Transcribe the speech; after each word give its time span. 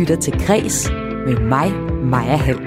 lytter 0.00 0.16
til 0.16 0.32
Græs 0.46 0.90
med 1.26 1.36
mig, 1.36 1.72
Maja 2.04 2.36
Hall. 2.36 2.58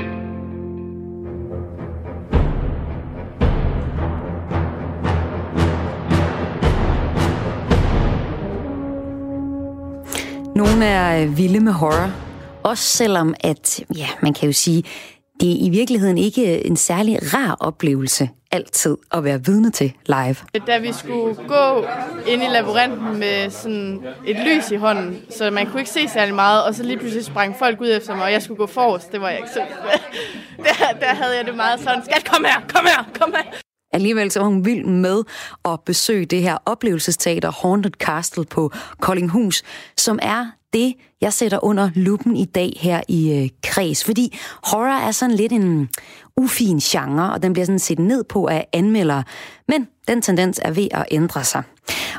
Nogle 10.56 10.86
er 10.86 11.26
vilde 11.26 11.60
med 11.60 11.72
horror. 11.72 12.12
Også 12.64 12.84
selvom, 12.84 13.34
at 13.40 13.84
ja, 13.98 14.08
man 14.22 14.34
kan 14.34 14.46
jo 14.46 14.54
sige, 14.54 14.84
det 15.40 15.52
er 15.52 15.66
i 15.66 15.70
virkeligheden 15.70 16.18
ikke 16.18 16.68
en 16.68 16.76
særlig 16.76 17.34
rar 17.34 17.58
oplevelse 17.60 18.30
altid 18.54 18.98
at 19.12 19.24
være 19.24 19.46
vidne 19.46 19.72
til 19.72 19.94
live. 20.06 20.36
Da 20.68 20.78
vi 20.78 20.94
skulle 20.94 21.36
gå 21.36 21.86
ind 22.28 22.44
i 22.44 22.48
labyrinten 22.48 23.20
med 23.20 23.50
sådan 23.50 24.04
et 24.28 24.38
lys 24.46 24.72
i 24.72 24.76
hånden, 24.76 25.22
så 25.38 25.52
man 25.52 25.66
kunne 25.66 25.80
ikke 25.80 25.92
se 25.92 26.08
særlig 26.08 26.36
meget, 26.36 26.64
og 26.64 26.76
så 26.76 26.84
lige 26.84 26.98
pludselig 26.98 27.26
sprang 27.26 27.56
folk 27.60 27.82
ud 27.82 27.90
efter 27.92 28.16
mig, 28.16 28.24
og 28.24 28.32
jeg 28.32 28.42
skulle 28.42 28.58
gå 28.58 28.68
forrest. 28.68 29.12
Det 29.12 29.22
var 29.22 29.30
jeg 29.30 29.38
ikke 29.38 29.50
så... 29.54 29.60
der, 30.66 31.00
der 31.00 31.16
havde 31.16 31.38
jeg 31.38 31.46
det 31.46 31.56
meget 31.56 31.80
sådan, 31.80 32.04
skat, 32.06 32.30
kom 32.32 32.46
her, 32.46 32.62
kom 32.68 32.86
her, 32.86 33.12
kom 33.20 33.34
her. 33.38 33.60
Alligevel 33.94 34.32
så 34.32 34.40
var 34.40 34.48
hun 34.48 34.66
vild 34.66 34.86
med 34.86 35.24
at 35.66 35.80
besøge 35.86 36.26
det 36.26 36.42
her 36.42 36.58
oplevelsesteater 36.66 37.52
Haunted 37.52 37.92
Castle 37.92 38.46
på 38.46 38.72
Koldinghus, 39.00 39.64
som 39.98 40.20
er 40.22 40.46
det, 40.74 40.94
jeg 41.22 41.34
sætter 41.34 41.64
under 41.64 41.90
lupen 41.96 42.36
i 42.36 42.46
dag 42.46 42.78
her 42.82 43.02
i 43.08 43.42
øh, 43.44 43.50
Kreds. 43.64 44.04
Fordi 44.04 44.38
horror 44.64 45.08
er 45.08 45.12
sådan 45.12 45.36
lidt 45.36 45.52
en 45.52 45.90
ufin 46.38 46.80
genre, 46.80 47.34
og 47.34 47.44
den 47.44 47.54
bliver 47.54 47.66
sådan 47.66 47.80
set 47.80 48.00
ned 48.00 48.24
på 48.24 48.48
af 48.48 48.68
anmeldere. 48.74 49.24
Men 49.68 49.88
den 50.08 50.22
tendens 50.22 50.60
er 50.64 50.72
ved 50.72 50.88
at 50.92 51.06
ændre 51.12 51.44
sig. 51.44 51.64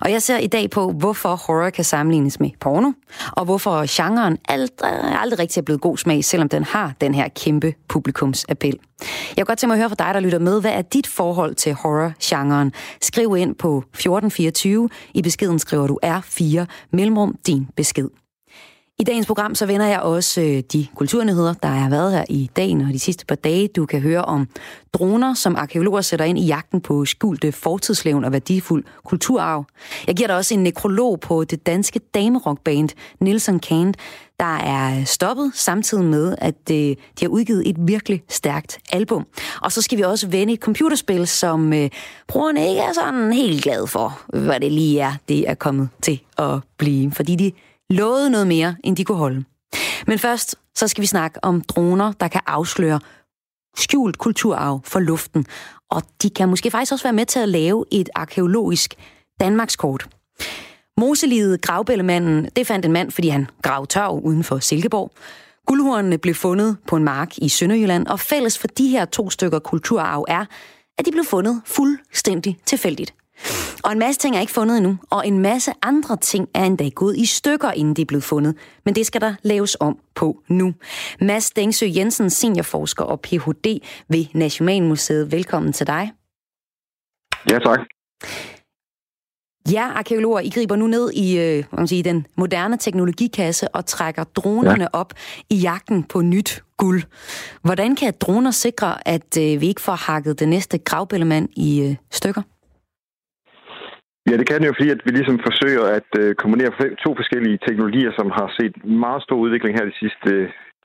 Og 0.01 0.11
jeg 0.11 0.23
ser 0.23 0.39
i 0.39 0.47
dag 0.47 0.71
på, 0.71 0.93
hvorfor 0.93 1.37
horror 1.47 1.71
kan 1.71 1.85
sammenlignes 1.85 2.41
med 2.41 2.51
porno, 2.61 2.93
og 3.33 3.45
hvorfor 3.45 3.85
genren 3.97 4.39
aldrig, 4.49 4.91
øh, 4.93 5.23
aldrig 5.23 5.39
rigtig 5.39 5.61
er 5.61 5.65
blevet 5.65 5.81
god 5.81 5.97
smag, 5.97 6.25
selvom 6.25 6.49
den 6.49 6.65
har 6.65 6.93
den 7.01 7.15
her 7.15 7.29
kæmpe 7.29 7.75
publikumsappel. 7.89 8.79
Jeg 9.01 9.37
kan 9.37 9.45
godt 9.45 9.59
tænke 9.59 9.69
mig 9.69 9.75
at 9.75 9.81
høre 9.81 9.89
fra 9.89 10.05
dig, 10.07 10.15
der 10.15 10.21
lytter 10.21 10.39
med. 10.39 10.61
Hvad 10.61 10.73
er 10.73 10.83
dit 10.83 11.07
forhold 11.07 11.55
til 11.55 11.75
horror-genren? 11.75 12.73
Skriv 13.03 13.37
ind 13.37 13.55
på 13.55 13.79
1424. 13.79 14.89
I 15.15 15.23
beskeden 15.23 15.59
skriver 15.59 15.87
du 15.87 15.99
R4, 16.05 16.65
mellemrum 16.93 17.35
din 17.47 17.69
besked. 17.77 18.24
I 18.99 19.05
dagens 19.05 19.27
program 19.27 19.55
så 19.55 19.67
vender 19.67 19.87
jeg 19.87 20.01
også 20.01 20.41
øh, 20.41 20.63
de 20.73 20.87
kulturnyheder, 20.95 21.55
der 21.55 21.69
har 21.69 21.91
været 21.91 22.13
her 22.13 22.25
i 22.29 22.51
dagen 22.57 22.81
og 22.81 22.87
de 22.93 22.99
sidste 22.99 23.27
par 23.27 23.35
dage. 23.35 23.69
Du 23.69 23.87
kan 23.87 24.01
høre 24.01 24.25
om 24.25 24.49
droner, 24.93 25.35
som 25.35 25.57
arkeologer 25.57 26.01
sætter 26.01 26.25
ind 26.25 26.39
i 26.39 26.47
jagten 26.47 26.81
på 26.81 27.05
skjulte 27.05 27.53
fortidslevn 27.53 28.25
og 28.25 28.33
værdifuld 28.33 28.85
kulturarv. 29.05 29.65
Jeg 30.07 30.15
giver 30.15 30.27
dig 30.27 30.37
også 30.37 30.55
en 30.55 30.63
nekrolog 30.63 31.21
på 31.21 31.45
det 31.45 31.67
danske 31.67 32.01
damerockband 32.15 32.89
Nilsson 33.21 33.59
Kant, 33.61 33.97
der 34.41 34.57
er 34.57 35.05
stoppet 35.05 35.53
samtidig 35.55 36.05
med, 36.05 36.35
at 36.39 36.71
øh, 36.71 36.77
de 36.77 36.97
har 37.21 37.29
udgivet 37.29 37.69
et 37.69 37.77
virkelig 37.79 38.23
stærkt 38.29 38.79
album. 38.93 39.27
Og 39.63 39.73
så 39.73 39.83
skal 39.83 39.99
vi 39.99 40.03
også 40.03 40.29
vende 40.29 40.53
et 40.53 40.61
computerspil, 40.61 41.27
som 41.27 41.73
øh, 41.73 41.91
brugerne 42.29 42.69
ikke 42.69 42.81
er 42.81 42.93
sådan 42.93 43.33
helt 43.33 43.63
glade 43.63 43.87
for, 43.87 44.21
hvad 44.29 44.61
det 44.61 44.73
lige 44.73 45.01
er, 45.01 45.13
det 45.29 45.49
er 45.49 45.55
kommet 45.55 45.89
til 46.03 46.21
at 46.39 46.61
blive. 46.79 47.13
Fordi 47.13 47.37
de 47.37 47.53
lovede 47.95 48.31
noget 48.31 48.47
mere, 48.47 48.77
end 48.85 48.97
de 48.97 49.05
kunne 49.05 49.19
holde. 49.19 49.45
Men 50.07 50.19
først, 50.19 50.57
så 50.75 50.89
skal 50.89 51.03
vi 51.03 51.07
snakke 51.07 51.45
om 51.45 51.61
droner, 51.61 52.13
der 52.13 52.29
kan 52.29 52.41
afsløre 52.47 53.01
skjult 53.77 54.19
kulturarv 54.19 54.81
for 54.85 55.01
luften. 55.01 55.47
Og 55.91 56.03
de 56.23 56.31
kan 56.31 56.49
måske 56.49 56.71
faktisk 56.71 56.93
også 56.93 57.05
være 57.05 57.13
med 57.13 57.27
til 57.27 57.39
at 57.39 57.49
lave 57.49 57.85
et 57.91 58.09
arkeologisk 58.15 58.95
Danmarkskort. 59.41 60.09
Moselivet 60.97 61.61
Gravbællemanden, 61.61 62.49
det 62.57 62.67
fandt 62.67 62.87
en 62.87 62.93
mand, 62.93 63.11
fordi 63.11 63.29
han 63.29 63.47
gravede 63.63 63.91
tørv 63.91 64.21
uden 64.25 64.45
for 64.45 64.59
Silkeborg. 64.59 65.11
Guldhornene 65.67 66.19
blev 66.19 66.35
fundet 66.35 66.77
på 66.89 66.97
en 66.97 67.05
mark 67.05 67.39
i 67.39 67.49
Sønderjylland, 67.49 68.07
og 68.07 68.21
fælles 68.21 68.59
for 68.59 68.69
de 68.69 68.89
her 68.89 69.05
to 69.05 69.31
stykker 69.31 69.59
kulturarv 69.59 70.25
er, 70.29 70.45
at 70.99 71.07
de 71.07 71.11
blev 71.11 71.25
fundet 71.25 71.63
fuldstændig 71.67 72.59
tilfældigt. 72.67 73.15
Og 73.85 73.93
en 73.93 73.99
masse 73.99 74.21
ting 74.21 74.37
er 74.37 74.41
ikke 74.41 74.53
fundet 74.53 74.77
endnu, 74.77 74.97
og 75.11 75.27
en 75.27 75.39
masse 75.39 75.73
andre 75.83 76.17
ting 76.17 76.49
er 76.55 76.65
endda 76.65 76.89
gået 76.89 77.17
i 77.17 77.27
stykker, 77.27 77.71
inden 77.71 77.95
de 77.95 78.03
er 78.03 78.07
blevet 78.07 78.25
fundet. 78.25 78.57
Men 78.85 78.95
det 78.95 79.07
skal 79.07 79.21
der 79.21 79.35
laves 79.43 79.77
om 79.81 79.99
på 80.15 80.43
nu. 80.49 80.75
Mads 81.21 81.51
Dengsø 81.51 81.87
Jensen, 81.97 82.31
seniorforsker 82.31 83.05
og 83.05 83.21
Ph.D. 83.21 83.81
ved 84.09 84.27
Nationalmuseet. 84.35 85.33
Velkommen 85.33 85.73
til 85.73 85.87
dig. 85.87 86.13
Ja, 87.51 87.59
tak. 87.59 87.81
Ja, 89.73 89.89
arkeologer, 89.95 90.41
I 90.41 90.49
griber 90.49 90.77
nu 90.77 90.87
ned 90.87 91.11
i 91.13 91.39
øh, 91.39 91.65
man 91.73 91.89
sige, 91.89 92.03
den 92.03 92.27
moderne 92.37 92.77
teknologikasse 92.77 93.69
og 93.69 93.87
trækker 93.87 94.25
dronerne 94.25 94.83
ja. 94.83 94.89
op 94.93 95.13
i 95.51 95.57
jagten 95.57 96.03
på 96.03 96.21
nyt 96.21 96.63
guld. 96.77 97.03
Hvordan 97.63 97.97
kan 97.97 98.15
droner 98.21 98.51
sikre, 98.51 99.09
at 99.09 99.39
øh, 99.39 99.61
vi 99.61 99.69
ikke 99.69 99.81
får 99.81 99.95
hakket 99.95 100.41
den 100.41 100.49
næste 100.49 100.79
gravbællemand 100.79 101.49
i 101.57 101.81
øh, 101.81 101.97
stykker? 102.11 102.43
Ja, 104.29 104.35
det 104.41 104.47
kan 104.49 104.61
det 104.61 104.69
jo, 104.69 104.77
fordi 104.77 104.91
at 104.91 105.03
vi 105.07 105.11
ligesom 105.11 105.39
forsøger 105.49 105.85
at 105.99 106.11
øh, 106.21 106.35
kombinere 106.43 106.73
to 107.05 107.11
forskellige 107.21 107.59
teknologier, 107.67 108.13
som 108.19 108.29
har 108.39 108.49
set 108.59 108.75
meget 109.05 109.23
stor 109.23 109.39
udvikling 109.45 109.73
her 109.77 109.91
de 109.91 110.01
sidste 110.03 110.31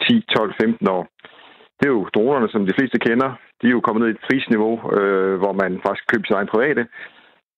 10, 0.07 0.25
12, 0.35 0.53
15 0.61 0.88
år. 0.97 1.03
Det 1.77 1.85
er 1.85 1.94
jo 1.97 2.09
dronerne, 2.16 2.50
som 2.50 2.66
de 2.66 2.77
fleste 2.77 3.00
kender. 3.07 3.29
De 3.61 3.67
er 3.67 3.75
jo 3.77 3.85
kommet 3.85 4.01
ned 4.01 4.09
i 4.09 4.16
et 4.16 4.25
prisniveau, 4.27 4.73
øh, 4.97 5.35
hvor 5.41 5.53
man 5.61 5.72
faktisk 5.85 6.03
kan 6.03 6.11
købe 6.13 6.27
sin 6.27 6.38
egen 6.39 6.53
private. 6.53 6.83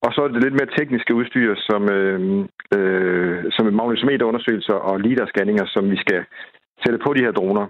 Og 0.06 0.10
så 0.14 0.20
er 0.22 0.28
det 0.28 0.44
lidt 0.44 0.58
mere 0.60 0.76
tekniske 0.78 1.16
udstyr, 1.20 1.52
som, 1.70 1.82
øh, 1.98 2.20
øh, 2.78 3.38
som 3.56 3.74
magnetometerundersøgelser 3.80 4.78
og 4.90 5.00
LIDAR-scanninger, 5.06 5.66
som 5.76 5.84
vi 5.94 5.98
skal 6.04 6.22
sætte 6.84 7.00
på 7.06 7.10
de 7.14 7.24
her 7.26 7.32
droner. 7.40 7.66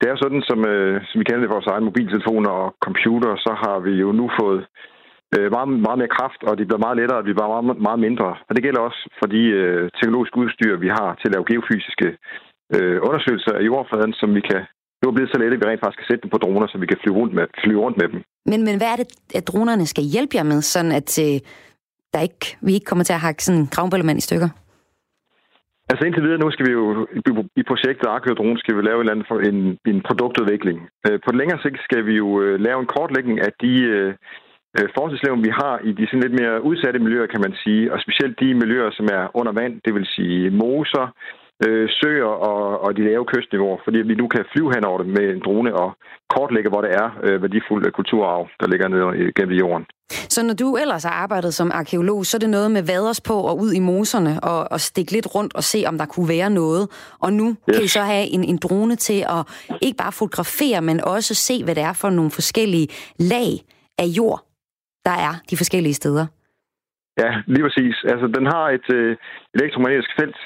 Det 0.00 0.06
er 0.10 0.16
sådan, 0.16 0.42
som, 0.50 0.60
øh, 0.72 0.94
som 1.08 1.18
vi 1.18 1.24
kender 1.24 1.40
det 1.40 1.48
for 1.48 1.58
vores 1.58 1.72
egen 1.72 1.84
mobiltelefoner 1.84 2.50
og 2.50 2.74
computer, 2.86 3.32
så 3.36 3.52
har 3.62 3.78
vi 3.86 3.92
jo 4.04 4.12
nu 4.12 4.30
fået 4.40 4.60
øh, 5.36 5.46
meget, 5.54 5.68
meget 5.86 5.98
mere 6.00 6.16
kraft, 6.18 6.40
og 6.48 6.52
de 6.58 6.66
bliver 6.68 6.84
meget 6.86 6.98
lettere, 7.00 7.18
og 7.20 7.24
de 7.26 7.34
bliver 7.34 7.52
meget, 7.52 7.78
meget 7.88 8.00
mindre. 8.06 8.28
Og 8.48 8.52
det 8.54 8.64
gælder 8.66 8.80
også 8.88 9.00
for 9.18 9.26
de 9.34 9.42
øh, 9.60 9.82
teknologiske 9.98 10.40
udstyr, 10.42 10.82
vi 10.84 10.88
har 10.98 11.08
til 11.14 11.28
at 11.28 11.34
lave 11.34 11.48
geofysiske 11.50 12.08
øh, 12.74 12.98
undersøgelser 13.06 13.52
af 13.58 13.66
jordfladen, 13.68 14.12
som 14.20 14.30
vi 14.38 14.42
kan 14.50 14.62
nu 15.02 15.08
er 15.08 15.16
blevet 15.16 15.32
så 15.32 15.38
lette, 15.38 15.54
at 15.56 15.60
vi 15.60 15.68
rent 15.68 15.82
faktisk 15.84 16.00
kan 16.00 16.10
sætte 16.10 16.22
dem 16.24 16.30
på 16.34 16.38
droner, 16.44 16.66
så 16.66 16.78
vi 16.78 16.86
kan 16.86 17.00
flyve 17.02 17.18
rundt 17.20 17.34
med, 17.38 17.44
flyve 17.64 17.80
rundt 17.84 17.96
med 18.00 18.08
dem. 18.12 18.20
Men, 18.50 18.60
men 18.66 18.74
hvad 18.78 18.88
er 18.92 18.98
det, 19.02 19.08
at 19.38 19.48
dronerne 19.50 19.86
skal 19.92 20.04
hjælpe 20.14 20.36
jer 20.38 20.46
med, 20.52 20.60
sådan 20.74 20.92
at 21.00 21.10
øh, 21.26 21.36
der 22.12 22.20
ikke, 22.28 22.46
vi 22.66 22.72
ikke 22.74 22.88
kommer 22.90 23.04
til 23.04 23.18
at 23.18 23.24
hakke 23.26 23.44
sådan 23.44 23.60
en 23.60 23.72
kravnbøllement 23.74 24.18
i 24.18 24.28
stykker? 24.28 24.50
Altså 25.90 26.02
indtil 26.06 26.24
videre 26.24 26.42
nu 26.44 26.50
skal 26.50 26.66
vi 26.68 26.72
jo 26.72 27.06
i 27.60 27.62
projektet 27.70 28.06
Arkeo 28.08 28.56
skal 28.56 28.76
vi 28.76 28.82
lave 28.82 28.98
en, 28.98 29.00
eller 29.00 29.14
anden 29.14 29.30
for 29.30 29.38
en, 29.50 29.58
en 29.92 29.98
produktudvikling. 30.08 30.78
Øh, 31.06 31.16
på 31.24 31.28
den 31.30 31.38
længere 31.38 31.62
sigt 31.62 31.78
skal 31.88 32.06
vi 32.06 32.14
jo 32.22 32.28
øh, 32.42 32.60
lave 32.66 32.80
en 32.80 32.92
kortlægning 32.94 33.36
af 33.46 33.52
de 33.62 33.72
øh, 33.94 34.14
øh, 34.76 34.88
forskningslevn, 34.96 35.44
vi 35.48 35.52
har 35.60 35.74
i 35.88 35.90
de 35.98 36.06
sådan 36.06 36.24
lidt 36.24 36.40
mere 36.40 36.64
udsatte 36.68 36.98
miljøer, 37.06 37.32
kan 37.32 37.44
man 37.46 37.54
sige, 37.64 37.92
og 37.92 37.98
specielt 38.04 38.40
de 38.40 38.54
miljøer, 38.62 38.90
som 38.98 39.06
er 39.18 39.24
under 39.38 39.52
vand, 39.60 39.74
det 39.84 39.92
vil 39.94 40.06
sige 40.16 40.50
moser, 40.50 41.06
øh, 41.66 41.88
søer 42.00 42.32
og, 42.50 42.80
og 42.84 42.96
de 42.96 43.04
lave 43.04 43.24
kystniveauer, 43.32 43.78
fordi 43.84 43.98
vi 43.98 44.14
nu 44.14 44.26
kan 44.28 44.44
flyve 44.52 44.70
hen 44.74 44.84
over 44.84 44.98
det 45.02 45.06
med 45.16 45.26
en 45.34 45.42
drone 45.44 45.70
og 45.82 45.90
kortlægge, 46.34 46.70
hvor 46.70 46.80
det 46.80 46.92
er 47.02 47.08
øh, 47.22 47.42
værdifuld 47.42 47.92
kulturarv, 47.92 48.48
der 48.60 48.66
ligger 48.68 48.88
nede 48.88 49.32
gennem 49.36 49.56
jorden. 49.62 49.86
Så 50.34 50.42
når 50.42 50.54
du 50.54 50.76
ellers 50.76 51.04
har 51.04 51.10
arbejdet 51.10 51.54
som 51.54 51.70
arkeolog, 51.74 52.26
så 52.26 52.36
er 52.36 52.38
det 52.38 52.50
noget 52.50 52.70
med 52.70 52.82
vaders 52.82 53.20
på 53.20 53.34
og 53.34 53.58
ud 53.58 53.72
i 53.72 53.78
moserne 53.78 54.40
og, 54.42 54.72
og 54.72 54.80
stikke 54.80 55.12
lidt 55.12 55.34
rundt 55.34 55.54
og 55.54 55.64
se, 55.64 55.84
om 55.86 55.98
der 55.98 56.06
kunne 56.06 56.28
være 56.28 56.50
noget. 56.50 57.14
Og 57.20 57.32
nu 57.32 57.48
yes. 57.48 57.76
kan 57.76 57.84
I 57.84 57.88
så 57.88 58.00
have 58.00 58.26
en, 58.26 58.44
en 58.44 58.56
drone 58.56 58.96
til 58.96 59.20
at 59.28 59.46
ikke 59.82 59.96
bare 59.96 60.12
fotografere, 60.12 60.82
men 60.82 61.04
også 61.04 61.34
se, 61.34 61.64
hvad 61.64 61.74
det 61.74 61.82
er 61.82 61.92
for 61.92 62.10
nogle 62.10 62.30
forskellige 62.30 62.88
lag 63.18 63.50
af 63.98 64.04
jord, 64.04 64.40
der 65.06 65.16
er 65.28 65.34
de 65.50 65.56
forskellige 65.56 65.94
steder. 65.94 66.26
Ja, 67.22 67.30
lige 67.46 67.64
præcis. 67.66 67.96
Altså, 68.12 68.26
den 68.36 68.46
har 68.46 68.66
et 68.76 68.88
øh, 68.94 69.16
elektromagnetisk 69.54 70.10
felt 70.20 70.36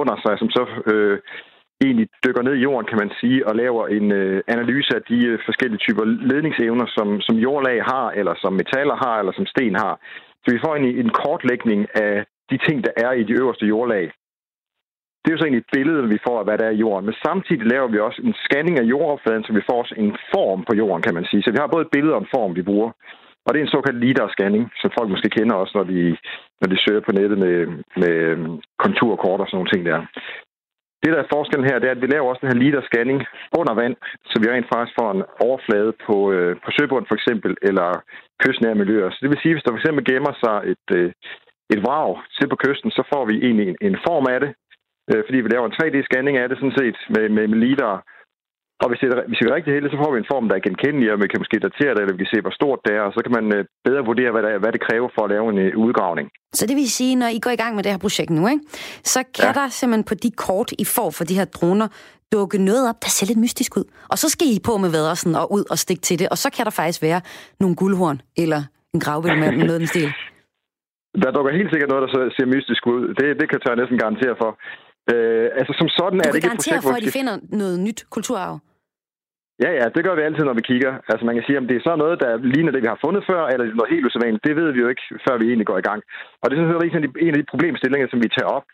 under 0.00 0.16
sig, 0.24 0.34
som 0.38 0.50
så 0.50 0.64
øh, 0.92 1.18
egentlig 1.84 2.08
dykker 2.24 2.42
ned 2.42 2.54
i 2.56 2.64
jorden, 2.66 2.86
kan 2.90 2.98
man 3.02 3.10
sige, 3.20 3.46
og 3.48 3.56
laver 3.56 3.84
en 3.86 4.12
øh, 4.12 4.42
analyse 4.54 4.90
af 4.98 5.02
de 5.10 5.18
øh, 5.30 5.38
forskellige 5.44 5.82
typer 5.86 6.04
ledningsevner, 6.04 6.86
som, 6.96 7.20
som 7.20 7.36
jordlag 7.36 7.78
har, 7.92 8.06
eller 8.10 8.34
som 8.42 8.52
metaller 8.52 8.96
har, 9.04 9.18
eller 9.18 9.32
som 9.36 9.46
sten 9.46 9.74
har. 9.74 9.94
Så 10.42 10.48
vi 10.54 10.62
får 10.64 10.74
en, 10.76 10.84
en 11.02 11.10
kortlægning 11.22 11.80
af 11.94 12.24
de 12.50 12.58
ting, 12.66 12.84
der 12.84 12.92
er 12.96 13.12
i 13.12 13.22
de 13.22 13.32
øverste 13.40 13.66
jordlag. 13.66 14.04
Det 15.20 15.28
er 15.28 15.36
jo 15.36 15.38
så 15.38 15.44
egentlig 15.44 15.64
et 15.64 15.74
billede, 15.76 16.08
vi 16.08 16.18
får 16.26 16.38
af, 16.38 16.44
hvad 16.44 16.58
der 16.58 16.66
er 16.66 16.76
i 16.76 16.82
jorden. 16.84 17.06
Men 17.06 17.14
samtidig 17.26 17.66
laver 17.72 17.88
vi 17.88 17.98
også 17.98 18.20
en 18.24 18.34
scanning 18.44 18.78
af 18.78 18.84
jordoverfladen, 18.92 19.44
så 19.44 19.52
vi 19.52 19.66
får 19.68 19.78
også 19.82 19.94
en 19.98 20.16
form 20.34 20.60
på 20.68 20.72
jorden, 20.76 21.02
kan 21.02 21.14
man 21.14 21.26
sige. 21.30 21.42
Så 21.42 21.50
vi 21.50 21.58
har 21.60 21.66
både 21.74 21.86
et 21.86 21.94
billede 21.96 22.14
og 22.14 22.20
en 22.20 22.34
form, 22.36 22.56
vi 22.56 22.62
bruger. 22.62 22.90
Og 23.46 23.50
det 23.50 23.58
er 23.58 23.64
en 23.66 23.76
såkaldt 23.76 24.02
LIDAR-scanning, 24.04 24.64
som 24.80 24.90
folk 24.98 25.08
måske 25.10 25.28
kender 25.36 25.54
også, 25.54 25.72
når 25.78 25.84
de, 25.92 26.00
når 26.60 26.68
de 26.72 26.82
søger 26.84 27.02
på 27.04 27.12
nettet 27.12 27.38
med, 27.44 27.56
med 28.02 28.14
øhm, 28.30 28.60
konturkort 28.84 29.40
og 29.40 29.46
sådan 29.46 29.56
nogle 29.58 29.72
ting 29.72 29.82
der. 29.90 29.98
Det, 31.02 31.12
der 31.14 31.20
er 31.22 31.32
forskellen 31.36 31.68
her, 31.70 31.78
det 31.78 31.88
er, 31.88 31.96
at 31.96 32.02
vi 32.04 32.06
laver 32.06 32.28
også 32.28 32.42
den 32.42 32.52
her 32.52 32.62
LIDAR-scanning 32.62 33.20
under 33.58 33.74
vand, 33.80 33.96
så 34.30 34.34
vi 34.42 34.46
rent 34.48 34.70
faktisk 34.72 34.94
får 35.00 35.10
en 35.12 35.24
overflade 35.48 35.92
på, 36.06 36.16
øh, 36.34 36.52
på 36.64 36.70
søbunden 36.76 37.08
for 37.08 37.16
eksempel, 37.20 37.52
eller 37.68 37.88
kystnære 38.42 38.80
miljøer. 38.82 39.10
Så 39.10 39.18
det 39.22 39.30
vil 39.30 39.42
sige, 39.42 39.54
hvis 39.54 39.64
der 39.64 39.72
for 39.72 39.80
eksempel 39.80 40.04
gemmer 40.10 40.34
sig 40.44 40.56
et, 40.72 40.86
øh, 40.98 41.10
et 41.74 41.80
vrag 41.86 42.10
til 42.36 42.48
på 42.48 42.56
kysten, 42.64 42.90
så 42.90 43.02
får 43.12 43.24
vi 43.30 43.34
egentlig 43.46 43.66
en, 43.68 43.76
en 43.88 43.96
form 44.08 44.26
af 44.34 44.38
det, 44.44 44.50
øh, 45.10 45.22
fordi 45.26 45.38
vi 45.40 45.48
laver 45.48 45.66
en 45.66 45.78
3D-scanning 45.78 46.36
af 46.38 46.48
det 46.48 46.58
sådan 46.58 46.78
set 46.80 46.98
med, 47.14 47.24
med, 47.36 47.44
med 47.52 47.58
lidar. 47.66 47.96
Og 48.82 48.86
hvis, 48.88 49.00
det, 49.02 49.08
hvis 49.28 49.40
vi 49.40 49.46
er 49.48 49.56
rigtig 49.58 49.72
heldige, 49.74 49.92
så 49.94 49.98
får 50.02 50.12
vi 50.12 50.18
en 50.18 50.32
form, 50.32 50.44
der 50.48 50.56
er 50.56 50.66
genkendelig, 50.68 51.08
og 51.12 51.18
vi 51.22 51.28
kan 51.30 51.40
måske 51.42 51.64
datere 51.68 51.92
det, 51.94 52.00
eller 52.00 52.16
vi 52.16 52.22
kan 52.24 52.34
se, 52.34 52.40
hvor 52.46 52.54
stort 52.60 52.80
det 52.86 52.92
er, 52.98 53.02
og 53.08 53.12
så 53.16 53.20
kan 53.24 53.34
man 53.38 53.46
øh, 53.56 53.62
bedre 53.86 54.02
vurdere, 54.10 54.30
hvad, 54.34 54.42
der, 54.46 54.52
hvad 54.62 54.72
det 54.74 54.82
kræver 54.88 55.08
for 55.14 55.22
at 55.24 55.30
lave 55.34 55.46
en 55.52 55.58
øh, 55.64 55.70
udgravning. 55.84 56.26
Så 56.58 56.62
det 56.68 56.76
vil 56.76 56.90
sige, 56.98 57.14
når 57.22 57.30
I 57.36 57.40
går 57.44 57.52
i 57.54 57.60
gang 57.62 57.72
med 57.74 57.82
det 57.84 57.92
her 57.92 58.02
projekt 58.06 58.30
nu, 58.30 58.42
ikke, 58.52 58.64
så 59.14 59.20
kan 59.36 59.50
ja. 59.50 59.60
der 59.60 59.66
simpelthen 59.68 60.04
på 60.10 60.14
de 60.24 60.30
kort, 60.46 60.68
I 60.84 60.84
får 60.96 61.10
for 61.18 61.24
de 61.30 61.38
her 61.40 61.48
droner, 61.56 61.88
dukke 62.32 62.58
noget 62.68 62.84
op, 62.90 62.98
der 63.04 63.10
ser 63.16 63.26
lidt 63.30 63.40
mystisk 63.44 63.76
ud. 63.80 63.86
Og 64.12 64.16
så 64.22 64.26
skal 64.34 64.46
I 64.56 64.58
på 64.68 64.74
med 64.84 64.90
væddersen 64.96 65.32
og 65.40 65.46
ud 65.56 65.64
og 65.72 65.78
stikke 65.84 66.02
til 66.08 66.18
det, 66.20 66.28
og 66.32 66.38
så 66.42 66.48
kan 66.56 66.64
der 66.68 66.74
faktisk 66.80 67.02
være 67.08 67.20
nogle 67.60 67.76
guldhorn, 67.80 68.18
eller 68.42 68.60
en 68.94 69.00
gravvild 69.00 69.36
med 69.42 69.50
noget 69.68 69.80
den 69.80 69.90
stil. 69.94 70.08
Der 71.22 71.30
dukker 71.36 71.58
helt 71.58 71.70
sikkert 71.72 71.90
noget, 71.90 72.04
der 72.04 72.30
ser 72.36 72.46
mystisk 72.54 72.82
ud. 72.94 73.02
Det, 73.18 73.26
det 73.40 73.46
kan 73.48 73.60
jeg 73.66 73.76
næsten 73.82 73.98
garantere 73.98 74.34
for. 74.42 74.50
Øh, 75.12 75.46
altså 75.60 75.72
som 75.80 75.88
sådan 75.98 76.18
du 76.18 76.28
er 76.28 76.32
det 76.32 76.38
ikke 76.40 76.54
et 76.54 76.60
projekt, 76.60 76.82
for, 76.86 76.96
at 76.98 77.04
de 77.06 77.16
finder 77.18 77.34
noget 77.62 77.76
nyt 77.86 78.00
kulturarv? 78.14 78.54
Ja, 79.64 79.70
ja, 79.80 79.86
det 79.94 80.02
gør 80.06 80.14
vi 80.16 80.26
altid, 80.28 80.44
når 80.44 80.58
vi 80.60 80.68
kigger. 80.70 80.92
Altså 81.10 81.22
man 81.28 81.34
kan 81.36 81.44
sige, 81.46 81.58
om 81.60 81.66
det 81.68 81.76
er 81.76 81.84
så 81.88 81.92
noget, 81.96 82.16
der 82.24 82.30
ligner 82.54 82.72
det, 82.72 82.82
vi 82.84 82.92
har 82.92 83.04
fundet 83.06 83.22
før, 83.30 83.40
eller 83.50 83.64
er 83.64 83.78
noget 83.80 83.94
helt 83.94 84.06
usædvanligt, 84.06 84.46
det 84.48 84.56
ved 84.60 84.68
vi 84.72 84.80
jo 84.84 84.88
ikke, 84.92 85.04
før 85.26 85.34
vi 85.38 85.46
egentlig 85.46 85.68
går 85.70 85.78
i 85.78 85.88
gang. 85.88 86.00
Og 86.42 86.46
det 86.46 86.54
er 86.54 86.60
sådan 86.60 86.74
en 87.24 87.32
af 87.32 87.38
de 87.38 87.50
problemstillinger, 87.52 88.08
som 88.10 88.22
vi 88.24 88.28
tager 88.36 88.50
op. 88.58 88.66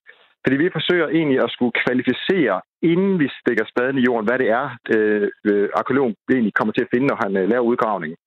Fordi 0.42 0.56
vi 0.56 0.76
forsøger 0.76 1.08
egentlig 1.08 1.38
at 1.44 1.50
skulle 1.54 1.78
kvalificere, 1.84 2.56
inden 2.92 3.14
vi 3.22 3.28
stikker 3.40 3.64
spaden 3.72 3.98
i 3.98 4.06
jorden, 4.08 4.26
hvad 4.28 4.38
det 4.42 4.48
er, 4.60 4.66
øh, 4.94 5.28
øh 5.48 5.68
arkeologen 5.80 6.14
egentlig 6.32 6.54
kommer 6.54 6.72
til 6.74 6.84
at 6.84 6.92
finde, 6.92 7.06
når 7.08 7.18
han 7.24 7.32
øh, 7.36 7.48
laver 7.52 7.70
udgravningen. 7.70 8.18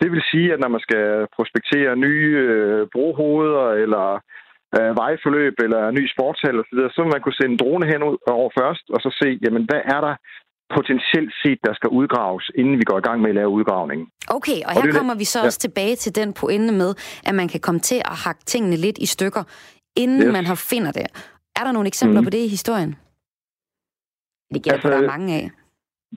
Det 0.00 0.08
vil 0.12 0.22
sige, 0.32 0.52
at 0.52 0.60
når 0.60 0.70
man 0.74 0.84
skal 0.86 1.04
prospektere 1.36 1.96
nye 2.06 2.30
øh, 2.46 2.86
brohoveder, 2.94 3.66
eller 3.84 4.06
øh, 4.78 4.90
vejforløb, 5.02 5.54
eller 5.66 5.82
ny 5.98 6.04
sportshal 6.14 6.60
osv., 6.60 6.78
så 6.94 6.98
vil 7.02 7.14
man 7.14 7.22
kunne 7.22 7.38
sende 7.40 7.52
en 7.54 7.60
drone 7.62 7.86
hen 7.92 8.00
over 8.38 8.50
først, 8.60 8.84
og 8.94 8.98
så 9.04 9.10
se, 9.20 9.28
jamen, 9.44 9.62
hvad 9.68 9.82
er 9.94 10.00
der 10.06 10.14
potentielt 10.76 11.32
set, 11.42 11.58
der 11.66 11.74
skal 11.74 11.90
udgraves, 11.98 12.50
inden 12.60 12.76
vi 12.80 12.84
går 12.90 12.98
i 12.98 13.06
gang 13.08 13.18
med 13.20 13.30
at 13.32 13.38
lave 13.40 13.48
udgravningen. 13.58 14.06
Okay, 14.36 14.58
og, 14.66 14.72
og 14.76 14.82
her 14.82 14.92
kommer 14.98 15.14
vi 15.22 15.24
så 15.24 15.38
ja. 15.38 15.44
også 15.46 15.58
tilbage 15.66 15.96
til 15.96 16.12
den 16.20 16.28
pointe 16.40 16.72
med, 16.82 16.90
at 17.28 17.34
man 17.40 17.48
kan 17.48 17.60
komme 17.60 17.80
til 17.90 18.00
at 18.12 18.16
hakke 18.24 18.42
tingene 18.52 18.76
lidt 18.76 18.98
i 18.98 19.06
stykker, 19.06 19.42
inden 20.02 20.22
yes. 20.26 20.32
man 20.36 20.44
har 20.50 20.58
finder 20.70 20.92
det. 20.92 21.06
Er 21.58 21.64
der 21.64 21.72
nogle 21.72 21.88
eksempler 21.92 22.20
mm. 22.20 22.26
på 22.26 22.30
det 22.30 22.42
i 22.48 22.54
historien? 22.56 22.92
Det 24.54 24.60
gælder 24.62 24.76
altså, 24.78 24.90
der 24.90 25.00
er 25.02 25.14
mange 25.16 25.30
af. 25.40 25.46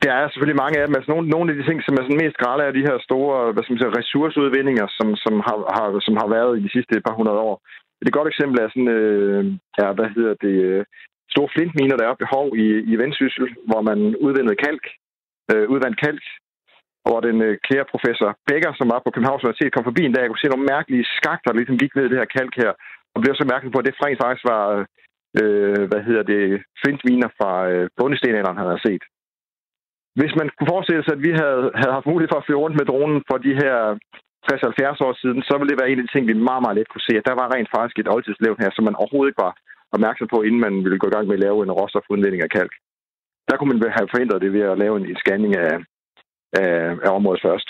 Der 0.06 0.14
er 0.22 0.26
selvfølgelig 0.30 0.62
mange 0.64 0.76
af 0.80 0.86
dem. 0.88 0.96
Altså, 0.98 1.12
nogle, 1.14 1.26
nogle 1.36 1.48
af 1.52 1.56
de 1.58 1.64
ting, 1.70 1.78
som 1.84 1.94
er 1.98 2.04
sådan 2.04 2.24
mest 2.24 2.38
grælde, 2.42 2.64
er 2.64 2.74
de 2.78 2.88
her 2.90 2.98
store 3.08 3.36
hvad 3.54 3.64
skal 3.64 3.74
man 3.74 3.82
sige, 3.82 3.98
ressourceudvindinger, 4.00 4.88
som, 4.98 5.08
som, 5.24 5.34
har, 5.48 5.58
har, 5.76 5.88
som 6.08 6.16
har 6.22 6.28
været 6.38 6.52
i 6.58 6.64
de 6.66 6.74
sidste 6.76 6.94
par 7.08 7.16
hundrede 7.20 7.42
år. 7.50 7.56
Et 8.02 8.14
godt 8.18 8.28
eksempel 8.28 8.58
er 8.60 8.70
sådan, 8.70 8.94
øh, 9.00 9.44
ja, 9.80 9.88
hvad 9.98 10.10
hedder 10.16 10.36
det, 10.46 10.56
øh, 10.70 10.86
store 11.34 11.54
flintminer, 11.54 11.98
der 11.98 12.06
er 12.08 12.24
behov 12.24 12.46
i, 12.64 12.68
i 12.92 12.94
Vendsyssel, 13.02 13.48
hvor 13.70 13.82
man 13.90 14.00
udvindede 14.26 14.62
kalk, 14.66 14.84
øh, 15.52 15.66
udvandt 15.74 15.98
kalk, 16.06 16.24
og 17.04 17.10
hvor 17.12 17.22
den 17.28 17.38
øh, 17.48 17.58
kære 17.68 17.92
professor 17.94 18.30
Becker, 18.48 18.72
som 18.80 18.88
var 18.94 19.00
på 19.02 19.12
Københavns 19.12 19.44
Universitet, 19.44 19.74
kom 19.74 19.88
forbi 19.90 20.04
en 20.06 20.16
dag 20.16 20.24
og 20.26 20.30
kunne 20.30 20.44
se 20.46 20.54
nogle 20.54 20.72
mærkelige 20.74 21.10
skakter, 21.18 21.50
der 21.50 21.60
ligesom 21.60 21.82
gik 21.82 21.94
ved 21.96 22.10
det 22.10 22.20
her 22.22 22.36
kalk 22.38 22.54
her, 22.62 22.72
og 23.14 23.22
blev 23.22 23.34
så 23.36 23.46
mærkelig 23.52 23.72
på, 23.74 23.80
at 23.80 23.88
det 23.88 23.96
rent 24.06 24.22
faktisk 24.24 24.46
var, 24.54 24.64
øh, 25.40 25.84
hvad 25.90 26.02
hedder 26.08 26.24
det, 26.34 26.44
flintminer 26.82 27.30
fra 27.40 27.52
øh, 27.72 27.84
bundestenalderen, 27.98 28.60
han 28.62 28.70
havde 28.72 28.86
set. 28.90 29.04
Hvis 30.20 30.34
man 30.40 30.48
kunne 30.50 30.74
forestille 30.74 31.04
sig, 31.04 31.14
at 31.16 31.26
vi 31.28 31.32
havde, 31.42 31.64
havde 31.80 31.96
haft 31.98 32.12
mulighed 32.12 32.32
for 32.32 32.40
at 32.40 32.46
flyve 32.46 32.64
rundt 32.64 32.78
med 32.78 32.86
dronen 32.92 33.20
for 33.30 33.38
de 33.46 33.54
her 33.62 33.76
60-70 34.50 35.08
år 35.08 35.14
siden, 35.22 35.40
så 35.48 35.54
ville 35.58 35.72
det 35.72 35.80
være 35.82 35.92
en 35.92 36.00
af 36.00 36.06
de 36.06 36.14
ting, 36.14 36.24
vi 36.28 36.48
meget, 36.50 36.64
meget 36.64 36.78
let 36.78 36.92
kunne 36.92 37.08
se, 37.08 37.14
at 37.20 37.28
der 37.30 37.36
var 37.42 37.48
rent 37.56 37.70
faktisk 37.76 37.98
et 38.00 38.12
oldtidslevn 38.16 38.62
her, 38.64 38.72
som 38.74 38.84
man 38.88 39.00
overhovedet 39.02 39.30
ikke 39.32 39.46
var 39.48 39.54
opmærksom 39.96 40.28
på, 40.34 40.38
inden 40.48 40.62
man 40.66 40.74
ville 40.86 41.02
gå 41.02 41.08
i 41.08 41.16
gang 41.16 41.26
med 41.28 41.38
at 41.38 41.46
lave 41.46 41.60
en 41.64 41.76
råstofudvinding 41.80 42.44
af 42.44 42.54
kalk. 42.58 42.74
Der 43.48 43.56
kunne 43.56 43.72
man 43.72 43.80
have 43.98 44.12
forhindret 44.14 44.44
det 44.44 44.54
ved 44.54 44.64
at 44.72 44.80
lave 44.84 44.96
en 44.98 45.06
scanning 45.22 45.54
af, 45.66 45.76
af, 46.62 46.74
af 47.06 47.10
området 47.18 47.42
først. 47.48 47.70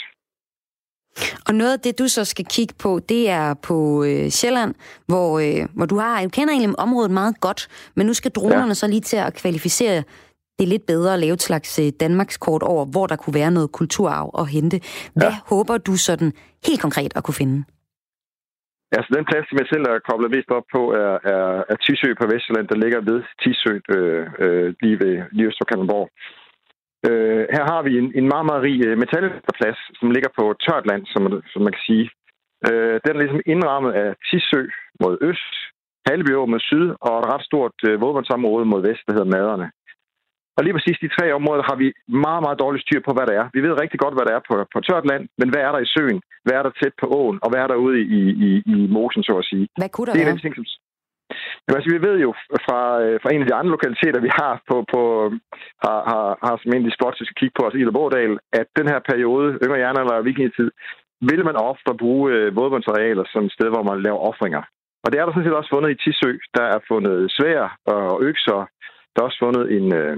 Og 1.47 1.55
noget 1.55 1.73
af 1.73 1.79
det, 1.79 1.99
du 1.99 2.07
så 2.07 2.25
skal 2.25 2.45
kigge 2.45 2.73
på, 2.79 2.99
det 3.09 3.29
er 3.29 3.53
på 3.53 4.03
øh, 4.03 4.29
Sjælland, 4.29 4.75
hvor, 5.05 5.39
øh, 5.39 5.67
hvor 5.73 5.85
du 5.85 5.97
har, 5.97 6.23
du 6.23 6.29
kender 6.29 6.53
egentlig 6.53 6.79
området 6.79 7.11
meget 7.11 7.41
godt, 7.41 7.67
men 7.95 8.05
nu 8.07 8.13
skal 8.13 8.31
dronerne 8.31 8.67
ja. 8.67 8.73
så 8.73 8.87
lige 8.87 9.01
til 9.01 9.17
at 9.17 9.33
kvalificere 9.33 10.03
det 10.59 10.67
lidt 10.67 10.85
bedre 10.85 11.13
at 11.13 11.19
lave 11.19 11.33
et 11.33 11.41
slags 11.41 11.79
øh, 11.79 11.89
Danmarkskort 11.99 12.63
over, 12.63 12.85
hvor 12.93 13.05
der 13.07 13.15
kunne 13.15 13.33
være 13.41 13.51
noget 13.51 13.71
kulturarv 13.71 14.29
at 14.41 14.47
hente. 14.55 14.77
Hvad 15.15 15.33
ja. 15.33 15.39
håber 15.51 15.77
du 15.77 15.93
sådan 16.07 16.31
helt 16.67 16.81
konkret 16.81 17.11
at 17.17 17.23
kunne 17.23 17.41
finde? 17.43 17.57
Altså, 18.97 19.09
den 19.17 19.25
plads, 19.29 19.45
som 19.49 19.59
jeg 19.61 19.67
selv 19.73 19.85
er 19.91 20.05
koblet 20.09 20.31
mest 20.35 20.49
op 20.57 20.67
på, 20.75 20.81
er, 21.03 21.13
er, 21.33 21.45
er 21.71 21.77
Tisø 21.83 22.09
på 22.21 22.25
Vestjylland, 22.31 22.67
der 22.71 22.81
ligger 22.83 23.01
ved 23.09 23.19
Tisø, 23.41 23.73
øh, 23.95 24.23
øh, 24.43 24.67
lige 24.81 24.97
ved 25.03 25.13
lige 25.35 25.47
Øst 25.47 25.59
for 25.59 25.67
Kalundborg. 25.69 26.07
Øh, 27.07 27.43
her 27.55 27.63
har 27.71 27.81
vi 27.87 27.91
en, 28.01 28.07
en 28.19 28.27
meget, 28.33 28.45
meget 28.49 28.63
rig 28.67 28.79
øh, 28.87 28.97
metalplads, 29.01 29.79
som 29.99 30.07
ligger 30.15 30.31
på 30.39 30.43
tørt 30.65 30.85
land, 30.91 31.03
som, 31.13 31.21
som 31.51 31.61
man 31.65 31.73
kan 31.75 31.85
sige. 31.89 32.05
Øh, 32.67 32.95
den 33.03 33.11
er 33.13 33.21
ligesom 33.21 33.47
indrammet 33.53 33.91
af 34.03 34.09
Tisø 34.27 34.61
mod 35.03 35.13
øst, 35.29 35.53
Halvbjørg 36.07 36.49
mod 36.49 36.61
syd, 36.69 36.87
og 37.07 37.13
et 37.19 37.29
ret 37.33 37.45
stort 37.49 37.77
øh, 37.87 38.01
vådvandsområde 38.01 38.65
mod 38.71 38.81
vest, 38.87 39.03
der 39.07 39.13
hedder 39.13 39.33
Maderne. 39.35 39.67
Og 40.57 40.61
lige 40.63 40.75
præcis 40.75 40.97
de 41.03 41.15
tre 41.17 41.25
områder 41.39 41.63
har 41.69 41.77
vi 41.83 41.87
meget, 42.25 42.41
meget 42.45 42.61
dårligt 42.63 42.85
styr 42.85 43.01
på, 43.07 43.11
hvad 43.13 43.25
der 43.27 43.35
er. 43.41 43.45
Vi 43.55 43.61
ved 43.65 43.81
rigtig 43.81 43.99
godt, 44.03 44.15
hvad 44.15 44.25
der 44.27 44.35
er 44.35 44.43
på, 44.49 44.55
på 44.73 44.79
tørt 44.87 45.05
land, 45.11 45.23
men 45.39 45.47
hvad 45.51 45.61
er 45.67 45.71
der 45.75 45.81
i 45.83 45.91
søen? 45.95 46.19
Hvad 46.45 46.55
er 46.59 46.63
der 46.63 46.71
tæt 46.79 46.95
på 47.01 47.07
åen? 47.19 47.37
Og 47.43 47.47
hvad 47.49 47.61
er 47.63 47.67
der 47.69 47.83
ude 47.85 47.95
i, 48.19 48.21
i, 48.47 48.49
i 48.75 48.77
mosen, 48.95 49.23
så 49.23 49.33
at 49.41 49.45
sige? 49.51 49.65
Hvad 49.79 49.89
kunne 49.89 50.07
der 50.07 50.13
det 50.13 50.21
er 50.21 50.25
være? 50.25 50.43
Ting, 50.45 50.55
som... 50.55 50.65
Jamen, 51.63 51.77
altså, 51.77 51.89
vi 51.95 51.99
ved 52.07 52.17
jo 52.25 52.31
fra, 52.65 52.81
øh, 53.03 53.15
fra 53.21 53.29
en 53.33 53.43
af 53.43 53.47
de 53.47 53.57
andre 53.59 53.71
lokaliteter, 53.77 54.19
vi 54.27 54.31
har, 54.39 54.53
på, 54.69 54.75
på, 54.93 55.01
har, 55.85 55.99
har, 56.11 56.27
har 56.45 56.53
som 56.57 56.71
en 56.71 56.83
af 56.83 56.87
de 56.89 56.97
spots, 56.97 57.21
vi 57.21 57.25
skal 57.25 57.39
kigge 57.41 57.55
på, 57.57 57.63
altså 57.65 57.79
Ilderbordal, 57.79 58.33
at 58.59 58.67
den 58.79 58.87
her 58.91 58.99
periode, 59.11 59.47
yngre 59.63 59.81
jernalder 59.83 60.15
og 60.17 60.25
vikingetid, 60.25 60.69
vil 61.29 61.41
man 61.49 61.57
ofte 61.71 61.91
bruge 62.03 62.25
øh, 62.35 62.55
vådbåndsarealer 62.55 63.25
som 63.33 63.43
et 63.45 63.55
sted, 63.57 63.69
hvor 63.73 63.83
man 63.89 64.03
laver 64.05 64.19
offringer. 64.29 64.63
Og 65.03 65.07
det 65.11 65.17
er 65.17 65.25
der 65.25 65.31
sådan 65.33 65.47
set 65.47 65.59
også 65.59 65.73
fundet 65.75 65.89
i 65.91 65.99
Tisø. 66.03 66.31
Der 66.57 66.65
er 66.75 66.79
fundet 66.91 67.31
svær 67.37 67.61
og 67.93 68.21
økser. 68.29 68.59
Der 69.11 69.17
er 69.19 69.27
også 69.29 69.41
fundet 69.45 69.65
en, 69.77 69.87
øh, 70.01 70.17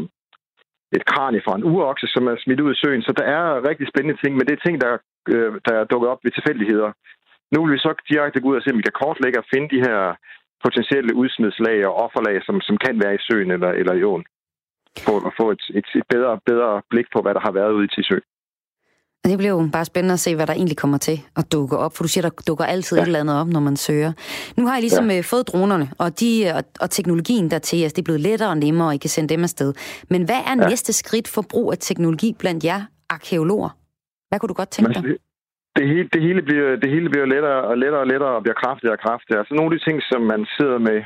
et 0.98 1.06
kranie 1.12 1.42
fra 1.46 1.56
en 1.56 1.68
urokse, 1.72 2.08
som 2.08 2.24
er 2.28 2.36
smidt 2.38 2.64
ud 2.66 2.74
i 2.74 2.80
søen. 2.82 3.02
Så 3.02 3.12
der 3.20 3.26
er 3.38 3.68
rigtig 3.70 3.88
spændende 3.88 4.20
ting, 4.22 4.32
men 4.36 4.46
det 4.46 4.54
er 4.54 4.66
ting, 4.66 4.76
der, 4.82 4.92
øh, 5.34 5.52
der 5.68 5.74
er 5.80 5.84
dukket 5.92 6.10
op 6.10 6.22
ved 6.24 6.32
tilfældigheder. 6.32 6.92
Nu 7.54 7.58
vil 7.62 7.74
vi 7.74 7.86
så 7.86 7.92
direkte 8.10 8.42
gå 8.42 8.48
ud 8.50 8.60
og 8.60 8.64
se, 8.64 8.72
om 8.72 8.78
vi 8.78 8.88
kan 8.88 9.02
kortlægge 9.04 9.40
og 9.40 9.50
finde 9.54 9.70
de 9.76 9.84
her 9.88 10.00
potentielle 10.64 11.16
udsmidslag 11.22 11.78
og 11.88 11.94
offerlag, 12.04 12.38
som, 12.48 12.62
som 12.68 12.78
kan 12.86 12.96
være 13.04 13.16
i 13.16 13.26
søen 13.28 13.52
eller, 13.52 13.72
eller 13.82 13.94
i 13.94 14.04
åen. 14.04 14.26
For 15.06 15.18
at 15.30 15.34
få 15.40 15.46
et, 15.56 15.64
et, 15.80 15.88
et 16.00 16.08
bedre, 16.14 16.40
bedre 16.46 16.82
blik 16.90 17.08
på, 17.14 17.20
hvad 17.22 17.34
der 17.34 17.44
har 17.48 17.54
været 17.60 17.72
ude 17.78 17.86
i 17.86 17.94
Tisø. 17.96 18.20
Det 19.26 19.38
bliver 19.38 19.52
jo 19.52 19.70
bare 19.74 19.86
spændende 19.86 20.14
at 20.14 20.20
se, 20.20 20.36
hvad 20.36 20.48
der 20.48 20.54
egentlig 20.54 20.78
kommer 20.78 20.98
til 20.98 21.18
at 21.40 21.52
dukke 21.52 21.78
op, 21.78 21.92
for 21.96 22.04
du 22.04 22.10
siger, 22.10 22.22
der 22.22 22.44
dukker 22.48 22.66
altid 22.66 22.98
ja. 22.98 23.04
et 23.04 23.06
eller 23.06 23.20
andet 23.20 23.36
op, 23.42 23.48
når 23.48 23.60
man 23.60 23.76
søger. 23.76 24.12
Nu 24.58 24.68
har 24.68 24.78
I 24.78 24.82
ligesom 24.82 25.10
ja. 25.10 25.18
Øh, 25.18 25.24
fået 25.24 25.48
dronerne, 25.48 25.88
og, 25.98 26.20
de, 26.20 26.52
og, 26.58 26.64
og 26.82 26.90
teknologien 26.90 27.52
der 27.52 27.60
til, 27.60 27.78
altså 27.84 27.96
det 27.96 28.02
er 28.02 28.10
blevet 28.10 28.22
lettere 28.22 28.50
og 28.50 28.58
nemmere, 28.58 28.88
og 28.88 28.96
I 28.96 28.98
kan 28.98 29.10
sende 29.10 29.30
dem 29.34 29.44
afsted. 29.44 29.74
Men 30.10 30.22
hvad 30.24 30.42
er 30.50 30.56
ja. 30.62 30.70
næste 30.70 30.94
skridt 30.94 31.28
for 31.28 31.44
brug 31.52 31.72
af 31.72 31.78
teknologi 31.78 32.36
blandt 32.40 32.64
jer 32.64 32.82
arkeologer? 33.10 33.70
Hvad 34.30 34.40
kunne 34.40 34.52
du 34.54 34.54
godt 34.62 34.72
tænke 34.72 34.94
dig? 34.94 35.04
Det, 35.04 35.18
det, 35.78 35.88
hele, 35.88 36.10
det, 36.14 36.22
hele 36.28 36.42
bliver, 36.42 36.70
det 36.76 36.90
hele 36.96 37.10
bliver 37.10 37.26
lettere 37.26 37.62
og 37.70 37.78
lettere 37.78 38.02
og 38.06 38.08
lettere 38.08 38.34
og 38.38 38.44
bliver 38.44 38.60
kraftigere 38.64 38.96
og 38.98 39.04
kraftigere. 39.06 39.40
Altså 39.40 39.54
nogle 39.54 39.70
af 39.70 39.74
de 39.76 39.86
ting, 39.88 39.98
som 40.12 40.22
man 40.34 40.42
sidder 40.58 40.80
med 40.90 41.00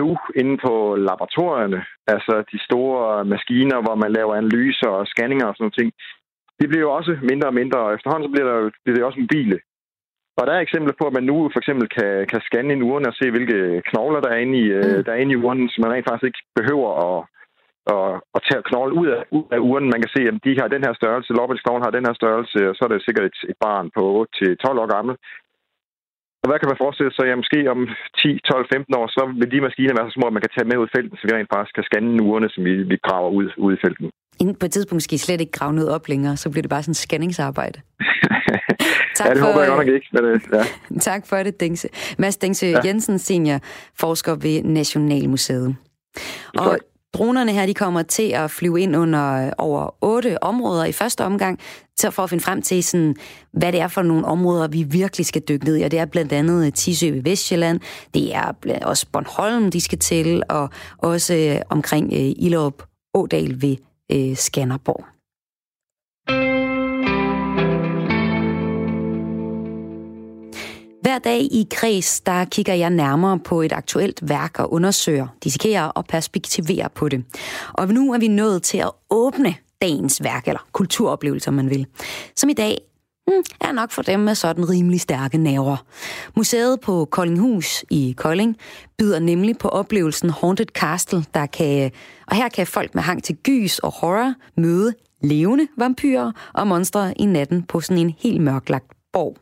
nu 0.00 0.08
inde 0.40 0.54
på 0.66 0.74
laboratorierne, 1.08 1.80
altså 2.14 2.34
de 2.52 2.58
store 2.68 3.24
maskiner, 3.32 3.78
hvor 3.84 3.96
man 4.02 4.12
laver 4.18 4.34
analyser 4.34 4.88
og 4.98 5.06
scanninger 5.12 5.46
og 5.46 5.54
sådan 5.54 5.64
noget 5.64 5.78
ting, 5.80 5.90
det 6.58 6.66
bliver 6.68 6.84
jo 6.86 6.92
også 6.98 7.12
mindre 7.30 7.48
og 7.48 7.54
mindre, 7.60 7.78
og 7.86 7.94
efterhånden 7.94 8.26
så 8.26 8.32
bliver, 8.32 8.46
der, 8.50 8.70
bliver 8.82 8.96
det 8.96 9.04
også 9.04 9.20
mobile. 9.20 9.58
Og 10.38 10.46
der 10.46 10.52
er 10.54 10.60
eksempler 10.66 10.94
på, 10.98 11.04
at 11.06 11.16
man 11.18 11.26
nu 11.30 11.36
for 11.52 11.60
eksempel 11.62 11.86
kan, 11.96 12.12
kan 12.30 12.40
scanne 12.46 12.72
en 12.72 12.86
urne 12.90 13.10
og 13.10 13.14
se, 13.20 13.26
hvilke 13.30 13.58
knogler 13.90 14.20
der 14.20 14.30
er 14.32 14.40
inde 14.44 14.58
i, 14.64 14.66
øh, 14.78 14.96
mm. 14.96 15.04
der 15.04 15.12
er 15.12 15.20
inde 15.22 15.32
i 15.32 15.42
urnen, 15.46 15.68
så 15.68 15.76
man 15.80 15.92
rent 15.92 16.08
faktisk 16.08 16.28
ikke 16.28 16.44
behøver 16.60 16.90
at, 17.06 17.18
at, 17.94 18.06
at 18.36 18.40
tage 18.48 18.66
knoglen 18.68 18.98
ud 19.00 19.08
af, 19.16 19.20
ud 19.36 19.46
af 19.56 19.60
urnen. 19.70 19.92
Man 19.94 20.02
kan 20.02 20.14
se, 20.16 20.22
at 20.30 20.44
de 20.46 20.52
har 20.60 20.68
den 20.74 20.84
her 20.86 20.94
størrelse, 21.00 21.36
Lobbelsknoglen 21.38 21.84
har 21.86 21.96
den 21.96 22.06
her 22.08 22.14
størrelse, 22.20 22.58
og 22.68 22.74
så 22.74 22.80
er 22.84 22.90
det 22.92 23.06
sikkert 23.06 23.26
et, 23.30 23.38
et 23.50 23.58
barn 23.66 23.86
på 23.96 24.02
8-12 24.42 24.82
år 24.82 24.88
gammel. 24.96 25.14
Og 26.42 26.46
hvad 26.48 26.58
kan 26.58 26.70
man 26.70 26.82
forestille 26.84 27.12
sig? 27.14 27.24
Ja, 27.26 27.34
måske 27.42 27.58
om 27.74 27.80
10, 28.22 28.38
12, 28.52 28.66
15 28.72 28.94
år, 29.00 29.06
så 29.16 29.22
vil 29.40 29.50
de 29.52 29.64
maskiner 29.66 29.96
være 29.96 30.08
så 30.08 30.14
små, 30.16 30.26
at 30.26 30.36
man 30.36 30.44
kan 30.44 30.54
tage 30.54 30.68
med 30.68 30.80
ud 30.80 30.88
i 30.88 30.94
felten, 30.96 31.16
så 31.16 31.24
vi 31.26 31.34
rent 31.34 31.52
faktisk 31.54 31.74
kan 31.74 31.88
scanne 31.88 32.22
urene, 32.28 32.48
som 32.50 32.62
vi, 32.68 32.74
vi 32.92 32.96
graver 33.06 33.30
ud, 33.38 33.46
ud 33.64 33.72
i 33.74 33.82
felten. 33.84 34.08
Inden 34.40 34.54
på 34.54 34.66
et 34.66 34.72
tidspunkt 34.72 35.02
skal 35.04 35.14
I 35.14 35.18
slet 35.18 35.40
ikke 35.40 35.52
grave 35.52 35.72
noget 35.72 35.90
op 35.90 36.08
længere, 36.08 36.36
så 36.36 36.50
bliver 36.50 36.62
det 36.62 36.70
bare 36.70 36.82
sådan 36.82 36.94
scanningsarbejde. 36.94 37.80
tak 39.16 39.26
ja, 39.26 39.34
det 39.34 39.38
for, 39.38 39.46
håber 39.46 39.60
jeg 39.60 39.68
godt 39.68 39.86
nok 39.86 39.94
ikke. 39.94 40.06
Men, 40.12 40.24
øh, 40.24 40.40
ja. 40.52 40.64
tak 41.10 41.26
for 41.26 41.36
det, 41.36 41.60
Dingse. 41.60 41.88
Mads 42.18 42.36
Dingse 42.36 42.66
ja. 42.66 42.80
Jensen, 42.84 43.18
senior 43.18 43.60
forsker 43.98 44.34
ved 44.34 44.62
Nationalmuseet. 44.62 45.76
Og 46.58 46.78
Dronerne 47.14 47.52
her 47.52 47.66
de 47.66 47.74
kommer 47.74 48.02
til 48.02 48.32
at 48.32 48.50
flyve 48.50 48.80
ind 48.80 48.96
under 48.96 49.50
over 49.58 49.94
otte 50.00 50.42
områder 50.42 50.84
i 50.84 50.92
første 50.92 51.24
omgang, 51.24 51.60
til 51.96 52.10
for 52.10 52.22
at 52.22 52.30
finde 52.30 52.44
frem 52.44 52.62
til, 52.62 52.84
sådan, 52.84 53.16
hvad 53.52 53.72
det 53.72 53.80
er 53.80 53.88
for 53.88 54.02
nogle 54.02 54.24
områder, 54.24 54.68
vi 54.68 54.82
virkelig 54.82 55.26
skal 55.26 55.42
dykke 55.48 55.64
ned 55.64 55.76
i. 55.76 55.82
Og 55.82 55.90
det 55.90 55.98
er 55.98 56.04
blandt 56.04 56.32
andet 56.32 56.74
Tisø 56.74 57.10
ved 57.10 57.22
Vestjylland, 57.22 57.80
det 58.14 58.34
er 58.34 58.52
også 58.82 59.06
Bornholm, 59.12 59.70
de 59.70 59.80
skal 59.80 59.98
til, 59.98 60.42
og 60.48 60.70
også 60.98 61.34
øh, 61.34 61.60
omkring 61.70 62.12
øh, 62.12 62.32
Illup 62.36 62.82
Ådal 63.14 63.62
ved 63.62 63.76
øh, 64.14 64.36
Skanderborg. 64.36 65.04
Hver 71.02 71.18
dag 71.18 71.40
i 71.40 71.66
Kreds, 71.70 72.20
der 72.20 72.44
kigger 72.44 72.74
jeg 72.74 72.90
nærmere 72.90 73.38
på 73.38 73.62
et 73.62 73.72
aktuelt 73.72 74.28
værk 74.28 74.58
og 74.58 74.72
undersøger, 74.72 75.26
dissekerer 75.44 75.84
og 75.84 76.04
perspektiverer 76.04 76.88
på 76.88 77.08
det. 77.08 77.24
Og 77.72 77.88
nu 77.88 78.12
er 78.12 78.18
vi 78.18 78.28
nået 78.28 78.62
til 78.62 78.78
at 78.78 78.90
åbne 79.10 79.54
dagens 79.82 80.22
værk, 80.22 80.48
eller 80.48 80.66
kulturoplevelse, 80.72 81.48
om 81.48 81.54
man 81.54 81.70
vil. 81.70 81.86
Som 82.36 82.50
i 82.50 82.52
dag 82.52 82.78
Mm, 83.26 83.42
er 83.60 83.72
nok 83.72 83.90
for 83.90 84.02
dem 84.02 84.20
med 84.20 84.34
sådan 84.34 84.68
rimelig 84.68 85.00
stærke 85.00 85.38
nerver. 85.38 85.76
Museet 86.36 86.80
på 86.80 87.04
Koldinghus 87.04 87.84
i 87.90 88.14
Kolding 88.16 88.56
byder 88.98 89.18
nemlig 89.18 89.58
på 89.58 89.68
oplevelsen 89.68 90.30
Haunted 90.30 90.66
Castle, 90.66 91.24
der 91.34 91.46
kan, 91.46 91.90
og 92.26 92.36
her 92.36 92.48
kan 92.48 92.66
folk 92.66 92.94
med 92.94 93.02
hang 93.02 93.24
til 93.24 93.36
gys 93.36 93.78
og 93.78 93.92
horror 93.92 94.34
møde 94.56 94.94
levende 95.20 95.68
vampyrer 95.76 96.32
og 96.52 96.66
monstre 96.66 97.14
i 97.20 97.26
natten 97.26 97.62
på 97.62 97.80
sådan 97.80 97.98
en 97.98 98.14
helt 98.18 98.40
mørklagt 98.40 98.92
borg. 99.12 99.36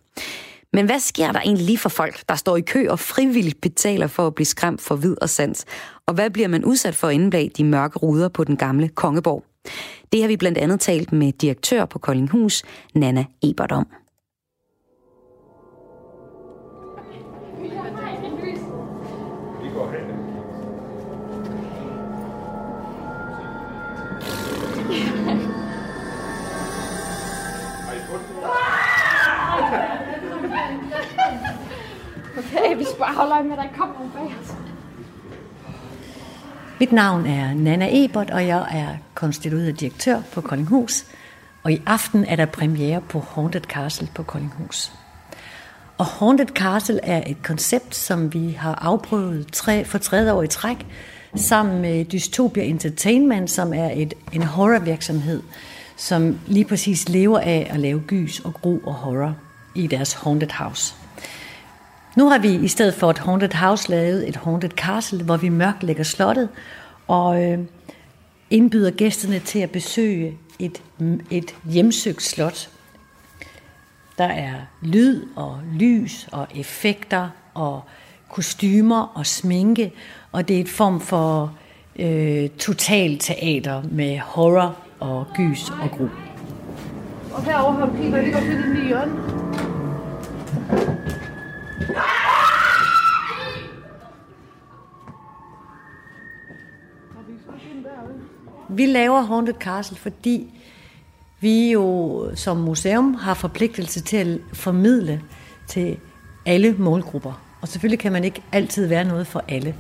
Men 0.72 0.86
hvad 0.86 1.00
sker 1.00 1.32
der 1.32 1.40
egentlig 1.40 1.66
lige 1.66 1.78
for 1.78 1.88
folk, 1.88 2.28
der 2.28 2.34
står 2.34 2.56
i 2.56 2.60
kø 2.60 2.88
og 2.88 2.98
frivilligt 2.98 3.60
betaler 3.60 4.06
for 4.06 4.26
at 4.26 4.34
blive 4.34 4.46
skræmt 4.46 4.80
for 4.80 4.96
vid 4.96 5.16
og 5.22 5.28
sans? 5.28 5.64
Og 6.06 6.14
hvad 6.14 6.30
bliver 6.30 6.48
man 6.48 6.64
udsat 6.64 6.94
for 6.94 7.08
inde 7.08 7.30
bag 7.30 7.50
de 7.56 7.64
mørke 7.64 7.98
ruder 7.98 8.28
på 8.28 8.44
den 8.44 8.56
gamle 8.56 8.88
kongeborg? 8.88 9.44
Det 10.12 10.20
har 10.20 10.28
vi 10.28 10.36
blandt 10.36 10.58
andet 10.58 10.80
talt 10.80 11.12
med 11.12 11.32
direktør 11.32 11.84
på 11.84 11.98
Koldinghus, 11.98 12.62
Nana 12.94 13.24
Ebert 13.42 13.72
om. 13.72 13.86
Okay, 32.38 32.76
vi 32.76 32.84
skal 32.84 32.98
bare 32.98 33.14
holde 33.14 33.32
øje 33.32 33.42
med, 33.42 33.52
at 33.52 33.58
der 33.58 33.76
kommer 33.76 33.94
nogen 33.94 34.10
bag 34.10 34.34
os. 34.40 34.61
Mit 36.82 36.92
navn 36.92 37.26
er 37.26 37.54
Nana 37.54 37.88
Ebert, 37.90 38.30
og 38.30 38.46
jeg 38.46 38.66
er 38.70 38.88
konstitueret 39.14 39.80
direktør 39.80 40.20
på 40.32 40.40
Koldinghus. 40.40 41.04
Og 41.62 41.72
i 41.72 41.82
aften 41.86 42.24
er 42.24 42.36
der 42.36 42.46
premiere 42.46 43.00
på 43.00 43.20
Haunted 43.20 43.60
Castle 43.60 44.08
på 44.14 44.22
Koldinghus. 44.22 44.92
Og 45.98 46.06
Haunted 46.06 46.46
Castle 46.46 47.00
er 47.02 47.22
et 47.26 47.42
koncept, 47.42 47.94
som 47.94 48.34
vi 48.34 48.50
har 48.50 48.74
afprøvet 48.74 49.52
tre, 49.52 49.84
for 49.84 49.98
tredje 49.98 50.32
år 50.32 50.42
i 50.42 50.48
træk, 50.48 50.86
sammen 51.34 51.82
med 51.82 52.04
Dystopia 52.04 52.62
Entertainment, 52.62 53.50
som 53.50 53.74
er 53.74 53.90
et, 53.94 54.14
en 54.32 54.42
horrorvirksomhed, 54.42 55.42
som 55.96 56.38
lige 56.46 56.64
præcis 56.64 57.08
lever 57.08 57.38
af 57.38 57.66
at 57.70 57.80
lave 57.80 58.02
gys 58.06 58.40
og 58.40 58.54
gro 58.54 58.78
og 58.78 58.94
horror 58.94 59.34
i 59.74 59.86
deres 59.86 60.12
Haunted 60.12 60.50
House. 60.50 61.01
Nu 62.16 62.28
har 62.28 62.38
vi 62.38 62.54
i 62.54 62.68
stedet 62.68 62.94
for 62.94 63.10
et 63.10 63.18
Haunted 63.18 63.52
House 63.52 63.90
lavet 63.90 64.28
et 64.28 64.36
Haunted 64.36 64.70
Castle, 64.70 65.24
hvor 65.24 65.36
vi 65.36 65.48
mørklægger 65.48 66.02
slottet 66.02 66.48
og 67.08 67.44
øh, 67.44 67.58
indbyder 68.50 68.90
gæsterne 68.90 69.38
til 69.38 69.58
at 69.58 69.70
besøge 69.70 70.38
et, 70.58 70.82
et 71.30 71.54
hjemsøgt 71.64 72.22
slot. 72.22 72.68
Der 74.18 74.24
er 74.24 74.54
lyd 74.82 75.22
og 75.36 75.60
lys 75.74 76.28
og 76.32 76.46
effekter 76.54 77.28
og 77.54 77.82
kostymer 78.30 79.12
og 79.14 79.26
sminke, 79.26 79.92
og 80.32 80.48
det 80.48 80.56
er 80.56 80.60
et 80.60 80.68
form 80.68 81.00
for 81.00 81.52
øh, 81.98 82.48
total 82.48 83.18
teater 83.18 83.82
med 83.90 84.18
horror 84.18 84.76
og 85.00 85.26
gys 85.34 85.70
og 85.70 85.90
gru. 85.90 86.08
Og 87.34 87.44
herovre 87.44 87.78
har 87.78 87.86
vi 87.86 88.02
kigget, 88.02 88.24
det 88.24 88.32
går 88.32 88.40
finde 88.40 88.80
en 88.80 88.86
hjørne. 88.86 89.31
Vi 98.74 98.86
laver 98.86 99.20
Haunted 99.20 99.54
Castle, 99.54 99.96
fordi 99.96 100.46
vi 101.40 101.70
jo 101.72 102.28
som 102.34 102.56
museum 102.56 103.14
har 103.14 103.34
forpligtelse 103.34 104.00
til 104.00 104.16
at 104.16 104.56
formidle 104.56 105.20
til 105.66 105.96
alle 106.46 106.74
målgrupper. 106.78 107.42
Og 107.60 107.68
selvfølgelig 107.68 107.98
kan 107.98 108.12
man 108.12 108.24
ikke 108.24 108.42
altid 108.52 108.86
være 108.86 109.04
noget 109.04 109.26
for 109.26 109.44
alle. 109.48 109.74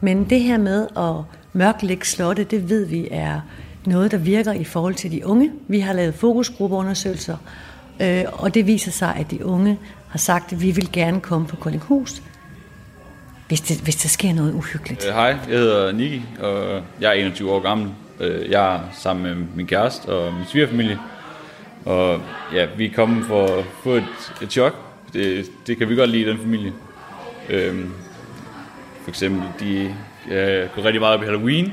Men 0.00 0.30
det 0.30 0.40
her 0.40 0.58
med 0.58 0.86
at 0.96 1.24
mørklægge 1.52 2.06
slotte, 2.06 2.44
det 2.44 2.68
ved 2.68 2.84
vi 2.84 3.08
er 3.10 3.40
noget, 3.86 4.10
der 4.10 4.18
virker 4.18 4.52
i 4.52 4.64
forhold 4.64 4.94
til 4.94 5.12
de 5.12 5.26
unge. 5.26 5.52
Vi 5.68 5.80
har 5.80 5.92
lavet 5.92 6.14
fokusgruppeundersøgelser, 6.14 7.36
øh, 8.00 8.24
og 8.32 8.54
det 8.54 8.66
viser 8.66 8.90
sig, 8.90 9.14
at 9.16 9.30
de 9.30 9.46
unge 9.46 9.78
har 10.08 10.18
sagt, 10.18 10.52
at 10.52 10.62
vi 10.62 10.70
vil 10.70 10.92
gerne 10.92 11.20
komme 11.20 11.46
på 11.46 11.56
Koldinghus, 11.56 12.22
hvis, 13.48 13.60
det, 13.60 13.80
hvis 13.80 13.96
der 13.96 14.08
sker 14.08 14.32
noget 14.32 14.52
uhyggeligt. 14.54 15.06
Øh, 15.08 15.14
hej, 15.14 15.36
jeg 15.48 15.58
hedder 15.58 15.92
Niki, 15.92 16.22
og 16.40 16.82
jeg 17.00 17.08
er 17.08 17.12
21 17.12 17.52
år 17.52 17.60
gammel. 17.60 17.90
Øh, 18.22 18.50
jeg 18.50 18.74
er 18.74 18.80
sammen 18.92 19.24
med 19.24 19.46
min 19.54 19.66
kæreste 19.66 20.06
og 20.08 20.34
min 20.34 20.46
svigerfamilie. 20.46 20.98
Og 21.84 22.20
ja, 22.52 22.66
vi 22.76 22.86
er 22.86 22.94
kommet 22.94 23.24
for 23.24 23.46
at 23.46 23.64
få 23.82 23.90
et, 23.90 24.32
et 24.42 24.52
chok. 24.52 24.76
Det, 25.12 25.46
det 25.66 25.78
kan 25.78 25.88
vi 25.88 25.96
godt 25.96 26.10
lide 26.10 26.22
i 26.22 26.28
den 26.28 26.38
familie. 26.38 26.72
Øhm, 27.50 27.92
for 29.02 29.08
eksempel, 29.08 29.42
de 29.60 29.94
ja, 30.30 30.66
går 30.74 30.84
rigtig 30.84 31.00
meget 31.00 31.16
op 31.16 31.22
i 31.22 31.26
Halloween. 31.26 31.72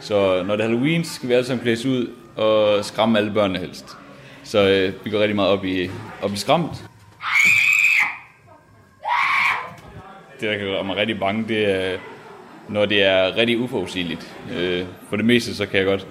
Så 0.00 0.42
når 0.42 0.56
det 0.56 0.64
er 0.64 0.68
Halloween, 0.68 1.04
så 1.04 1.14
skal 1.14 1.28
vi 1.28 1.34
alle 1.34 1.46
sammen 1.46 1.62
klædes 1.62 1.86
ud 1.86 2.10
og 2.36 2.84
skræmme 2.84 3.18
alle 3.18 3.30
børnene 3.30 3.58
helst. 3.58 3.96
Så 4.44 4.68
øh, 4.68 5.04
vi 5.04 5.10
går 5.10 5.18
rigtig 5.18 5.36
meget 5.36 5.50
op 5.50 5.64
i, 5.64 5.84
at 5.84 5.90
blive 6.22 6.36
skræmt. 6.36 6.84
Det, 10.40 10.48
der 10.48 10.56
kan 10.56 10.66
gøre 10.66 10.84
mig 10.84 10.96
rigtig 10.96 11.20
bange, 11.20 11.48
det 11.48 11.74
er, 11.74 11.98
når 12.68 12.86
det 12.86 13.02
er 13.02 13.36
rigtig 13.36 13.58
uforudsigeligt. 13.58 14.34
Øh, 14.56 14.84
for 15.08 15.16
det 15.16 15.24
meste, 15.24 15.54
så 15.54 15.66
kan 15.66 15.78
jeg 15.78 15.86
godt 15.86 16.06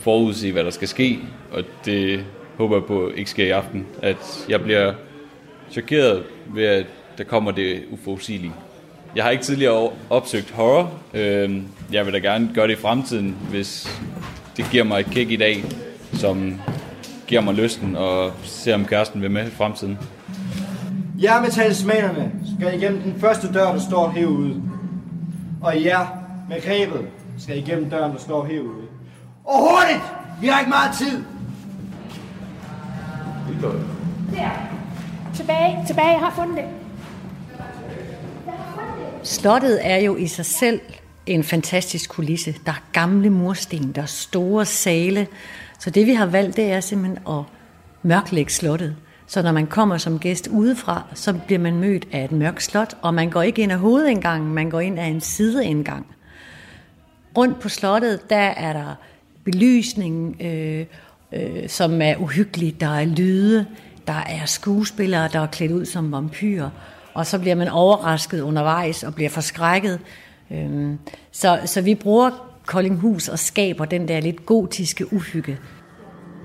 forudse, 0.00 0.52
hvad 0.52 0.64
der 0.64 0.70
skal 0.70 0.88
ske, 0.88 1.18
og 1.52 1.62
det 1.84 2.24
håber 2.56 2.76
jeg 2.76 2.84
på 2.84 3.10
ikke 3.16 3.30
sker 3.30 3.46
i 3.46 3.50
aften. 3.50 3.86
At 4.02 4.46
jeg 4.48 4.62
bliver 4.62 4.92
chokeret 5.70 6.22
ved, 6.46 6.64
at 6.64 6.86
der 7.18 7.24
kommer 7.24 7.50
det 7.50 7.82
uforudsigelige. 7.90 8.52
Jeg 9.16 9.24
har 9.24 9.30
ikke 9.30 9.44
tidligere 9.44 9.90
opsøgt 10.10 10.50
horror. 10.50 10.92
Øh, 11.14 11.62
jeg 11.92 12.06
vil 12.06 12.14
da 12.14 12.18
gerne 12.18 12.50
gøre 12.54 12.66
det 12.66 12.72
i 12.72 12.80
fremtiden, 12.80 13.36
hvis 13.50 14.00
det 14.56 14.66
giver 14.70 14.84
mig 14.84 15.00
et 15.00 15.06
kick 15.06 15.30
i 15.30 15.36
dag, 15.36 15.64
som 16.12 16.60
giver 17.26 17.40
mig 17.40 17.54
lysten 17.54 17.96
og 17.96 18.32
se 18.42 18.74
om 18.74 18.84
kæresten 18.84 19.22
vil 19.22 19.30
med 19.30 19.46
i 19.46 19.50
fremtiden. 19.50 19.98
Jeg 21.20 21.38
med 21.42 21.50
talismanerne 21.50 22.32
skal 22.58 22.82
igennem 22.82 23.00
den 23.00 23.20
første 23.20 23.52
dør, 23.52 23.72
der 23.72 23.80
står 23.80 24.10
herude. 24.10 24.62
Og 25.62 25.84
jer 25.84 26.06
med 26.48 26.62
grebet 26.62 27.08
skal 27.38 27.58
igennem 27.58 27.90
døren, 27.90 28.12
der 28.12 28.18
står 28.18 28.44
herude. 28.44 28.86
Og 29.44 29.58
hurtigt! 29.60 30.02
Vi 30.40 30.46
har 30.46 30.60
ikke 30.60 30.70
meget 30.70 30.96
tid! 30.98 31.24
Der. 34.32 34.50
Tilbage, 35.34 35.84
tilbage, 35.86 36.08
jeg 36.08 36.20
har 36.20 36.32
fundet 36.36 36.56
det. 36.56 36.64
Slottet 39.22 39.80
er 39.82 39.96
jo 39.96 40.16
i 40.16 40.26
sig 40.26 40.46
selv 40.46 40.80
en 41.26 41.44
fantastisk 41.44 42.10
kulisse. 42.10 42.54
Der 42.66 42.72
er 42.72 42.82
gamle 42.92 43.30
mursten, 43.30 43.92
der 43.92 44.02
er 44.02 44.06
store 44.06 44.66
sale. 44.66 45.26
Så 45.78 45.90
det 45.90 46.06
vi 46.06 46.14
har 46.14 46.26
valgt, 46.26 46.56
det 46.56 46.72
er 46.72 46.80
simpelthen 46.80 47.18
at 47.28 47.44
mørklægge 48.02 48.52
slottet. 48.52 48.96
Så 49.32 49.42
når 49.42 49.52
man 49.52 49.66
kommer 49.66 49.98
som 49.98 50.18
gæst 50.18 50.48
udefra, 50.48 51.02
så 51.14 51.40
bliver 51.46 51.58
man 51.58 51.76
mødt 51.76 52.08
af 52.12 52.24
et 52.24 52.32
mørkt 52.32 52.62
slot, 52.62 52.94
og 53.02 53.14
man 53.14 53.30
går 53.30 53.42
ikke 53.42 53.62
ind 53.62 53.72
af 53.72 53.78
hovedindgangen, 53.78 54.54
man 54.54 54.70
går 54.70 54.80
ind 54.80 54.98
af 54.98 55.04
en 55.04 55.20
sideindgang. 55.20 56.06
Rundt 57.36 57.60
på 57.60 57.68
slottet, 57.68 58.30
der 58.30 58.36
er 58.36 58.72
der 58.72 58.94
belysning, 59.44 60.36
øh, 60.40 60.86
øh, 61.32 61.68
som 61.68 62.02
er 62.02 62.16
uhyggelig. 62.16 62.80
Der 62.80 62.88
er 62.88 63.04
lyde, 63.04 63.66
der 64.06 64.22
er 64.28 64.46
skuespillere, 64.46 65.28
der 65.32 65.40
er 65.40 65.46
klædt 65.46 65.72
ud 65.72 65.84
som 65.84 66.12
vampyrer, 66.12 66.70
og 67.14 67.26
så 67.26 67.38
bliver 67.38 67.54
man 67.54 67.68
overrasket 67.68 68.40
undervejs 68.40 69.02
og 69.02 69.14
bliver 69.14 69.30
forskrækket. 69.30 70.00
Øh, 70.50 70.94
så, 71.30 71.60
så 71.64 71.80
vi 71.80 71.94
bruger 71.94 72.30
Koldinghus 72.66 73.28
og 73.28 73.38
skaber 73.38 73.84
den 73.84 74.08
der 74.08 74.20
lidt 74.20 74.46
gotiske 74.46 75.12
uhygge. 75.12 75.58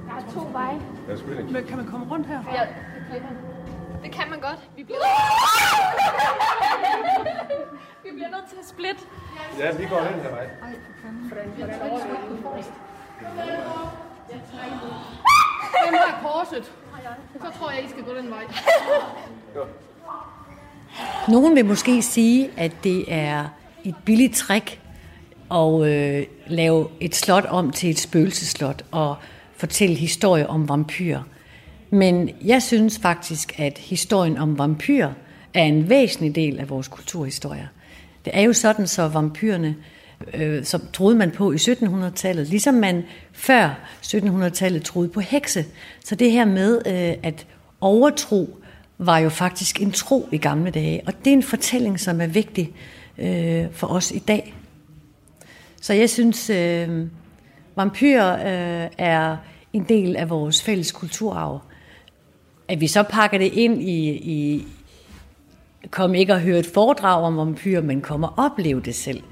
Der 0.08 0.14
er 0.14 0.34
to 0.34 0.50
veje. 0.52 0.80
Men 1.26 1.66
kan 1.66 1.78
man 1.78 1.86
komme 1.86 2.06
rundt 2.12 2.28
her? 2.28 2.40
Ja, 2.54 2.62
det 2.62 3.22
kan 3.22 3.22
man. 3.22 3.38
Det 4.04 4.12
kan 4.12 4.30
man 4.30 4.40
godt. 4.40 4.60
Vi 4.76 4.84
bliver... 4.84 5.00
Vi 8.04 8.10
bliver 8.14 8.30
nødt 8.30 8.50
til 8.50 8.56
at 8.60 8.68
splitte. 8.68 9.02
Ja, 9.60 9.72
vi 9.78 9.86
går 9.86 9.98
den 9.98 10.22
her 10.22 10.30
vej. 10.30 10.48
Hvem 15.84 15.94
har 15.94 16.20
korset? 16.22 16.72
Så 17.42 17.60
tror 17.60 17.72
jeg, 17.72 17.84
I 17.86 17.90
skal 17.90 18.04
gå 18.04 18.16
den 18.16 18.30
vej. 18.30 18.44
Nogen 21.28 21.56
vil 21.56 21.66
måske 21.66 22.02
sige, 22.02 22.50
at 22.58 22.72
det 22.84 23.14
er 23.14 23.46
et 23.84 23.96
billigt 24.06 24.36
trick 24.36 24.80
at 25.52 25.86
øh, 25.86 26.26
lave 26.48 26.90
et 27.00 27.16
slot 27.16 27.46
om 27.46 27.72
til 27.72 27.90
et 27.90 28.00
spøgelseslot 28.00 28.86
og 28.92 29.16
fortælle 29.58 29.96
historie 29.96 30.50
om 30.50 30.70
vampyrer. 30.70 31.24
Men 31.90 32.30
jeg 32.46 32.64
synes 32.64 33.00
faktisk, 33.00 33.60
at 33.60 33.78
historien 33.78 34.38
om 34.38 34.58
vampyrer 34.58 35.14
er 35.54 35.64
en 35.64 35.90
væsentlig 35.90 36.36
del 36.36 36.60
af 36.60 36.70
vores 36.70 36.88
kulturhistorie. 36.88 37.70
Det 38.26 38.32
er 38.36 38.42
jo 38.42 38.54
sådan, 38.54 38.88
så 38.88 39.08
vampyrerne, 39.08 39.76
øh, 40.34 40.64
som 40.64 40.82
troede 40.94 41.16
man 41.16 41.32
på 41.32 41.52
i 41.52 41.56
1700-tallet, 41.56 42.48
ligesom 42.48 42.74
man 42.74 43.04
før 43.32 43.80
1700-tallet 44.06 44.84
troede 44.84 45.10
på 45.10 45.20
hekse. 45.20 45.66
Så 46.06 46.16
det 46.16 46.32
her 46.32 46.46
med 46.46 46.82
øh, 46.86 47.18
at 47.24 47.48
overtro 47.82 48.60
var 48.98 49.18
jo 49.18 49.30
faktisk 49.30 49.82
en 49.82 49.92
tro 49.92 50.30
i 50.32 50.38
gamle 50.38 50.72
dage, 50.72 51.02
og 51.06 51.14
det 51.26 51.28
er 51.28 51.34
en 51.34 51.44
fortælling, 51.44 52.00
som 52.00 52.22
er 52.22 52.28
vigtig 52.28 52.74
øh, 53.18 53.66
for 53.72 53.88
os 53.88 54.12
i 54.12 54.20
dag. 54.20 54.54
Så 55.82 55.94
jeg 55.94 56.10
synes, 56.10 56.50
øh, 56.50 57.08
vampyrer 57.78 58.34
øh, 58.34 58.90
er 58.98 59.38
en 59.74 59.84
del 59.84 60.16
af 60.16 60.30
vores 60.30 60.64
fælles 60.64 60.92
kulturarv. 60.92 61.62
At 62.68 62.82
vi 62.82 62.88
så 62.88 63.04
pakker 63.04 63.38
det 63.38 63.54
ind 63.54 63.82
i, 63.82 64.10
i 64.10 64.68
kom 65.92 66.16
ikke 66.16 66.34
at 66.34 66.42
høre 66.42 66.60
et 66.60 66.70
foredrag 66.74 67.24
om 67.24 67.38
vampyrer, 67.38 67.82
men 67.82 68.02
kom 68.02 68.24
og 68.24 68.34
opleve 68.38 68.82
det 68.82 68.96
selv. 68.96 69.24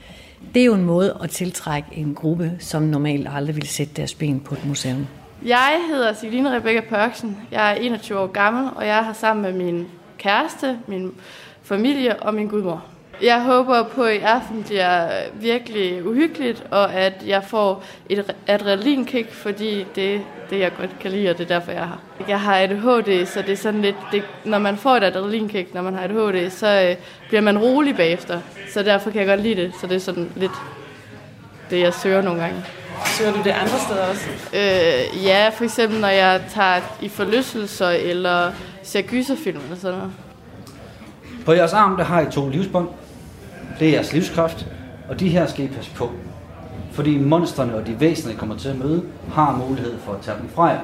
Det 0.54 0.62
er 0.62 0.66
jo 0.66 0.74
en 0.74 0.84
måde 0.84 1.18
at 1.24 1.30
tiltrække 1.30 1.90
en 1.92 2.16
gruppe, 2.16 2.52
som 2.60 2.84
normalt 2.84 3.28
aldrig 3.32 3.56
ville 3.56 3.70
sætte 3.70 3.94
deres 3.94 4.14
ben 4.14 4.40
på 4.40 4.56
et 4.56 4.66
museum. 4.66 5.08
Jeg 5.46 5.82
hedder 5.90 6.14
Signe 6.14 6.56
Rebecca 6.56 6.82
Pørksen. 6.90 7.38
Jeg 7.52 7.72
er 7.72 7.76
21 7.76 8.20
år 8.20 8.28
gammel, 8.28 8.70
og 8.76 8.88
jeg 8.88 9.06
har 9.06 9.14
sammen 9.14 9.44
med 9.44 9.66
min 9.66 9.88
kæreste, 10.18 10.80
min 10.88 11.12
familie 11.64 12.24
og 12.24 12.34
min 12.34 12.48
gudmor. 12.48 12.86
Jeg 13.22 13.42
håber 13.42 13.84
på, 13.84 14.04
at 14.04 14.16
i 14.16 14.20
aften 14.20 14.64
bliver 14.64 15.10
virkelig 15.34 16.08
uhyggeligt, 16.08 16.64
og 16.72 16.94
at 16.94 17.14
jeg 17.28 17.44
får 17.44 17.84
et 18.10 18.36
adrenalinkick, 18.48 19.34
fordi 19.34 19.86
det 19.96 20.16
er 20.16 20.20
det, 20.50 20.60
jeg 20.60 20.72
godt 20.80 21.00
kan 21.00 21.12
lide, 21.12 21.30
og 21.30 21.38
det 21.38 21.44
er 21.44 21.60
derfor, 21.60 21.72
jeg 21.72 21.84
har. 21.88 22.00
Jeg 22.28 22.40
har 22.40 22.56
ADHD, 22.56 23.26
så 23.26 23.42
det 23.42 23.50
er 23.50 23.56
sådan 23.58 23.82
lidt, 23.82 23.96
det, 24.12 24.24
når 24.46 24.60
man 24.60 24.78
får 24.78 24.96
et 24.96 25.04
adrenalinkick, 25.04 25.74
når 25.74 25.82
man 25.82 25.94
har 25.94 26.04
ADHD, 26.04 26.50
så 26.50 26.88
øh, 26.90 26.96
bliver 27.28 27.42
man 27.42 27.58
rolig 27.58 27.96
bagefter. 27.96 28.40
Så 28.74 28.84
derfor 28.84 29.12
kan 29.12 29.20
jeg 29.20 29.28
godt 29.28 29.42
lide 29.42 29.62
det, 29.62 29.74
så 29.82 29.88
det 29.88 29.96
er 29.96 30.00
sådan 30.00 30.32
lidt 30.36 30.52
det, 31.70 31.80
jeg 31.80 31.94
søger 31.94 32.22
nogle 32.22 32.42
gange. 32.42 32.64
Søger 33.06 33.32
du 33.32 33.40
det 33.44 33.50
andre 33.52 33.80
steder 33.80 34.06
også? 34.06 34.30
Øh, 34.54 35.26
ja, 35.26 35.50
for 35.50 35.64
eksempel 35.64 36.00
når 36.00 36.08
jeg 36.08 36.42
tager 36.50 36.82
i 37.02 37.10
forlystelser, 37.10 37.90
eller 37.90 38.52
ser 38.84 39.02
gyserfilm 39.02 39.60
eller 39.64 39.76
sådan 39.76 39.98
noget. 39.98 40.14
På 41.46 41.54
jeres 41.54 41.74
arm, 41.74 41.98
der 41.98 42.04
har 42.04 42.22
I 42.22 42.32
to 42.32 42.50
livsbånd. 42.50 42.90
Det 43.80 43.88
er 43.88 43.92
jeres 43.92 44.14
livskraft, 44.14 44.68
og 45.10 45.20
de 45.20 45.30
her 45.30 45.48
skal 45.48 45.66
I 45.66 45.68
passe 45.68 45.92
på. 45.92 46.12
Fordi 46.92 47.18
monstrene 47.18 47.76
og 47.76 47.88
de 47.88 48.00
væsener, 48.00 48.34
I 48.34 48.36
kommer 48.36 48.58
til 48.58 48.70
at 48.70 48.78
møde, 48.78 49.04
har 49.34 49.58
mulighed 49.68 50.00
for 50.00 50.14
at 50.14 50.22
tage 50.22 50.38
dem 50.42 50.50
fra 50.50 50.66
jer. 50.66 50.80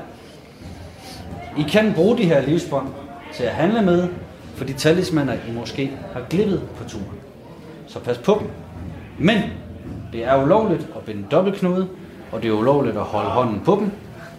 I 1.58 1.62
kan 1.62 1.94
bruge 1.94 2.18
de 2.18 2.26
her 2.26 2.42
livsbånd 2.42 2.88
til 3.34 3.44
at 3.44 3.52
handle 3.52 3.82
med, 3.82 4.08
for 4.56 4.66
de 4.66 4.74
talismaner, 4.74 5.34
I 5.34 5.52
måske 5.52 5.92
har 6.14 6.22
glippet 6.30 6.62
på 6.78 6.84
turen. 6.84 7.20
Så 7.88 8.00
pas 8.00 8.18
på 8.18 8.38
dem. 8.40 8.50
Men 9.20 9.42
det 10.14 10.24
er 10.24 10.44
ulovligt 10.44 10.88
at 10.96 11.02
binde 11.06 11.24
dobbeltknude, 11.32 11.88
og 12.32 12.42
det 12.42 12.48
er 12.48 12.54
ulovligt 12.54 12.98
at 12.98 13.04
holde 13.04 13.30
hånden 13.30 13.62
på 13.66 13.76
dem, 13.76 13.92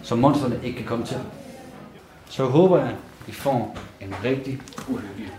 så 0.03 0.15
monstrene 0.15 0.59
ikke 0.63 0.77
kan 0.77 0.87
komme 0.87 1.05
til. 1.05 1.17
Så 2.29 2.45
håber 2.45 2.77
jeg, 2.77 2.91
I 3.27 3.31
får 3.31 3.77
en 4.01 4.13
rigtig 4.23 4.59
uhyggelig 4.87 5.31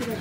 og 0.00 0.06
den 0.06 0.16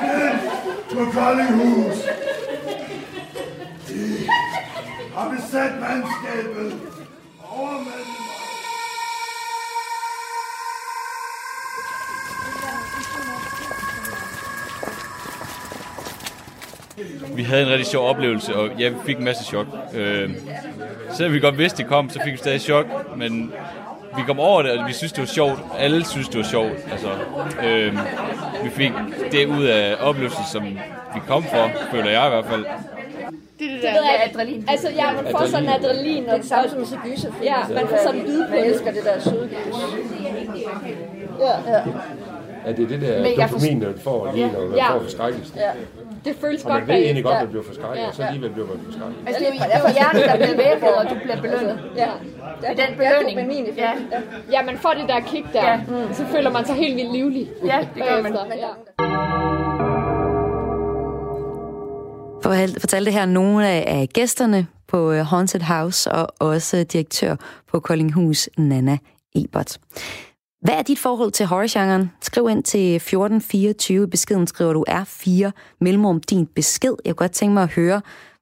sidste, 0.00 0.40
på 0.92 1.10
Koldinghus. 1.12 1.96
De 3.88 4.28
har 5.14 5.36
besat 5.36 5.72
mandskabet. 5.80 6.80
Vi 17.36 17.42
havde 17.42 17.62
en 17.62 17.68
rigtig 17.68 17.86
sjov 17.86 18.08
oplevelse, 18.08 18.56
og 18.56 18.80
jeg 18.80 18.94
fik 19.06 19.16
en 19.16 19.24
masse 19.24 19.44
chok. 19.44 19.66
Øh, 19.94 20.30
selvom 21.12 21.32
vi 21.34 21.40
godt 21.40 21.58
vidste, 21.58 21.78
det 21.82 21.86
kom, 21.86 22.10
så 22.10 22.20
fik 22.24 22.32
vi 22.32 22.38
stadig 22.38 22.60
chok, 22.60 22.86
men 23.16 23.52
vi 24.16 24.22
kom 24.26 24.40
over 24.40 24.62
det, 24.62 24.70
og 24.78 24.88
vi 24.88 24.92
synes, 24.92 25.12
det 25.12 25.20
var 25.20 25.26
sjovt. 25.26 25.58
Alle 25.78 26.04
synes, 26.06 26.28
det 26.28 26.38
var 26.38 26.44
sjovt. 26.44 26.72
Altså, 26.92 27.08
øh, 27.66 27.98
vi 28.64 28.70
fik 28.70 28.92
det 29.32 29.46
ud 29.46 29.64
af 29.64 29.96
oplevelsen, 30.00 30.44
som 30.52 30.64
vi 31.14 31.20
kom 31.28 31.42
for, 31.44 31.70
føler 31.90 32.10
jeg 32.10 32.26
i 32.26 32.30
hvert 32.30 32.44
fald. 32.44 32.64
Det 33.58 33.66
er 33.66 33.72
det 33.72 33.82
Det 33.82 33.82
der. 33.82 33.92
ved 33.92 34.02
jeg 34.04 34.28
adrenalin. 34.30 34.64
Altså, 34.68 34.88
ja, 34.90 35.12
man 35.12 35.24
får 35.30 35.46
sådan 35.46 35.68
adrenalin. 35.68 36.28
Og, 36.28 36.36
det 36.36 36.44
er 36.44 36.48
samme 36.48 36.70
som 36.70 36.80
at 36.82 36.86
se 36.88 36.96
gyserfilm. 37.04 37.42
Ja, 37.42 37.56
man 37.74 37.88
får 37.88 37.98
sådan 38.04 38.20
en 38.20 38.26
bid 38.26 38.46
på. 38.48 38.54
Jeg 38.54 38.66
elsker 38.66 38.90
det 38.92 39.04
der 39.04 39.20
søde 39.20 39.48
gys. 39.48 39.76
Ja. 41.40 41.72
ja. 41.72 41.80
Er 42.66 42.72
det 42.72 42.88
det 42.88 43.00
der 43.00 43.46
dopamin, 43.48 43.78
man 43.78 43.94
får 44.04 44.30
lige, 44.34 44.52
når 44.52 44.66
man 44.68 44.76
Ja. 44.78 44.94
får 44.94 45.00
forskrækkelsen? 45.02 45.56
ja. 45.58 45.70
Det 46.24 46.36
føles 46.40 46.64
Og 46.64 46.70
godt 46.70 46.80
man 46.88 46.96
ved 46.96 47.02
egentlig 47.04 47.24
godt, 47.24 47.34
at 47.34 47.40
man 47.42 47.48
bliver 47.48 47.64
forskrækket, 47.64 48.06
og 48.08 48.14
så 48.14 48.22
Ja. 48.22 48.28
alligevel 48.28 48.50
bliver 48.50 48.66
man 48.66 48.76
forskrækket. 48.84 49.16
Altså, 49.26 49.40
det 49.44 49.60
er 49.74 49.78
jo 49.78 49.88
hjernen, 49.98 50.22
der 50.30 50.36
bliver 50.36 50.56
vækket, 50.70 50.90
og 50.98 51.04
du 51.10 51.14
bliver 51.24 51.40
belønnet. 51.40 51.78
Ja. 51.96 52.08
Det 52.60 52.68
er 52.72 52.86
den 52.86 52.96
belønning. 52.96 53.68
Ja. 53.76 53.92
ja, 54.52 54.62
man 54.62 54.78
får 54.78 54.90
det 55.00 55.08
der 55.08 55.20
kick 55.20 55.52
der. 55.52 55.64
Ja. 55.70 55.76
Mm. 55.76 56.14
Så 56.14 56.24
føler 56.26 56.50
man 56.50 56.64
sig 56.66 56.74
helt 56.76 56.96
vildt 56.96 57.12
livlig. 57.12 57.50
Ja, 57.64 57.78
det 57.94 58.02
gør 58.08 58.22
man. 58.22 58.32
Ja. 58.34 58.72
For- 62.42 62.80
Fortalte 62.80 63.10
her 63.10 63.26
nogle 63.26 63.68
af 63.68 63.84
af 64.00 64.08
gæsterne 64.08 64.66
på 64.88 65.12
øh, 65.12 65.26
Haunted 65.26 65.60
House 65.60 66.12
og 66.12 66.28
også 66.38 66.84
direktør 66.84 67.36
på 67.72 67.80
Koldinghus, 67.80 68.48
Nana 68.58 68.98
Ebert. 69.34 69.78
Hvad 70.60 70.74
er 70.74 70.82
dit 70.82 70.98
forhold 70.98 71.30
til 71.30 71.46
horrorgenren? 71.46 72.10
Skriv 72.22 72.48
ind 72.50 72.62
til 72.62 72.96
1424. 72.96 74.08
Beskeden 74.08 74.46
skriver 74.46 74.72
du 74.72 74.84
R4 74.88 75.50
mellemrum 75.80 76.20
din 76.20 76.46
besked. 76.46 76.94
Jeg 77.04 77.16
kunne 77.16 77.24
godt 77.24 77.32
tænke 77.32 77.54
mig 77.54 77.62
at 77.62 77.68
høre, 77.68 78.00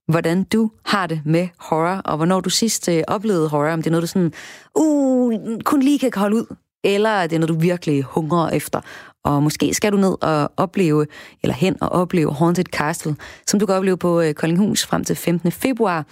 hvordan 0.09 0.45
du 0.45 0.71
har 0.85 1.07
det 1.07 1.23
med 1.25 1.49
horror, 1.59 1.97
og 2.05 2.17
hvornår 2.17 2.41
du 2.41 2.51
sidst 2.51 2.89
øh, 2.89 3.03
oplevede 3.09 3.49
horror. 3.49 3.73
Om 3.73 3.83
det 3.83 3.87
er 3.87 3.91
noget, 3.91 4.03
du 4.03 4.07
sådan, 4.07 4.33
uh, 4.75 5.35
kun 5.65 5.83
lige 5.83 5.99
kan 5.99 6.13
holde 6.17 6.37
ud, 6.37 6.55
eller 6.85 7.11
er 7.11 7.27
det 7.27 7.41
noget, 7.41 7.49
du 7.49 7.61
virkelig 7.61 8.03
hungrer 8.03 8.51
efter. 8.51 8.81
Og 9.25 9.43
måske 9.43 9.75
skal 9.75 9.93
du 9.93 9.97
ned 9.97 10.17
og 10.23 10.53
opleve, 10.57 11.07
eller 11.43 11.55
hen 11.55 11.77
og 11.83 11.89
opleve 11.89 12.35
Haunted 12.35 12.65
Castle, 12.65 13.17
som 13.47 13.61
du 13.61 13.67
kan 13.67 13.75
opleve 13.75 13.97
på 13.97 14.21
øh, 14.21 14.35
Koldinghus 14.35 14.87
frem 14.87 15.05
til 15.05 15.17
15. 15.17 15.53
februar. 15.53 16.07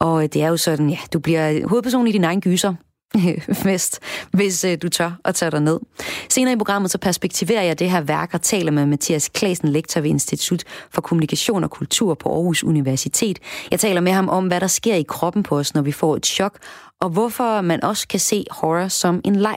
Og 0.00 0.22
øh, 0.22 0.28
det 0.32 0.42
er 0.42 0.48
jo 0.48 0.56
sådan, 0.56 0.90
ja, 0.90 0.98
du 1.12 1.18
bliver 1.18 1.68
hovedperson 1.68 2.06
i 2.06 2.12
din 2.12 2.24
egen 2.24 2.40
gyser, 2.40 2.74
fest, 3.64 4.00
hvis 4.30 4.64
øh, 4.64 4.78
du 4.82 4.88
tør 4.88 5.10
at 5.24 5.34
tage 5.34 5.50
dig 5.50 5.60
ned. 5.60 5.80
Senere 6.28 6.52
i 6.52 6.56
programmet 6.56 6.90
så 6.90 6.98
perspektiverer 6.98 7.62
jeg 7.62 7.78
det 7.78 7.90
her 7.90 8.00
værk 8.00 8.30
og 8.34 8.42
taler 8.42 8.72
med 8.72 8.86
Mathias 8.86 9.28
Klasen, 9.28 9.68
lektor 9.68 10.00
ved 10.00 10.10
Institut 10.10 10.64
for 10.90 11.00
Kommunikation 11.00 11.64
og 11.64 11.70
Kultur 11.70 12.14
på 12.14 12.28
Aarhus 12.28 12.64
Universitet. 12.64 13.38
Jeg 13.70 13.80
taler 13.80 14.00
med 14.00 14.12
ham 14.12 14.28
om, 14.28 14.46
hvad 14.46 14.60
der 14.60 14.66
sker 14.66 14.94
i 14.94 15.04
kroppen 15.08 15.42
på 15.42 15.58
os, 15.58 15.74
når 15.74 15.82
vi 15.82 15.92
får 15.92 16.16
et 16.16 16.26
chok, 16.26 16.58
og 17.00 17.10
hvorfor 17.10 17.60
man 17.60 17.84
også 17.84 18.08
kan 18.08 18.20
se 18.20 18.44
horror 18.50 18.88
som 18.88 19.20
en 19.24 19.36
leg. 19.36 19.56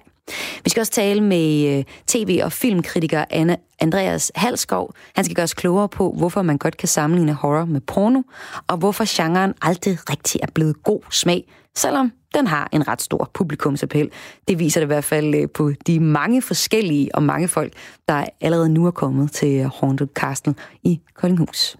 Vi 0.63 0.70
skal 0.70 0.82
også 0.82 0.91
tale 0.91 1.22
med 1.22 1.78
øh, 1.78 1.84
tv- 2.08 2.39
og 2.43 2.52
filmkritiker 2.52 3.26
Anne 3.30 3.58
Andreas 3.80 4.32
Halskov. 4.36 4.93
Han 5.15 5.26
skal 5.26 5.36
gøre 5.36 5.43
os 5.43 5.54
klogere 5.54 5.89
på, 5.89 6.15
hvorfor 6.17 6.41
man 6.41 6.58
godt 6.58 6.78
kan 6.78 6.88
sammenligne 6.88 7.34
horror 7.34 7.65
med 7.65 7.82
porno, 7.82 8.22
og 8.67 8.78
hvorfor 8.78 9.24
genren 9.24 9.54
aldrig 9.62 9.98
rigtig 10.10 10.39
er 10.43 10.48
blevet 10.54 10.84
god 10.84 11.02
smag, 11.12 11.43
selvom 11.78 12.12
den 12.36 12.48
har 12.48 12.70
en 12.72 12.88
ret 12.88 13.02
stor 13.02 13.30
publikumsappel. 13.34 14.12
Det 14.48 14.60
viser 14.60 14.82
det 14.82 14.86
i 14.86 14.94
hvert 14.94 15.04
fald 15.04 15.36
øh, 15.36 15.50
på 15.50 15.72
de 15.88 16.00
mange 16.00 16.42
forskellige 16.42 17.16
og 17.16 17.24
mange 17.24 17.48
folk, 17.48 17.74
der 18.08 18.26
allerede 18.42 18.70
nu 18.70 18.86
er 18.86 18.92
kommet 18.92 19.32
til 19.32 19.60
øh, 19.60 19.72
Haunted 19.80 20.08
Castle 20.16 20.56
i 20.84 21.00
Koldinghus. 21.16 21.78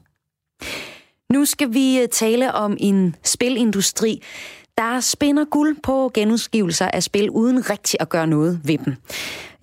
Nu 1.30 1.46
skal 1.46 1.74
vi 1.74 2.00
øh, 2.02 2.08
tale 2.08 2.54
om 2.54 2.78
en 2.80 3.16
spilindustri, 3.24 4.22
der 4.78 5.00
spinder 5.00 5.46
guld 5.46 5.78
på 5.84 6.12
genudgivelser 6.14 6.88
af 6.88 7.04
spil 7.04 7.30
uden 7.30 7.70
rigtig 7.70 8.02
at 8.02 8.10
gøre 8.10 8.28
noget 8.28 8.60
ved 8.64 8.78
dem. 8.78 8.96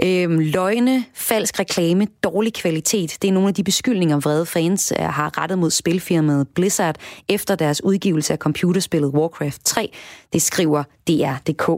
Øhm, 0.03 0.39
løgne, 0.39 1.05
falsk 1.15 1.61
reklame, 1.61 2.07
dårlig 2.23 2.55
kvalitet, 2.55 3.17
det 3.23 3.29
er 3.29 3.33
nogle 3.33 3.49
af 3.49 3.55
de 3.55 3.65
beskyldninger, 3.65 4.21
vrede 4.21 4.47
fans 4.47 4.93
øh, 5.01 5.07
har 5.07 5.39
rettet 5.43 5.59
mod 5.59 5.71
spilfirmaet 5.71 6.49
Blizzard 6.55 6.97
efter 7.29 7.55
deres 7.55 7.85
udgivelse 7.85 8.33
af 8.33 8.39
computerspillet 8.39 9.11
Warcraft 9.11 9.65
3. 9.65 9.93
Det 10.33 10.43
skriver 10.43 10.83
DR.dk. 11.09 11.69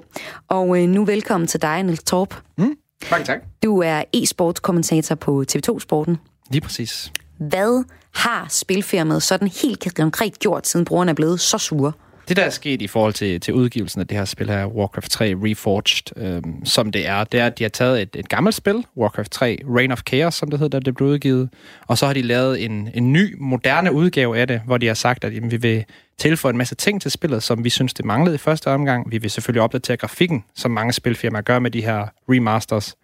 Og 0.48 0.82
øh, 0.82 0.88
nu 0.88 1.04
velkommen 1.04 1.46
til 1.46 1.62
dig, 1.62 1.82
Niels 1.82 2.02
Torp. 2.02 2.34
Mm, 2.58 2.76
tak, 3.02 3.24
tak. 3.24 3.38
Du 3.62 3.78
er 3.82 4.02
e-sportskommentator 4.16 5.14
på 5.14 5.44
TV2 5.52 5.78
Sporten. 5.78 6.16
Lige 6.50 6.60
præcis. 6.60 7.12
Hvad 7.38 7.84
har 8.14 8.46
spilfirmaet 8.50 9.22
sådan 9.22 9.48
helt 9.48 9.94
konkret 9.96 10.38
gjort, 10.38 10.66
siden 10.66 10.84
brugerne 10.84 11.10
er 11.10 11.14
blevet 11.14 11.40
så 11.40 11.58
sure? 11.58 11.92
Det, 12.28 12.36
der 12.36 12.42
er 12.42 12.50
sket 12.50 12.82
i 12.82 12.86
forhold 12.86 13.12
til, 13.12 13.40
til 13.40 13.54
udgivelsen 13.54 14.00
af 14.00 14.06
det 14.06 14.16
her 14.16 14.24
spil 14.24 14.50
her, 14.50 14.66
Warcraft 14.66 15.10
3 15.10 15.34
Reforged, 15.34 16.12
øhm, 16.16 16.64
som 16.64 16.92
det 16.92 17.06
er, 17.06 17.24
det 17.24 17.40
er, 17.40 17.46
at 17.46 17.58
de 17.58 17.64
har 17.64 17.68
taget 17.68 18.02
et, 18.02 18.16
et 18.16 18.28
gammelt 18.28 18.54
spil, 18.56 18.86
Warcraft 18.96 19.32
3 19.32 19.58
Reign 19.76 19.92
of 19.92 20.00
Chaos, 20.08 20.34
som 20.34 20.50
det 20.50 20.58
hedder, 20.58 20.78
da 20.78 20.84
det 20.84 20.94
blev 20.94 21.08
udgivet, 21.08 21.48
og 21.86 21.98
så 21.98 22.06
har 22.06 22.12
de 22.12 22.22
lavet 22.22 22.64
en, 22.64 22.90
en 22.94 23.12
ny, 23.12 23.36
moderne 23.40 23.92
udgave 23.92 24.38
af 24.38 24.46
det, 24.46 24.60
hvor 24.66 24.78
de 24.78 24.86
har 24.86 24.94
sagt, 24.94 25.24
at 25.24 25.34
jamen, 25.34 25.50
vi 25.50 25.56
vil 25.56 25.84
tilføje 26.18 26.50
en 26.50 26.58
masse 26.58 26.74
ting 26.74 27.02
til 27.02 27.10
spillet, 27.10 27.42
som 27.42 27.64
vi 27.64 27.70
synes, 27.70 27.94
det 27.94 28.04
manglede 28.04 28.34
i 28.34 28.38
første 28.38 28.70
omgang. 28.70 29.10
Vi 29.10 29.18
vil 29.18 29.30
selvfølgelig 29.30 29.62
opdatere 29.62 29.96
grafikken, 29.96 30.44
som 30.54 30.70
mange 30.70 30.92
spilfirmaer 30.92 31.42
gør 31.42 31.58
med 31.58 31.70
de 31.70 31.82
her 31.82 32.06
remasters. 32.28 32.94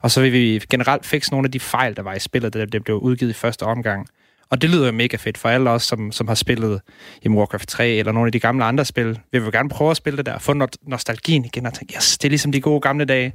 Og 0.00 0.10
så 0.10 0.20
vil 0.20 0.32
vi 0.32 0.62
generelt 0.70 1.06
fikse 1.06 1.30
nogle 1.30 1.46
af 1.46 1.52
de 1.52 1.60
fejl, 1.60 1.96
der 1.96 2.02
var 2.02 2.14
i 2.14 2.18
spillet, 2.18 2.54
da 2.54 2.64
det 2.64 2.84
blev 2.84 2.96
udgivet 2.96 3.30
i 3.30 3.34
første 3.34 3.62
omgang. 3.62 4.06
Og 4.52 4.62
det 4.62 4.70
lyder 4.70 4.86
jo 4.86 4.92
mega 4.92 5.16
fedt 5.16 5.38
for 5.38 5.48
alle 5.48 5.70
os, 5.70 5.82
som, 5.82 6.12
som 6.12 6.28
har 6.28 6.34
spillet 6.34 6.80
i 7.22 7.28
Warcraft 7.28 7.68
3 7.68 7.88
eller 7.88 8.12
nogle 8.12 8.28
af 8.28 8.32
de 8.32 8.40
gamle 8.40 8.64
andre 8.64 8.84
spil. 8.84 9.18
Vi 9.32 9.38
vil 9.38 9.52
gerne 9.52 9.68
prøve 9.68 9.90
at 9.90 9.96
spille 9.96 10.16
det 10.16 10.26
der, 10.26 10.38
få 10.38 10.52
no- 10.52 10.88
nostalgien 10.88 11.44
igen 11.44 11.66
og 11.66 11.74
tænke, 11.74 11.94
yes, 11.96 12.18
det 12.18 12.28
er 12.28 12.30
ligesom 12.30 12.52
de 12.52 12.60
gode 12.60 12.80
gamle 12.80 13.04
dage. 13.04 13.32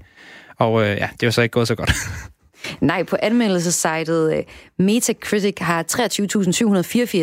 Og 0.58 0.82
øh, 0.82 0.88
ja, 0.88 1.10
det 1.13 1.23
er 1.23 1.27
jo 1.27 1.32
så 1.32 1.41
ikke 1.41 1.53
gået 1.53 1.67
så 1.67 1.75
godt. 1.75 1.91
Nej, 2.82 3.03
på 3.03 3.17
anmeldelsesitet 3.21 4.10
uh, 4.38 4.86
Metacritic 4.86 5.56
har 5.60 5.84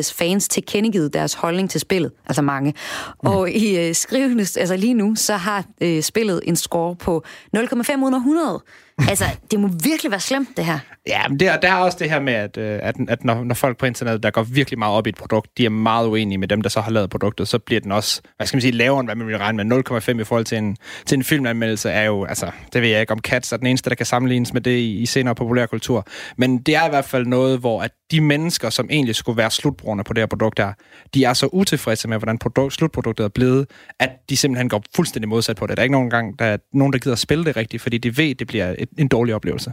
23.784 0.09 0.15
fans 0.19 0.49
tilkendegivet 0.49 1.13
deres 1.13 1.35
holdning 1.35 1.71
til 1.71 1.81
spillet, 1.81 2.13
altså 2.27 2.43
mange. 2.43 2.71
Mm. 2.71 3.31
Og 3.31 3.51
i 3.51 3.89
uh, 3.89 3.95
skrivende, 3.95 4.41
altså 4.41 4.77
lige 4.77 4.95
nu, 4.95 5.15
så 5.15 5.37
har 5.37 5.65
uh, 5.85 6.01
spillet 6.01 6.41
en 6.45 6.57
score 6.57 6.97
på 6.97 7.25
0,5 7.57 7.61
ud 8.05 8.13
af 8.13 8.17
100 8.17 8.63
altså, 8.99 9.25
det 9.51 9.61
må 9.61 9.69
virkelig 9.85 10.11
være 10.11 10.21
slemt, 10.21 10.57
det 10.57 10.65
her. 10.65 10.79
Ja, 11.07 11.29
men 11.29 11.41
det 11.41 11.49
er, 11.49 11.61
der 11.61 11.69
er 11.69 11.77
også 11.77 11.99
det 12.01 12.11
her 12.11 12.21
med, 12.21 12.33
at, 12.33 12.57
øh, 12.57 12.79
at, 12.83 12.97
at 13.09 13.25
når, 13.25 13.45
når 13.45 13.55
folk 13.55 13.79
på 13.79 13.87
internettet, 13.87 14.23
der 14.23 14.31
går 14.31 14.43
virkelig 14.43 14.79
meget 14.79 14.95
op 14.95 15.07
i 15.07 15.09
et 15.09 15.15
produkt, 15.15 15.59
de 15.59 15.65
er 15.65 15.71
meget 15.71 16.07
uenige 16.09 16.39
med 16.39 16.49
dem, 16.49 16.61
der 16.61 16.69
så 16.69 16.81
har 16.81 16.91
lavet 16.91 17.11
produktet, 17.11 17.49
så 17.49 17.59
bliver 17.59 17.81
den 17.81 17.93
også, 17.93 18.21
hvad 18.37 18.47
skal 18.47 18.57
man 18.57 18.61
sige, 18.61 18.73
lavere, 18.73 19.01
end 19.01 19.09
hvad 19.09 19.17
man 19.17 19.27
vil 19.27 19.39
regne 19.39 19.65
med. 19.65 19.83
0,5 20.17 20.21
i 20.21 20.25
forhold 20.25 20.45
til 20.45 20.59
en, 20.59 20.77
til 21.07 21.17
en 21.17 21.25
filmanmeldelse 21.25 21.91
er 21.91 22.03
jo, 22.03 22.25
altså, 22.25 22.51
det 22.73 22.83
ved 22.83 22.89
jeg 22.89 23.01
ikke, 23.01 23.13
om 23.13 23.19
Cats 23.19 23.53
er 23.53 23.57
den 23.57 23.67
eneste, 23.67 23.91
der 23.91 23.97
kan 23.97 24.07
sammenlignes 24.07 24.53
med 24.53 24.61
det 24.61 24.77
i, 24.77 24.99
i 24.99 25.07
senere 25.07 25.35
populærkultur. 25.35 26.07
Men 26.37 26.59
det 26.59 26.77
er 26.77 26.87
i 26.87 26.91
hvert 26.91 27.05
fald 27.05 27.27
noget, 27.27 27.59
hvor 27.59 27.83
at 27.83 27.91
de 28.11 28.21
mennesker, 28.21 28.71
som 28.71 28.89
egentlig 28.91 29.15
skulle 29.15 29.37
være 29.37 29.51
slutbrugerne 29.51 30.05
på 30.05 30.13
det 30.13 30.21
her 30.21 30.27
produkt 30.27 30.59
her, 30.59 30.73
de 31.15 31.25
er 31.25 31.33
så 31.33 31.47
utilfredse 31.47 32.09
med, 32.09 32.19
hvordan 32.19 32.39
produkt, 32.39 32.75
slutproduktet 32.75 33.25
er 33.25 33.29
blevet, 33.29 33.67
at 34.01 34.11
de 34.31 34.37
simpelthen 34.37 34.69
går 34.69 34.83
fuldstændig 34.97 35.29
modsat 35.29 35.57
på 35.57 35.67
det. 35.67 35.77
Der 35.77 35.81
er 35.81 35.85
ikke 35.85 35.93
nogen 35.93 36.11
gang, 36.11 36.39
der 36.39 36.45
er 36.45 36.57
nogen, 36.73 36.93
der 36.93 36.99
gider 36.99 37.13
at 37.13 37.19
spille 37.19 37.45
det 37.45 37.57
rigtigt, 37.57 37.83
fordi 37.83 37.99
de 37.99 38.17
ved, 38.17 38.35
det 38.35 38.47
bliver 38.47 38.75
et, 38.85 38.99
en 38.99 39.09
dårlig 39.09 39.35
oplevelse. 39.35 39.73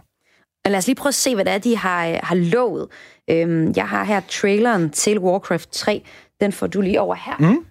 Lad 0.65 0.77
os 0.77 0.87
lige 0.87 0.95
prøve 0.95 1.09
at 1.09 1.15
se, 1.15 1.35
hvad 1.35 1.45
det 1.45 1.53
er, 1.53 1.57
de 1.57 1.77
har, 1.77 2.19
har 2.23 2.35
lovet. 2.35 2.87
Øhm, 3.29 3.73
jeg 3.75 3.87
har 3.87 4.03
her 4.03 4.21
traileren 4.29 4.89
til 4.89 5.19
Warcraft 5.19 5.71
3. 5.71 6.03
Den 6.41 6.51
får 6.51 6.67
du 6.67 6.81
lige 6.81 7.01
over 7.01 7.15
her. 7.15 7.35
Mm. 7.39 7.45
Øhm, 7.45 7.63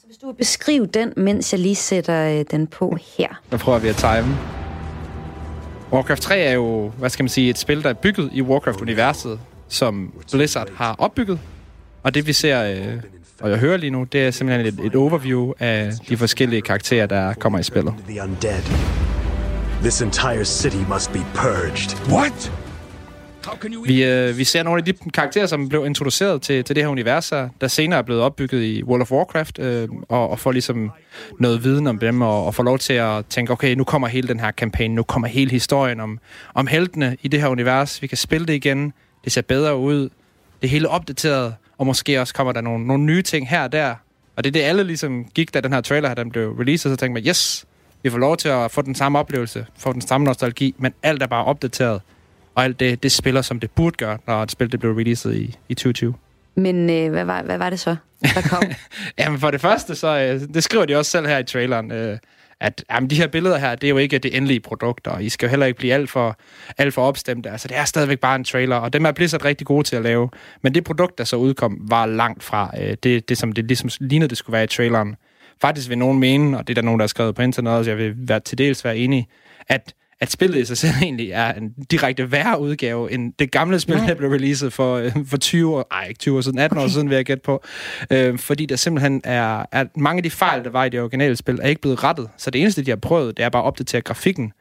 så 0.00 0.06
hvis 0.06 0.16
du 0.16 0.26
vil 0.26 0.34
beskrive 0.34 0.86
den, 0.86 1.12
mens 1.16 1.52
jeg 1.52 1.60
lige 1.60 1.74
sætter 1.74 2.38
øh, 2.38 2.44
den 2.50 2.66
på 2.66 2.96
her. 3.18 3.40
Der 3.50 3.58
prøver 3.58 3.78
vi 3.78 3.88
at 3.88 3.96
time. 3.96 4.36
Warcraft 5.92 6.22
3 6.22 6.38
er 6.38 6.52
jo, 6.52 6.88
hvad 6.98 7.10
skal 7.10 7.22
man 7.22 7.28
sige, 7.28 7.50
et 7.50 7.58
spil, 7.58 7.82
der 7.82 7.88
er 7.88 7.94
bygget 7.94 8.30
i 8.32 8.42
Warcraft-universet, 8.42 9.40
som 9.68 10.12
Blizzard 10.32 10.68
har 10.74 10.94
opbygget. 10.98 11.40
Og 12.02 12.14
det 12.14 12.26
vi 12.26 12.32
ser, 12.32 12.62
øh, 12.62 13.02
og 13.40 13.50
jeg 13.50 13.58
hører 13.58 13.76
lige 13.76 13.90
nu, 13.90 14.04
det 14.04 14.26
er 14.26 14.30
simpelthen 14.30 14.66
et, 14.66 14.86
et 14.86 14.94
overview 14.94 15.52
af 15.58 15.92
de 16.08 16.16
forskellige 16.16 16.62
karakterer, 16.62 17.06
der 17.06 17.34
kommer 17.34 17.58
i 17.58 17.62
spillet. 17.62 17.94
This 19.82 20.00
entire 20.00 20.44
city 20.44 20.84
must 20.88 21.12
be 21.12 21.18
purged. 21.34 22.12
What? 22.12 22.52
Vi, 23.86 24.04
øh, 24.04 24.38
vi 24.38 24.44
ser 24.44 24.62
nogle 24.62 24.78
af 24.78 24.84
de 24.84 24.92
karakterer, 25.14 25.46
som 25.46 25.68
blev 25.68 25.86
introduceret 25.86 26.42
til, 26.42 26.64
til 26.64 26.76
det 26.76 26.84
her 26.84 26.88
univers, 26.88 27.28
der 27.60 27.68
senere 27.68 27.98
er 27.98 28.02
blevet 28.02 28.22
opbygget 28.22 28.62
i 28.62 28.82
World 28.82 29.02
of 29.02 29.12
Warcraft, 29.12 29.58
øh, 29.58 29.88
og, 30.08 30.30
og 30.30 30.38
får 30.38 30.52
ligesom 30.52 30.90
noget 31.38 31.64
viden 31.64 31.86
om 31.86 31.98
dem, 31.98 32.22
og, 32.22 32.46
og 32.46 32.54
får 32.54 32.62
lov 32.62 32.78
til 32.78 32.92
at 32.92 33.26
tænke, 33.26 33.52
okay, 33.52 33.74
nu 33.74 33.84
kommer 33.84 34.08
hele 34.08 34.28
den 34.28 34.40
her 34.40 34.50
kampagne, 34.50 34.94
nu 34.94 35.02
kommer 35.02 35.28
hele 35.28 35.50
historien 35.50 36.00
om, 36.00 36.18
om 36.54 36.66
heltene 36.66 37.16
i 37.22 37.28
det 37.28 37.40
her 37.40 37.48
univers. 37.48 38.02
Vi 38.02 38.06
kan 38.06 38.18
spille 38.18 38.46
det 38.46 38.54
igen, 38.54 38.92
det 39.24 39.32
ser 39.32 39.42
bedre 39.42 39.76
ud, 39.76 40.00
det 40.00 40.10
er 40.62 40.68
hele 40.68 40.88
opdateret, 40.88 41.54
og 41.78 41.86
måske 41.86 42.20
også 42.20 42.34
kommer 42.34 42.52
der 42.52 42.60
nogle, 42.60 42.86
nogle 42.86 43.04
nye 43.04 43.22
ting 43.22 43.48
her 43.48 43.62
og 43.62 43.72
der. 43.72 43.94
Og 44.36 44.44
det 44.44 44.50
er 44.50 44.52
det, 44.52 44.60
alle 44.60 44.84
ligesom 44.84 45.24
gik, 45.34 45.54
da 45.54 45.60
den 45.60 45.72
her 45.72 45.80
trailer 45.80 46.08
her, 46.08 46.14
den 46.14 46.30
blev 46.30 46.50
released, 46.60 46.90
og 46.90 46.96
så 46.96 47.00
tænkte 47.00 47.22
man, 47.22 47.28
yes, 47.28 47.64
vi 48.02 48.10
får 48.10 48.18
lov 48.18 48.36
til 48.36 48.48
at 48.48 48.70
få 48.70 48.82
den 48.82 48.94
samme 48.94 49.18
oplevelse, 49.18 49.66
få 49.78 49.92
den 49.92 50.00
samme 50.00 50.24
nostalgi, 50.24 50.74
men 50.78 50.94
alt 51.02 51.22
er 51.22 51.26
bare 51.26 51.44
opdateret 51.44 52.00
og 52.54 52.64
alt 52.64 52.80
det, 52.80 53.02
det 53.02 53.12
spiller, 53.12 53.42
som 53.42 53.60
det 53.60 53.70
burde 53.70 53.96
gøre, 53.96 54.18
når 54.26 54.42
et 54.42 54.50
spil 54.50 54.72
det 54.72 54.80
blev 54.80 54.92
releaset 54.92 55.34
i, 55.34 55.56
i 55.68 55.74
2020. 55.74 56.14
Men 56.54 56.90
øh, 56.90 57.10
hvad, 57.10 57.24
var, 57.24 57.42
hvad 57.42 57.58
var 57.58 57.70
det 57.70 57.80
så, 57.80 57.96
der 58.22 58.40
kom? 58.50 58.62
jamen 59.18 59.40
for 59.40 59.50
det 59.50 59.60
første, 59.60 59.94
så 59.94 60.18
øh, 60.18 60.54
det 60.54 60.64
skriver 60.64 60.84
de 60.84 60.96
også 60.96 61.10
selv 61.10 61.26
her 61.26 61.38
i 61.38 61.44
traileren, 61.44 61.92
øh, 61.92 62.18
at 62.60 62.84
jamen, 62.90 63.10
de 63.10 63.14
her 63.14 63.26
billeder 63.26 63.58
her, 63.58 63.74
det 63.74 63.86
er 63.86 63.88
jo 63.88 63.96
ikke 63.96 64.18
det 64.18 64.36
endelige 64.36 64.60
produkt, 64.60 65.06
og 65.06 65.24
I 65.24 65.28
skal 65.28 65.46
jo 65.46 65.50
heller 65.50 65.66
ikke 65.66 65.78
blive 65.78 65.94
alt 65.94 66.10
for, 66.10 66.36
alt 66.78 66.94
for 66.94 67.02
opstemte. 67.02 67.50
Altså, 67.50 67.68
det 67.68 67.76
er 67.76 67.84
stadigvæk 67.84 68.18
bare 68.18 68.36
en 68.36 68.44
trailer, 68.44 68.76
og 68.76 68.92
dem 68.92 69.06
er 69.06 69.12
Blizzard 69.12 69.44
rigtig 69.44 69.66
gode 69.66 69.84
til 69.84 69.96
at 69.96 70.02
lave. 70.02 70.28
Men 70.62 70.74
det 70.74 70.84
produkt, 70.84 71.18
der 71.18 71.24
så 71.24 71.36
udkom, 71.36 71.78
var 71.80 72.06
langt 72.06 72.42
fra 72.42 72.70
øh, 72.80 72.96
det, 73.02 73.28
det, 73.28 73.38
som 73.38 73.52
det 73.52 73.64
ligesom 73.64 73.90
lignede, 74.00 74.28
det 74.28 74.38
skulle 74.38 74.54
være 74.54 74.64
i 74.64 74.66
traileren. 74.66 75.16
Faktisk 75.62 75.88
vil 75.88 75.98
nogen 75.98 76.18
mene, 76.18 76.58
og 76.58 76.66
det 76.66 76.72
er 76.72 76.74
der 76.74 76.82
nogen, 76.82 77.00
der 77.00 77.04
har 77.04 77.08
skrevet 77.08 77.34
på 77.34 77.42
internet, 77.42 77.72
og 77.72 77.86
jeg 77.86 77.98
vil 77.98 78.14
være, 78.16 78.40
til 78.40 78.58
dels 78.58 78.84
være 78.84 78.96
enig, 78.96 79.28
at 79.68 79.94
at 80.20 80.30
spillet 80.30 80.58
i 80.58 80.64
sig 80.64 80.78
selv 80.78 80.94
egentlig 81.02 81.30
er 81.30 81.52
en 81.52 81.72
direkte 81.90 82.32
værre 82.32 82.60
udgave 82.60 83.12
end 83.12 83.32
det 83.38 83.50
gamle 83.50 83.80
spil, 83.80 83.96
ja. 83.96 84.06
der 84.06 84.14
blev 84.14 84.30
releaset 84.30 84.72
for, 84.72 84.96
øh, 84.96 85.12
for 85.26 85.36
20 85.36 85.76
år, 85.76 85.86
ej 85.90 86.06
ikke 86.08 86.18
20 86.18 86.36
år 86.36 86.40
siden, 86.40 86.58
18 86.58 86.78
år 86.78 86.88
siden 86.88 87.08
vil 87.08 87.16
jeg 87.16 87.24
gætte 87.24 87.42
på. 87.42 87.64
Øh, 88.10 88.38
fordi 88.38 88.66
der 88.66 88.76
simpelthen 88.76 89.20
er, 89.24 89.66
er, 89.72 89.84
mange 89.96 90.18
af 90.18 90.22
de 90.22 90.30
fejl, 90.30 90.64
der 90.64 90.70
var 90.70 90.84
i 90.84 90.88
det 90.88 91.00
originale 91.00 91.36
spil, 91.36 91.58
er 91.62 91.68
ikke 91.68 91.80
blevet 91.80 92.04
rettet. 92.04 92.28
Så 92.36 92.50
det 92.50 92.60
eneste, 92.60 92.84
de 92.84 92.90
har 92.90 92.96
prøvet, 92.96 93.36
det 93.36 93.44
er 93.44 93.48
bare 93.48 93.62
at 93.62 93.66
opdatere 93.66 94.00
grafikken, 94.00 94.52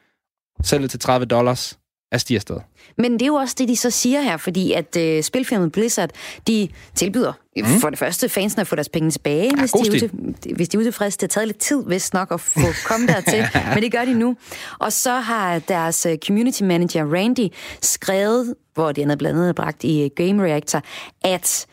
sælge 0.64 0.88
til 0.88 1.00
30 1.00 1.26
dollars, 1.26 1.80
er 2.12 2.18
stiger 2.18 2.40
sted. 2.40 2.58
Men 2.98 3.14
det 3.14 3.22
er 3.22 3.28
jo 3.28 3.36
også 3.36 3.56
det, 3.58 3.68
de 3.68 3.76
så 3.76 3.90
siger 3.90 4.22
her, 4.22 4.38
fordi 4.38 4.74
at 4.74 4.98
øh, 4.98 5.24
spilfirmaet 5.24 5.72
Blizzard, 5.72 6.10
de 6.48 6.68
tilbyder 6.96 7.34
mm. 7.58 7.66
for 7.66 7.90
det 7.90 8.00
første 8.00 8.30
fansene 8.30 8.62
at 8.62 8.68
få 8.68 8.76
deres 8.76 8.90
penge 8.90 9.12
tilbage, 9.12 9.52
ja, 9.56 9.60
hvis, 9.60 9.72
de 9.72 9.80
ude, 9.80 10.34
hvis 10.56 10.70
de 10.70 10.78
er 10.78 10.80
utilfredse. 10.80 11.18
Det 11.18 11.22
har 11.22 11.28
taget 11.28 11.48
lidt 11.48 11.58
tid, 11.58 11.84
hvis 11.84 12.14
nok, 12.14 12.32
at 12.32 12.42
få 12.42 12.60
komme 12.90 13.08
dertil, 13.08 13.46
men 13.74 13.84
det 13.84 13.92
gør 13.92 14.06
de 14.06 14.14
nu. 14.14 14.36
Og 14.80 14.94
så 14.94 15.14
har 15.14 15.60
deres 15.60 16.06
øh, 16.06 16.18
community 16.18 16.64
manager 16.64 17.14
Randy 17.14 17.48
skrevet, 17.82 18.56
hvor 18.74 18.92
de 18.92 19.02
er 19.02 19.16
blandt 19.16 19.40
andet 19.40 19.56
bragt 19.56 19.84
i 19.84 20.04
øh, 20.04 20.10
Game 20.16 20.44
Reactor, 20.44 20.82
at 21.24 21.68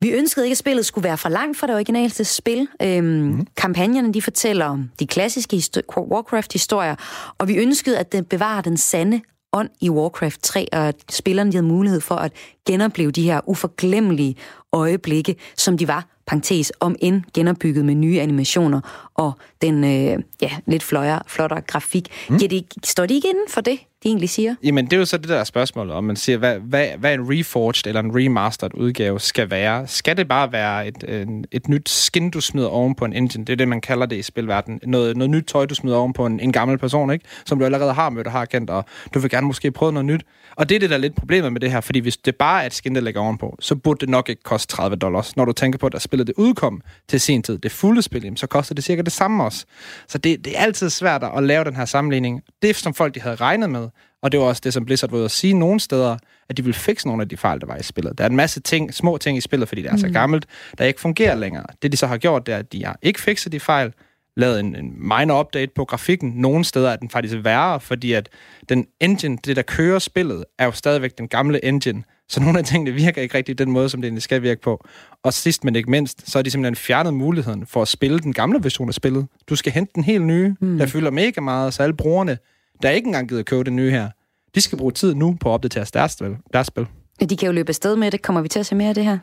vi 0.00 0.10
ønskede 0.10 0.46
ikke, 0.46 0.52
at 0.52 0.58
spillet 0.58 0.86
skulle 0.86 1.04
være 1.04 1.18
for 1.18 1.28
langt 1.28 1.58
fra 1.58 1.66
det 1.66 1.74
originale 1.74 2.24
spil. 2.24 2.68
Øhm, 2.82 3.04
mm. 3.04 3.46
Kampagnerne 3.56 4.14
de 4.14 4.22
fortæller 4.22 4.64
om 4.64 4.90
de 4.98 5.06
klassiske 5.06 5.62
Warcraft-historier, 5.98 6.94
og 7.38 7.48
vi 7.48 7.56
ønskede, 7.56 7.98
at 7.98 8.12
det 8.12 8.28
bevarer 8.28 8.60
den 8.60 8.76
sande 8.76 9.20
ånd 9.54 9.68
i 9.80 9.90
Warcraft 9.90 10.42
3, 10.42 10.68
og 10.72 10.88
at 10.88 10.96
spillerne 11.10 11.52
havde 11.52 11.66
mulighed 11.66 12.00
for 12.00 12.14
at 12.14 12.32
genopleve 12.66 13.10
de 13.10 13.22
her 13.22 13.40
uforglemmelige 13.46 14.36
øjeblikke, 14.72 15.36
som 15.56 15.78
de 15.78 15.88
var, 15.88 16.06
parentes, 16.26 16.72
om 16.80 16.96
end 17.00 17.22
genopbygget 17.34 17.84
med 17.84 17.94
nye 17.94 18.20
animationer 18.20 19.10
og 19.14 19.32
den 19.62 19.84
øh, 19.84 20.22
ja, 20.42 20.50
lidt 20.66 20.82
fløjere, 20.82 21.22
flottere 21.26 21.60
grafik. 21.60 22.08
Mm. 22.28 22.36
Ja, 22.36 22.46
de, 22.46 22.62
står 22.84 23.06
de 23.06 23.14
ikke 23.14 23.28
inden 23.28 23.48
for 23.48 23.60
det, 23.60 23.78
de 24.04 24.08
egentlig 24.08 24.30
siger? 24.30 24.54
Jamen, 24.62 24.84
det 24.84 24.92
er 24.92 24.96
jo 24.96 25.04
så 25.04 25.16
det 25.16 25.28
der 25.28 25.44
spørgsmål, 25.44 25.90
om 25.90 26.04
man 26.04 26.16
siger, 26.16 26.38
hvad, 26.38 26.58
hvad, 26.58 26.88
hvad 26.98 27.14
en 27.14 27.30
reforged 27.30 27.86
eller 27.86 28.00
en 28.00 28.10
remastered 28.14 28.74
udgave 28.74 29.20
skal 29.20 29.50
være. 29.50 29.86
Skal 29.86 30.16
det 30.16 30.28
bare 30.28 30.52
være 30.52 30.88
et, 30.88 31.04
en, 31.08 31.44
et 31.52 31.68
nyt 31.68 31.88
skin, 31.88 32.30
du 32.30 32.40
smider 32.40 32.68
oven 32.68 32.94
på 32.94 33.04
en 33.04 33.12
engine? 33.12 33.44
Det 33.44 33.52
er 33.52 33.56
det, 33.56 33.68
man 33.68 33.80
kalder 33.80 34.06
det 34.06 34.16
i 34.16 34.22
spilverdenen. 34.22 34.80
Noget, 34.82 35.16
noget 35.16 35.30
nyt 35.30 35.44
tøj, 35.44 35.66
du 35.66 35.74
smider 35.74 35.96
oven 35.96 36.12
på 36.12 36.26
en, 36.26 36.40
en 36.40 36.52
gammel 36.52 36.78
person, 36.78 37.10
ikke? 37.10 37.24
Som 37.46 37.58
du 37.58 37.64
allerede 37.64 37.92
har 37.92 38.10
mødt 38.10 38.26
og 38.26 38.32
har 38.32 38.44
kendt, 38.44 38.70
og 38.70 38.84
du 39.14 39.18
vil 39.18 39.30
gerne 39.30 39.46
måske 39.46 39.70
prøve 39.70 39.92
noget 39.92 40.06
nyt. 40.06 40.24
Og 40.56 40.68
det 40.68 40.74
er 40.74 40.80
det, 40.80 40.90
der 40.90 40.96
er 40.96 41.00
lidt 41.00 41.14
problemet 41.14 41.52
med 41.52 41.60
det 41.60 41.70
her, 41.70 41.80
fordi 41.80 41.98
hvis 41.98 42.16
det 42.16 42.36
bare 42.36 42.62
er 42.62 42.66
et 42.66 42.74
skin, 42.74 42.94
der 42.94 43.00
lægger 43.00 43.20
ovenpå, 43.20 43.56
så 43.60 43.74
burde 43.74 44.00
det 44.00 44.08
nok 44.08 44.28
ikke 44.28 44.42
koste 44.42 44.76
30 44.76 44.96
dollars. 44.96 45.36
Når 45.36 45.44
du 45.44 45.52
tænker 45.52 45.78
på, 45.78 45.86
at 45.86 45.92
der 45.92 45.98
spillet 45.98 46.26
det 46.26 46.34
udkom 46.38 46.80
til 47.08 47.20
sin 47.20 47.42
tid, 47.42 47.58
det 47.58 47.72
fulde 47.72 48.02
spil, 48.02 48.32
så 48.36 48.46
koster 48.46 48.74
det 48.74 48.84
cirka 48.84 49.02
det 49.02 49.12
samme 49.12 49.44
også. 49.44 49.64
Så 50.08 50.18
det, 50.18 50.44
det 50.44 50.58
er 50.58 50.62
altid 50.62 50.90
svært 50.90 51.24
at 51.36 51.42
lave 51.42 51.64
den 51.64 51.76
her 51.76 51.84
sammenligning. 51.84 52.42
Det, 52.62 52.76
som 52.76 52.94
folk 52.94 53.14
de 53.14 53.20
havde 53.20 53.36
regnet 53.36 53.70
med, 53.70 53.88
og 54.24 54.32
det 54.32 54.40
var 54.40 54.46
også 54.46 54.60
det, 54.64 54.72
som 54.72 54.84
Blizzard 54.84 55.10
var 55.10 55.16
ude 55.16 55.24
at 55.24 55.30
sige 55.30 55.52
nogle 55.52 55.80
steder, 55.80 56.16
at 56.48 56.56
de 56.56 56.64
ville 56.64 56.74
fikse 56.74 57.06
nogle 57.06 57.22
af 57.22 57.28
de 57.28 57.36
fejl, 57.36 57.60
der 57.60 57.66
var 57.66 57.76
i 57.76 57.82
spillet. 57.82 58.18
Der 58.18 58.24
er 58.24 58.28
en 58.28 58.36
masse 58.36 58.60
ting, 58.60 58.94
små 58.94 59.18
ting 59.18 59.38
i 59.38 59.40
spillet, 59.40 59.68
fordi 59.68 59.82
det 59.82 59.90
er 59.90 59.96
så 59.96 60.06
mm. 60.06 60.12
gammelt, 60.12 60.46
der 60.78 60.84
ikke 60.84 61.00
fungerer 61.00 61.34
længere. 61.34 61.64
Det, 61.82 61.92
de 61.92 61.96
så 61.96 62.06
har 62.06 62.16
gjort, 62.16 62.46
det 62.46 62.54
er, 62.54 62.58
at 62.58 62.72
de 62.72 62.84
har 62.84 62.98
ikke 63.02 63.20
fikset 63.20 63.52
de 63.52 63.60
fejl, 63.60 63.92
lavet 64.36 64.60
en, 64.60 64.76
en 64.76 64.92
minor 64.98 65.40
update 65.40 65.72
på 65.74 65.84
grafikken. 65.84 66.32
Nogle 66.36 66.64
steder 66.64 66.90
er 66.90 66.96
den 66.96 67.10
faktisk 67.10 67.34
værre, 67.42 67.80
fordi 67.80 68.12
at 68.12 68.28
den 68.68 68.86
engine, 69.00 69.38
det 69.44 69.56
der 69.56 69.62
kører 69.62 69.98
spillet, 69.98 70.44
er 70.58 70.64
jo 70.64 70.72
stadigvæk 70.72 71.18
den 71.18 71.28
gamle 71.28 71.64
engine. 71.64 72.02
Så 72.28 72.40
nogle 72.40 72.58
af 72.58 72.64
tingene 72.64 72.90
virker 72.90 73.22
ikke 73.22 73.38
rigtig 73.38 73.58
den 73.58 73.70
måde, 73.70 73.88
som 73.88 74.00
det 74.00 74.08
egentlig 74.08 74.22
skal 74.22 74.42
virke 74.42 74.60
på. 74.60 74.86
Og 75.22 75.32
sidst 75.32 75.64
men 75.64 75.76
ikke 75.76 75.90
mindst, 75.90 76.30
så 76.30 76.38
er 76.38 76.42
de 76.42 76.50
simpelthen 76.50 76.76
fjernet 76.76 77.14
muligheden 77.14 77.66
for 77.66 77.82
at 77.82 77.88
spille 77.88 78.18
den 78.18 78.32
gamle 78.32 78.64
version 78.64 78.88
af 78.88 78.94
spillet. 78.94 79.26
Du 79.48 79.56
skal 79.56 79.72
hente 79.72 79.92
den 79.94 80.04
helt 80.04 80.24
nye, 80.24 80.54
mm. 80.60 80.78
der 80.78 80.86
fylder 80.86 81.10
mega 81.10 81.40
meget, 81.40 81.74
så 81.74 81.82
alle 81.82 81.96
brugerne, 81.96 82.38
der 82.84 82.90
ikke 82.90 83.06
engang 83.06 83.28
gider 83.28 83.42
købe 83.42 83.64
den 83.64 83.76
nye 83.76 83.90
her, 83.90 84.08
de 84.54 84.60
skal 84.60 84.78
bruge 84.78 84.92
tid 84.92 85.14
nu 85.14 85.36
på 85.40 85.48
at 85.48 85.52
opdatere 85.52 85.86
deres 85.94 86.12
spil. 86.12 86.36
Deres 86.52 86.66
spil. 86.66 86.86
De 87.20 87.36
kan 87.36 87.46
jo 87.46 87.52
løbe 87.52 87.68
afsted 87.68 87.96
med 87.96 88.10
det. 88.10 88.22
Kommer 88.22 88.40
vi 88.42 88.48
til 88.48 88.58
at 88.58 88.66
se 88.66 88.74
mere 88.74 88.88
af 88.88 88.94
det 88.94 89.04
her? 89.04 89.18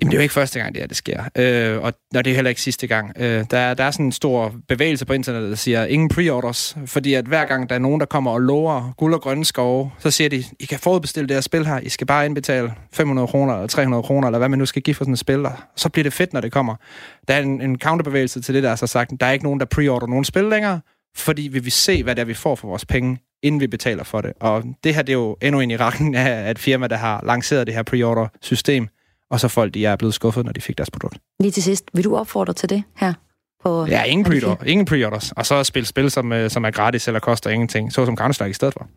Jamen, 0.00 0.10
det 0.10 0.16
er 0.16 0.18
jo 0.18 0.22
ikke 0.22 0.34
første 0.34 0.58
gang, 0.58 0.74
det, 0.74 0.82
her, 0.82 0.86
det 0.86 0.96
sker. 0.96 1.24
Øh, 1.36 1.82
og 1.82 1.92
det 2.14 2.26
er 2.26 2.34
heller 2.34 2.48
ikke 2.48 2.60
sidste 2.60 2.86
gang. 2.86 3.12
Øh, 3.16 3.44
der, 3.50 3.74
der 3.74 3.84
er 3.84 3.90
sådan 3.90 4.06
en 4.06 4.12
stor 4.12 4.54
bevægelse 4.68 5.06
på 5.06 5.12
internettet, 5.12 5.50
der 5.50 5.56
siger, 5.56 5.84
ingen 5.84 6.08
pre-orders. 6.08 6.76
Fordi 6.86 7.14
at 7.14 7.24
hver 7.24 7.44
gang 7.44 7.68
der 7.68 7.74
er 7.74 7.78
nogen, 7.78 8.00
der 8.00 8.06
kommer 8.06 8.30
og 8.30 8.40
lover 8.40 8.94
guld 8.96 9.14
og 9.14 9.20
grønne 9.20 9.44
skove, 9.44 9.90
så 9.98 10.10
siger 10.10 10.28
de, 10.28 10.44
I 10.60 10.64
kan 10.64 10.78
forudbestille 10.78 11.28
det 11.28 11.36
her 11.36 11.40
spil 11.40 11.66
her. 11.66 11.80
I 11.80 11.88
skal 11.88 12.06
bare 12.06 12.26
indbetale 12.26 12.72
500 12.92 13.28
kroner 13.28 13.54
eller 13.54 13.66
300 13.66 14.02
kroner, 14.02 14.28
eller 14.28 14.38
hvad 14.38 14.48
man 14.48 14.58
nu 14.58 14.66
skal 14.66 14.82
give 14.82 14.94
for 14.94 15.04
sådan 15.04 15.12
et 15.12 15.18
spil. 15.18 15.46
Og 15.46 15.52
så 15.76 15.88
bliver 15.88 16.02
det 16.02 16.12
fedt, 16.12 16.32
når 16.32 16.40
det 16.40 16.52
kommer. 16.52 16.74
Der 17.28 17.34
er 17.34 17.40
en, 17.40 17.60
en 17.60 17.78
counterbevægelse 17.78 18.40
til 18.40 18.54
det, 18.54 18.62
der 18.62 18.70
er 18.70 18.76
så 18.76 18.86
sagt, 18.86 19.10
der 19.20 19.26
er 19.26 19.32
ikke 19.32 19.44
nogen, 19.44 19.60
der 19.60 19.66
pre-order 19.74 20.06
nogen 20.06 20.24
spil 20.24 20.44
længere, 20.44 20.80
fordi 21.16 21.42
vi 21.42 21.58
vil 21.58 21.72
se, 21.72 22.02
hvad 22.02 22.14
det 22.14 22.22
er, 22.22 22.26
vi 22.26 22.34
får 22.34 22.54
for 22.54 22.68
vores 22.68 22.84
penge 22.84 23.18
inden 23.44 23.60
vi 23.60 23.66
betaler 23.66 24.04
for 24.04 24.20
det. 24.20 24.32
Og 24.40 24.64
det 24.84 24.94
her 24.94 25.02
det 25.02 25.12
er 25.12 25.16
jo 25.16 25.36
endnu 25.42 25.60
en 25.60 25.70
i 25.70 25.76
rækken 25.76 26.14
af 26.14 26.50
et 26.50 26.58
firma, 26.58 26.86
der 26.86 26.96
har 26.96 27.22
lanceret 27.26 27.66
det 27.66 27.74
her 27.74 27.82
pre-order-system, 27.82 28.88
og 29.30 29.40
så 29.40 29.48
folk 29.48 29.74
de 29.74 29.86
er 29.86 29.96
blevet 29.96 30.14
skuffet, 30.14 30.44
når 30.44 30.52
de 30.52 30.60
fik 30.60 30.78
deres 30.78 30.90
produkt. 30.90 31.18
Lige 31.40 31.50
til 31.50 31.62
sidst, 31.62 31.84
vil 31.94 32.04
du 32.04 32.16
opfordre 32.16 32.52
til 32.52 32.68
det 32.68 32.82
her? 32.96 33.12
På 33.64 33.86
ja, 33.86 34.02
ingen 34.02 34.24
pre-order, 34.24 34.64
ingen 34.66 34.86
pre-orders. 34.86 35.32
Og 35.32 35.46
så 35.46 35.64
spille 35.64 35.86
spil, 35.86 36.10
som, 36.10 36.32
øh, 36.32 36.50
som 36.50 36.64
er 36.64 36.70
gratis 36.70 37.06
eller 37.08 37.20
koster 37.20 37.50
ingenting, 37.50 37.92
så 37.92 38.06
som 38.06 38.18
Counter-Strike 38.20 38.50
i 38.50 38.52
stedet 38.52 38.74
for. 38.74 38.88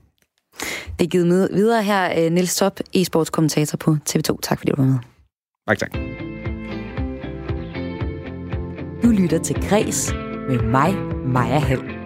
Det 0.99 1.05
er 1.05 1.09
givet 1.09 1.27
med 1.27 1.49
videre 1.53 1.83
her, 1.83 2.25
øh, 2.25 2.31
Nils 2.31 2.55
Top, 2.55 2.79
e-sports 2.97 3.29
kommentator 3.31 3.77
på 3.77 3.97
TV2. 4.09 4.39
Tak 4.41 4.59
fordi 4.59 4.71
du 4.71 4.81
var 4.81 4.87
med. 4.87 4.99
Tak, 5.67 5.79
tak. 5.79 5.93
Du 9.03 9.07
lytter 9.09 9.39
til 9.43 9.55
Græs 9.69 10.13
med 10.49 10.59
mig, 10.59 10.93
Maja 11.25 11.59
Hall. 11.59 11.96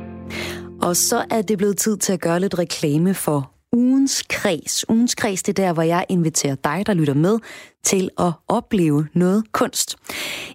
Og 0.81 0.95
så 0.95 1.25
er 1.29 1.41
det 1.41 1.57
blevet 1.57 1.77
tid 1.77 1.97
til 1.97 2.13
at 2.13 2.21
gøre 2.21 2.39
lidt 2.39 2.59
reklame 2.59 3.13
for 3.13 3.51
ugens 3.73 4.23
kreds. 4.29 4.89
Ugens 4.89 5.15
kreds, 5.15 5.43
det 5.43 5.59
er 5.59 5.65
der, 5.65 5.73
hvor 5.73 5.83
jeg 5.83 6.05
inviterer 6.09 6.55
dig, 6.55 6.83
der 6.87 6.93
lytter 6.93 7.13
med, 7.13 7.39
til 7.83 8.09
at 8.19 8.31
opleve 8.47 9.07
noget 9.13 9.51
kunst. 9.51 9.97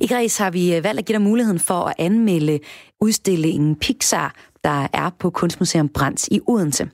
I 0.00 0.06
kreds 0.06 0.38
har 0.38 0.50
vi 0.50 0.76
øh, 0.76 0.84
valgt 0.84 0.98
at 0.98 1.04
give 1.04 1.18
dig 1.18 1.22
muligheden 1.22 1.58
for 1.58 1.74
at 1.74 1.94
anmelde 1.98 2.58
udstillingen 3.00 3.76
Pixar, 3.76 4.34
der 4.64 4.86
er 4.92 5.10
på 5.18 5.30
Kunstmuseum 5.30 5.88
Brands 5.88 6.28
i 6.28 6.40
Odense. 6.48 6.88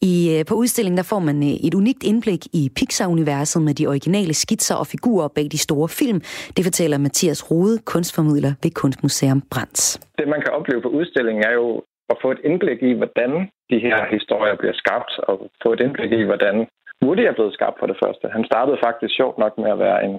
I, 0.00 0.36
øh, 0.38 0.44
på 0.44 0.54
udstillingen 0.54 0.96
der 0.96 1.02
får 1.02 1.18
man 1.18 1.42
øh, 1.42 1.48
et 1.48 1.74
unikt 1.74 2.02
indblik 2.02 2.46
i 2.52 2.70
Pixar-universet 2.76 3.62
med 3.62 3.74
de 3.74 3.86
originale 3.86 4.34
skitser 4.34 4.74
og 4.74 4.86
figurer 4.86 5.28
bag 5.28 5.48
de 5.52 5.58
store 5.58 5.88
film. 5.88 6.20
Det 6.56 6.64
fortæller 6.64 6.98
Mathias 6.98 7.50
Rode, 7.50 7.78
kunstformidler 7.78 8.52
ved 8.62 8.70
Kunstmuseum 8.70 9.40
Brands. 9.50 10.00
Det, 10.18 10.28
man 10.28 10.40
kan 10.40 10.52
opleve 10.52 10.82
på 10.82 10.88
udstillingen, 10.88 11.44
er 11.44 11.52
jo 11.52 11.82
at 12.10 12.16
få 12.22 12.30
et 12.30 12.40
indblik 12.44 12.82
i, 12.82 12.92
hvordan 12.92 13.50
de 13.70 13.78
her 13.78 14.06
historier 14.14 14.56
bliver 14.56 14.72
skabt, 14.82 15.12
og 15.18 15.50
få 15.62 15.72
et 15.72 15.80
indblik 15.80 16.12
i, 16.12 16.22
hvordan 16.22 16.66
Woody 17.04 17.24
er 17.26 17.32
blevet 17.32 17.54
skabt 17.54 17.78
for 17.78 17.86
det 17.86 18.00
første. 18.04 18.28
Han 18.28 18.44
startede 18.44 18.82
faktisk 18.84 19.14
sjovt 19.16 19.38
nok 19.38 19.58
med 19.58 19.70
at 19.70 19.78
være 19.78 20.04
en 20.04 20.14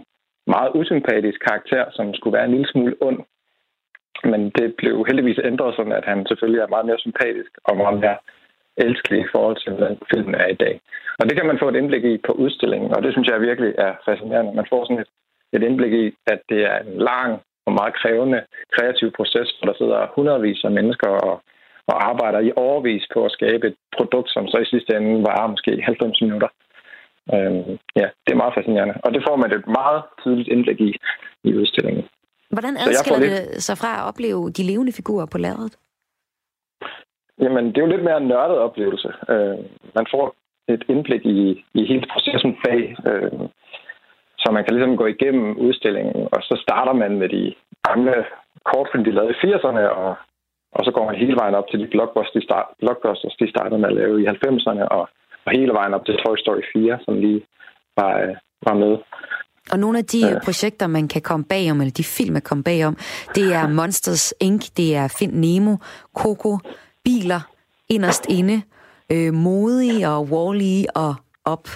meget 0.47 0.71
usympatisk 0.75 1.39
karakter, 1.47 1.85
som 1.91 2.13
skulle 2.13 2.37
være 2.37 2.45
en 2.45 2.51
lille 2.51 2.67
smule 2.67 2.95
ond. 3.01 3.19
Men 4.23 4.41
det 4.49 4.75
blev 4.75 5.05
heldigvis 5.09 5.39
ændret 5.43 5.75
sådan, 5.75 5.91
at 5.99 6.05
han 6.05 6.25
selvfølgelig 6.25 6.61
er 6.61 6.73
meget 6.73 6.85
mere 6.85 6.99
sympatisk 7.05 7.51
og 7.63 7.77
meget 7.77 7.99
mere 7.99 8.17
elskelig 8.77 9.19
i 9.21 9.31
forhold 9.31 9.57
til, 9.63 9.71
hvordan 9.73 9.97
filmen 10.13 10.35
er 10.35 10.47
i 10.47 10.59
dag. 10.63 10.79
Og 11.19 11.29
det 11.29 11.37
kan 11.37 11.45
man 11.45 11.59
få 11.59 11.67
et 11.69 11.75
indblik 11.75 12.03
i 12.03 12.17
på 12.27 12.31
udstillingen, 12.31 12.95
og 12.95 13.03
det 13.03 13.11
synes 13.11 13.27
jeg 13.27 13.41
virkelig 13.41 13.73
er 13.77 13.93
fascinerende. 14.05 14.55
Man 14.55 14.69
får 14.69 14.85
sådan 14.85 14.99
et, 14.99 15.09
et 15.53 15.63
indblik 15.63 15.93
i, 15.93 16.05
at 16.27 16.39
det 16.49 16.61
er 16.71 16.77
en 16.79 16.97
lang 16.97 17.41
og 17.65 17.73
meget 17.73 17.93
krævende 17.93 18.43
kreativ 18.75 19.11
proces, 19.11 19.49
hvor 19.51 19.65
der 19.71 19.77
sidder 19.77 20.07
hundredvis 20.15 20.63
af 20.63 20.71
mennesker 20.71 21.09
og 21.09 21.41
og 21.87 22.09
arbejder 22.09 22.39
i 22.39 22.51
overvis 22.55 23.05
på 23.13 23.25
at 23.25 23.31
skabe 23.31 23.67
et 23.67 23.75
produkt, 23.97 24.29
som 24.29 24.47
så 24.47 24.57
i 24.57 24.65
sidste 24.65 24.95
ende 24.97 25.23
varer 25.23 25.47
måske 25.47 25.81
90 25.81 26.21
minutter. 26.21 26.47
Øhm, 27.33 27.77
ja, 28.01 28.07
det 28.23 28.31
er 28.31 28.41
meget 28.43 28.53
fascinerende. 28.57 28.95
Og 29.03 29.13
det 29.13 29.21
får 29.27 29.35
man 29.35 29.51
et 29.57 29.67
meget 29.67 30.01
tydeligt 30.21 30.49
indblik 30.49 30.79
i 30.81 30.91
i 31.43 31.55
udstillingen. 31.55 32.03
Hvordan 32.49 32.77
adskiller 32.77 33.19
lidt... 33.19 33.31
det 33.31 33.63
sig 33.63 33.77
fra 33.77 33.91
at 33.99 34.07
opleve 34.09 34.49
de 34.57 34.63
levende 34.63 34.93
figurer 34.99 35.27
på 35.31 35.37
lærredet? 35.37 35.75
Jamen, 37.41 37.65
det 37.65 37.77
er 37.77 37.85
jo 37.85 37.93
lidt 37.93 38.03
mere 38.03 38.17
en 38.17 38.27
nørdet 38.27 38.57
oplevelse. 38.57 39.09
Øh, 39.29 39.57
man 39.97 40.05
får 40.13 40.35
et 40.73 40.83
indblik 40.89 41.25
i, 41.25 41.65
i 41.73 41.81
hele 41.85 42.05
processen 42.13 42.53
bag, 42.65 42.81
øh, 43.09 43.39
så 44.37 44.47
man 44.51 44.63
kan 44.63 44.73
ligesom 44.75 44.97
gå 44.97 45.05
igennem 45.05 45.57
udstillingen, 45.57 46.27
og 46.31 46.39
så 46.41 46.59
starter 46.65 46.93
man 46.93 47.17
med 47.21 47.29
de 47.29 47.55
gamle 47.87 48.25
kortfilm, 48.65 49.03
de 49.03 49.11
lavede 49.11 49.33
i 49.33 49.39
80'erne, 49.43 49.83
og 50.03 50.15
og 50.75 50.81
så 50.85 50.91
går 50.95 51.05
man 51.05 51.15
hele 51.23 51.35
vejen 51.41 51.55
op 51.55 51.67
til 51.71 51.79
de 51.79 51.87
blockbusters, 51.87 52.33
de, 52.33 52.43
start, 52.47 52.65
blockbusters, 52.79 53.35
de 53.39 53.49
startede 53.49 53.79
med 53.79 53.89
at 53.89 53.95
lave 54.01 54.21
i 54.21 54.25
90'erne, 54.27 54.83
og, 54.95 55.03
og 55.45 55.51
hele 55.57 55.73
vejen 55.73 55.93
op 55.93 56.05
til 56.05 56.15
Toy 56.17 56.37
Story 56.37 56.63
4, 56.73 56.99
som 57.05 57.13
lige 57.25 57.41
var, 57.97 58.13
øh, 58.23 58.35
var 58.67 58.75
med. 58.83 58.93
Og 59.71 59.79
nogle 59.79 59.97
af 59.97 60.05
de 60.05 60.19
ja. 60.27 60.39
projekter, 60.45 60.87
man 60.87 61.07
kan 61.07 61.21
komme 61.21 61.45
bagom, 61.45 61.81
eller 61.81 61.93
de 61.93 62.03
film, 62.03 62.33
man 62.33 62.41
kan 62.41 62.49
komme 62.49 62.63
bagom, 62.63 62.97
det 63.35 63.53
er 63.53 63.67
Monsters 63.79 64.33
Inc., 64.41 64.63
det 64.77 64.95
er 64.95 65.15
Find 65.19 65.33
Nemo, 65.33 65.75
Coco, 66.13 66.59
Biler, 67.03 67.41
Inderst 67.89 68.25
Inde, 68.29 68.61
øh, 69.11 69.33
Modig 69.33 70.07
og 70.07 70.21
Wall-E 70.31 70.85
og 70.95 71.15
Op. 71.45 71.67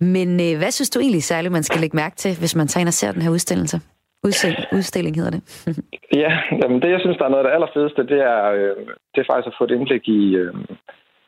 Men 0.00 0.40
øh, 0.40 0.58
hvad 0.58 0.70
synes 0.70 0.90
du 0.90 1.00
egentlig 1.00 1.22
særligt, 1.22 1.52
man 1.52 1.62
skal 1.62 1.80
lægge 1.80 1.96
mærke 1.96 2.16
til, 2.16 2.38
hvis 2.38 2.54
man 2.56 2.68
tager 2.68 2.80
ind 2.80 2.88
og 2.88 2.94
ser 2.94 3.12
den 3.12 3.22
her 3.22 3.30
udstillelse? 3.30 3.80
Udstilling, 4.26 4.64
udstilling 4.76 5.14
hedder 5.16 5.34
det. 5.36 5.42
ja, 6.22 6.32
jamen 6.60 6.82
det 6.82 6.90
jeg 6.90 7.00
synes, 7.00 7.16
der 7.18 7.24
er 7.24 7.34
noget 7.34 7.44
af 7.44 7.48
det 7.48 7.54
allerfedeste, 7.56 8.02
det 8.12 8.20
er, 8.34 8.42
øh, 8.58 8.76
det 9.12 9.18
er 9.20 9.30
faktisk 9.30 9.50
at 9.50 9.58
få 9.58 9.64
et 9.64 9.76
indblik 9.76 10.08
i, 10.08 10.22
øh, 10.42 10.54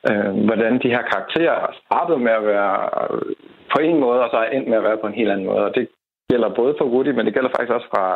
øh, 0.09 0.33
hvordan 0.49 0.75
de 0.83 0.93
her 0.95 1.03
karakterer 1.13 1.59
startede 1.85 2.21
med 2.27 2.33
at 2.41 2.45
være 2.55 2.75
øh, 3.03 3.33
på 3.73 3.79
en 3.89 3.99
måde, 4.05 4.21
og 4.25 4.31
så 4.31 4.37
er 4.37 4.49
endt 4.51 4.69
med 4.69 4.77
at 4.79 4.87
være 4.89 5.03
på 5.03 5.07
en 5.07 5.19
helt 5.21 5.31
anden 5.31 5.47
måde. 5.47 5.65
Og 5.69 5.75
det 5.75 5.89
gælder 6.31 6.59
både 6.61 6.75
for 6.79 6.87
Woody, 6.93 7.13
men 7.15 7.27
det 7.27 7.35
gælder 7.35 7.51
faktisk 7.55 7.75
også 7.77 7.89
fra, 7.95 8.07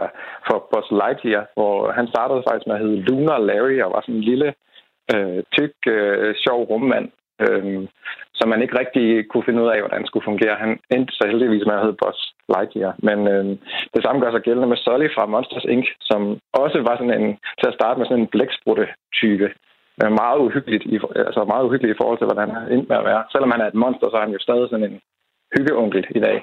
for 0.46 0.56
Buzz 0.70 0.88
Lightyear, 1.00 1.44
hvor 1.56 1.74
han 1.98 2.06
startede 2.14 2.46
faktisk 2.46 2.66
med 2.66 2.76
at 2.76 2.82
hedde 2.84 3.02
Lunar 3.06 3.38
Larry, 3.48 3.78
og 3.84 3.90
var 3.94 4.00
sådan 4.00 4.14
en 4.14 4.28
lille, 4.30 4.48
øh, 5.14 5.40
tyk, 5.56 5.74
øh, 5.86 6.34
sjov 6.44 6.58
rummand, 6.70 7.08
øh, 7.44 7.88
som 8.38 8.48
man 8.48 8.62
ikke 8.62 8.78
rigtig 8.78 9.28
kunne 9.28 9.46
finde 9.46 9.62
ud 9.62 9.68
af, 9.68 9.80
hvordan 9.80 10.00
det 10.00 10.08
skulle 10.08 10.30
fungere. 10.30 10.62
Han 10.64 10.72
endte 10.94 11.12
så 11.14 11.24
heldigvis 11.26 11.66
med 11.66 11.74
at 11.74 11.84
hedde 11.84 12.00
Buzz 12.02 12.20
Lightyear. 12.54 12.92
Men 13.08 13.18
øh, 13.34 13.44
det 13.94 14.02
samme 14.02 14.20
gør 14.20 14.32
sig 14.32 14.42
gældende 14.46 14.68
med 14.68 14.76
Sully 14.76 15.08
fra 15.14 15.26
Monsters 15.26 15.66
Inc., 15.74 15.86
som 16.00 16.20
også 16.62 16.78
var 16.88 16.96
sådan 16.96 17.16
en, 17.20 17.28
til 17.60 17.68
at 17.70 17.76
starte 17.78 17.98
med 17.98 18.06
sådan 18.06 18.22
en 18.22 18.32
blæksprutte-type. 18.34 19.48
Øh, 20.02 20.12
meget 20.22 20.38
uhyggeligt, 20.46 20.84
i, 20.94 20.96
altså 21.28 21.40
meget 21.52 21.64
uhyggeligt 21.66 21.94
i 21.94 22.00
forhold 22.00 22.18
til, 22.18 22.28
hvordan 22.30 22.50
han 22.56 22.72
endte 22.72 22.88
med 22.88 22.98
at 23.00 23.08
være. 23.10 23.22
Selvom 23.32 23.50
han 23.54 23.60
er 23.60 23.68
et 23.68 23.80
monster, 23.84 24.06
så 24.08 24.16
er 24.16 24.24
han 24.26 24.36
jo 24.36 24.40
stadig 24.46 24.68
sådan 24.68 24.88
en 24.90 25.00
hyggeonkel 25.56 26.04
i 26.18 26.20
dag. 26.26 26.38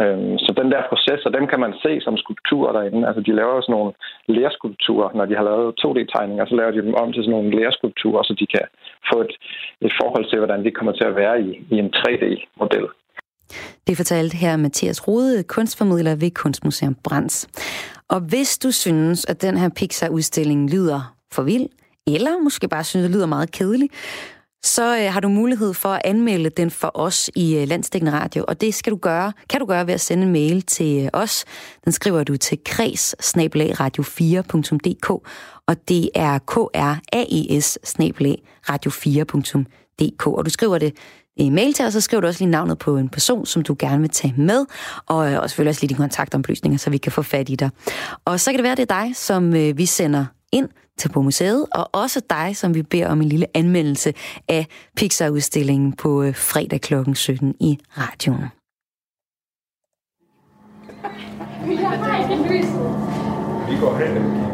Øhm, 0.00 0.38
så 0.44 0.50
den 0.60 0.72
der 0.72 0.88
proces, 0.90 1.26
og 1.26 1.32
dem 1.32 1.46
kan 1.46 1.60
man 1.60 1.74
se 1.84 2.00
som 2.00 2.16
skulpturer 2.16 2.72
derinde. 2.72 3.06
Altså, 3.08 3.22
de 3.22 3.36
laver 3.38 3.54
jo 3.54 3.62
sådan 3.62 3.76
nogle 3.78 3.92
lærskulpturer, 4.26 5.10
når 5.14 5.24
de 5.24 5.36
har 5.36 5.44
lavet 5.50 5.78
2D-tegninger, 5.82 6.46
så 6.46 6.54
laver 6.54 6.70
de 6.70 6.82
dem 6.82 6.94
om 6.94 7.12
til 7.12 7.22
sådan 7.22 7.36
nogle 7.36 7.56
lærskulpturer, 7.58 8.22
så 8.22 8.34
de 8.40 8.46
kan 8.54 8.66
få 9.12 9.20
et, 9.20 9.34
et 9.80 9.92
forhold 10.00 10.24
til, 10.28 10.38
hvordan 10.38 10.64
de 10.64 10.70
kommer 10.70 10.92
til 10.92 11.06
at 11.10 11.16
være 11.16 11.42
i, 11.42 11.48
i 11.70 11.76
en 11.78 11.92
3D-model. 11.96 12.86
Det 13.86 13.96
fortalte 13.96 14.36
her 14.36 14.56
Mathias 14.56 15.08
Rode, 15.08 15.42
kunstformidler 15.42 16.14
ved 16.14 16.30
Kunstmuseum 16.30 16.96
Brands. 17.04 17.46
Og 18.08 18.20
hvis 18.20 18.58
du 18.58 18.70
synes, 18.70 19.24
at 19.24 19.42
den 19.42 19.56
her 19.56 19.68
Pixar-udstilling 19.68 20.70
lyder 20.70 21.14
for 21.32 21.42
vild, 21.42 21.66
eller 22.06 22.38
måske 22.42 22.68
bare 22.68 22.84
synes, 22.84 23.04
det 23.04 23.10
lyder 23.10 23.26
meget 23.26 23.50
kedelig, 23.50 23.90
så 24.62 24.98
øh, 24.98 25.12
har 25.12 25.20
du 25.20 25.28
mulighed 25.28 25.74
for 25.74 25.88
at 25.88 26.02
anmelde 26.04 26.50
den 26.50 26.70
for 26.70 26.90
os 26.94 27.30
i 27.36 27.56
øh, 27.56 27.68
Landsdækkende 27.68 28.12
Radio, 28.12 28.44
og 28.48 28.60
det 28.60 28.74
skal 28.74 28.92
du 28.92 28.96
gøre, 28.96 29.32
kan 29.50 29.60
du 29.60 29.66
gøre 29.66 29.86
ved 29.86 29.94
at 29.94 30.00
sende 30.00 30.22
en 30.22 30.32
mail 30.32 30.62
til 30.62 31.04
øh, 31.04 31.08
os. 31.12 31.44
Den 31.84 31.92
skriver 31.92 32.24
du 32.24 32.36
til 32.36 32.58
kreds 32.64 33.14
radio4.dk, 33.14 35.10
og 35.66 35.88
det 35.88 36.10
er 36.14 36.38
k 36.38 36.56
r 36.56 36.98
a 37.12 37.24
e 37.28 37.60
s 37.60 37.78
radio4.dk, 38.70 40.26
og 40.26 40.44
du 40.44 40.50
skriver 40.50 40.78
det 40.78 40.96
en 41.46 41.54
mail 41.54 41.72
til, 41.72 41.86
og 41.86 41.92
så 41.92 42.00
skriver 42.00 42.20
du 42.20 42.26
også 42.26 42.40
lige 42.40 42.50
navnet 42.50 42.78
på 42.78 42.96
en 42.96 43.08
person, 43.08 43.46
som 43.46 43.62
du 43.62 43.76
gerne 43.78 44.00
vil 44.00 44.10
tage 44.10 44.34
med, 44.36 44.66
og, 45.06 45.32
øh, 45.32 45.40
og 45.40 45.50
selvfølgelig 45.50 45.70
også 45.70 45.82
lige 45.82 45.88
dine 45.88 45.98
kontaktomplysninger, 45.98 46.78
så 46.78 46.90
vi 46.90 46.98
kan 46.98 47.12
få 47.12 47.22
fat 47.22 47.48
i 47.48 47.54
dig. 47.54 47.70
Og 48.24 48.40
så 48.40 48.50
kan 48.50 48.58
det 48.58 48.64
være, 48.64 48.74
det 48.74 48.90
er 48.90 49.04
dig, 49.04 49.16
som 49.16 49.54
øh, 49.54 49.78
vi 49.78 49.86
sender 49.86 50.26
ind 50.52 50.68
til 50.98 51.08
på 51.08 51.22
museet, 51.22 51.66
og 51.74 51.90
også 51.92 52.20
dig, 52.30 52.56
som 52.56 52.74
vi 52.74 52.82
beder 52.82 53.08
om 53.08 53.20
en 53.20 53.28
lille 53.28 53.46
anmeldelse 53.54 54.14
af 54.48 54.66
Pixar-udstillingen 54.96 55.92
på 55.92 56.22
øh, 56.22 56.36
fredag 56.36 56.80
kl. 56.80 56.94
17 57.14 57.54
i 57.60 57.78
radioen. 57.98 58.44
Vi 63.68 63.76
går 63.80 63.98
hen. 63.98 64.50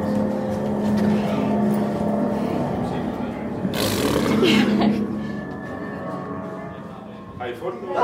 Har 7.47 7.53
I 7.53 7.57
fundet 7.57 7.83
noget? 7.83 7.99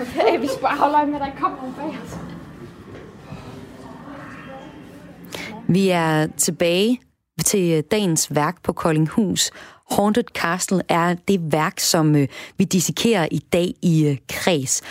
Okay, 0.00 0.40
vi 0.40 0.46
skal 0.46 0.60
bare 0.60 0.76
holde 0.76 0.94
øje 0.94 1.06
med, 1.06 1.14
at 1.14 1.20
der 1.20 1.26
ikke 1.26 1.38
kommer 1.38 1.58
nogen 1.58 1.74
bag 1.74 1.98
os. 2.04 2.18
Vi 5.68 5.88
er 5.88 6.26
tilbage 6.36 7.00
til 7.44 7.82
dagens 7.82 8.34
værk 8.34 8.62
på 8.62 8.72
Koldinghus. 8.72 9.50
Haunted 9.90 10.24
Castle 10.34 10.82
er 10.88 11.14
det 11.28 11.52
værk, 11.52 11.80
som 11.80 12.16
øh, 12.16 12.28
vi 12.58 12.64
dissekerer 12.64 13.28
i 13.30 13.38
dag 13.38 13.74
i 13.82 14.06
øh, 14.06 14.16
kreds. 14.28 14.82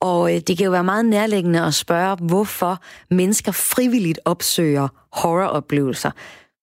Og 0.00 0.34
øh, 0.34 0.40
det 0.40 0.56
kan 0.56 0.64
jo 0.64 0.70
være 0.70 0.84
meget 0.84 1.04
nærliggende 1.04 1.64
at 1.64 1.74
spørge, 1.74 2.16
hvorfor 2.16 2.78
mennesker 3.10 3.52
frivilligt 3.52 4.20
opsøger 4.24 4.88
horroroplevelser. 5.12 6.10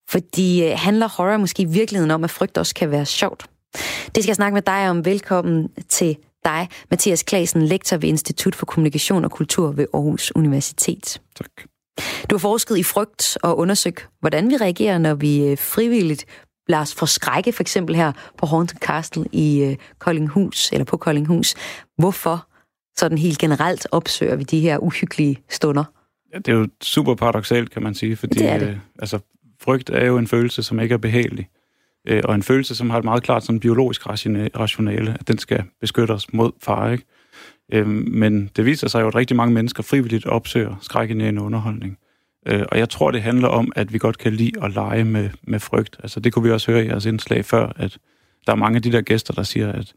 Fordi 0.09 0.61
handler 0.61 1.07
horror 1.07 1.37
måske 1.37 1.63
i 1.63 1.65
virkeligheden 1.65 2.11
om, 2.11 2.23
at 2.23 2.29
frygt 2.29 2.57
også 2.57 2.75
kan 2.75 2.91
være 2.91 3.05
sjovt? 3.05 3.45
Det 4.15 4.23
skal 4.23 4.27
jeg 4.27 4.35
snakke 4.35 4.53
med 4.53 4.61
dig 4.61 4.89
om. 4.89 5.05
Velkommen 5.05 5.69
til 5.89 6.17
dig, 6.45 6.69
Mathias 6.91 7.23
Klasen, 7.23 7.61
lektor 7.61 7.97
ved 7.97 8.09
Institut 8.09 8.55
for 8.55 8.65
Kommunikation 8.65 9.25
og 9.25 9.31
Kultur 9.31 9.71
ved 9.71 9.87
Aarhus 9.93 10.31
Universitet. 10.35 11.21
Tak. 11.35 11.49
Du 12.29 12.35
har 12.35 12.39
forsket 12.39 12.77
i 12.77 12.83
frygt 12.83 13.37
og 13.43 13.57
undersøgt, 13.57 14.09
hvordan 14.19 14.49
vi 14.49 14.57
reagerer, 14.57 14.97
når 14.97 15.13
vi 15.13 15.55
frivilligt 15.55 16.25
lader 16.67 16.81
os 16.81 16.95
forskrække, 16.95 17.53
for 17.53 17.63
eksempel 17.63 17.95
her 17.95 18.11
på 18.37 18.45
Haunted 18.45 18.77
Castle 18.77 19.25
i 19.31 19.77
Koldinghus, 19.99 20.71
eller 20.71 20.85
på 20.85 20.97
Koldinghus. 20.97 21.55
Hvorfor 21.97 22.47
sådan 22.97 23.17
helt 23.17 23.39
generelt 23.39 23.87
opsøger 23.91 24.35
vi 24.35 24.43
de 24.43 24.59
her 24.59 24.77
uhyggelige 24.77 25.37
stunder? 25.49 25.83
Ja, 26.33 26.37
det 26.37 26.47
er 26.47 26.55
jo 26.55 26.67
super 26.81 27.15
paradoxalt, 27.15 27.71
kan 27.71 27.83
man 27.83 27.93
sige, 27.93 28.15
fordi 28.15 28.39
det 28.39 28.61
det. 28.61 28.67
Øh, 28.67 28.77
altså, 28.99 29.19
frygt 29.65 29.89
er 29.89 30.05
jo 30.05 30.17
en 30.17 30.27
følelse, 30.27 30.63
som 30.63 30.79
ikke 30.79 30.93
er 30.93 30.97
behagelig. 30.97 31.47
Øh, 32.07 32.21
og 32.23 32.35
en 32.35 32.43
følelse, 32.43 32.75
som 32.75 32.89
har 32.89 32.97
et 32.97 33.03
meget 33.03 33.23
klart 33.23 33.43
sådan 33.43 33.59
biologisk 33.59 34.07
rationale, 34.59 35.17
at 35.19 35.27
den 35.27 35.37
skal 35.37 35.63
beskytte 35.81 36.11
os 36.11 36.33
mod 36.33 36.51
fare. 36.63 36.91
Ikke? 36.91 37.05
Øh, 37.73 37.87
men 37.87 38.49
det 38.55 38.65
viser 38.65 38.87
sig 38.87 39.01
jo, 39.01 39.07
at 39.07 39.15
rigtig 39.15 39.37
mange 39.37 39.53
mennesker 39.53 39.83
frivilligt 39.83 40.25
opsøger 40.25 40.75
skrækkenærende 40.81 41.41
underholdning. 41.41 41.97
Øh, 42.47 42.63
og 42.71 42.77
jeg 42.77 42.89
tror, 42.89 43.11
det 43.11 43.21
handler 43.21 43.47
om, 43.47 43.71
at 43.75 43.93
vi 43.93 43.97
godt 43.97 44.17
kan 44.17 44.33
lide 44.33 44.63
at 44.63 44.71
lege 44.71 45.03
med, 45.03 45.29
med 45.43 45.59
frygt. 45.59 45.97
Altså, 46.03 46.19
det 46.19 46.33
kunne 46.33 46.43
vi 46.43 46.51
også 46.51 46.71
høre 46.71 46.85
i 46.85 46.87
jeres 46.87 47.05
indslag 47.05 47.45
før, 47.45 47.71
at 47.75 47.97
der 48.47 48.51
er 48.51 48.57
mange 48.57 48.75
af 48.75 48.81
de 48.81 48.91
der 48.91 49.01
gæster, 49.01 49.33
der 49.33 49.43
siger, 49.43 49.71
at 49.71 49.93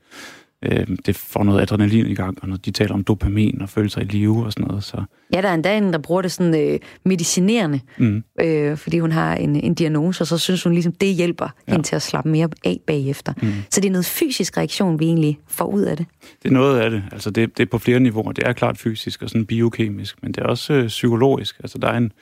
øh, 0.65 0.87
det 1.07 1.17
får 1.17 1.45
noget 1.45 1.61
adrenalin 1.61 2.07
i 2.07 2.15
gang, 2.15 2.39
og 2.43 2.49
når 2.49 2.57
de 2.57 2.71
taler 2.71 2.95
om 2.95 3.05
dopamin 3.05 3.63
og 3.63 3.69
følelser 3.69 4.01
i 4.01 4.05
live 4.05 4.45
og 4.45 4.53
sådan 4.53 4.67
noget. 4.69 4.85
Så. 4.85 5.03
Ja, 5.35 5.43
der 5.43 5.49
er 5.49 5.55
endda 5.55 5.77
en, 5.77 5.93
der 5.93 5.99
bruger 5.99 6.23
det 6.23 6.33
sådan 6.33 6.73
øh, 6.73 6.79
medicinerende, 7.05 7.81
mm. 7.99 8.25
øh, 8.41 8.77
fordi 8.77 8.99
hun 8.99 9.13
har 9.13 9.35
en, 9.35 9.57
en 9.57 9.75
diagnose, 9.75 10.23
og 10.23 10.27
så 10.27 10.39
synes 10.39 10.63
hun 10.63 10.73
ligesom, 10.73 10.93
det 10.93 11.15
hjælper 11.15 11.49
ja. 11.69 11.73
hende 11.73 11.87
til 11.87 11.97
at 11.97 12.03
slappe 12.03 12.31
mere 12.31 12.49
af 12.65 12.81
bagefter. 12.87 13.33
Mm. 13.43 13.53
Så 13.71 13.81
det 13.81 13.89
er 13.89 13.93
noget 13.93 14.07
fysisk 14.07 14.57
reaktion, 14.57 15.01
vi 15.01 15.05
egentlig 15.05 15.39
får 15.49 15.65
ud 15.65 15.83
af 15.83 15.97
det. 15.97 16.07
Det 16.43 16.49
er 16.49 16.53
noget 16.53 16.81
af 16.81 16.91
det. 16.91 17.03
Altså 17.13 17.31
det, 17.31 17.59
det 17.59 17.63
er 17.63 17.71
på 17.71 17.79
flere 17.79 18.01
niveauer. 18.01 18.33
Det 18.33 18.47
er 18.47 18.53
klart 18.53 18.79
fysisk 18.79 19.23
og 19.23 19.29
sådan 19.29 19.47
biokemisk, 19.47 20.23
men 20.23 20.33
det 20.33 20.43
er 20.43 20.47
også 20.47 20.73
øh, 20.73 20.87
psykologisk. 20.87 21.57
Altså 21.61 21.79
der 21.79 21.89
er 21.89 21.97
en, 21.97 22.13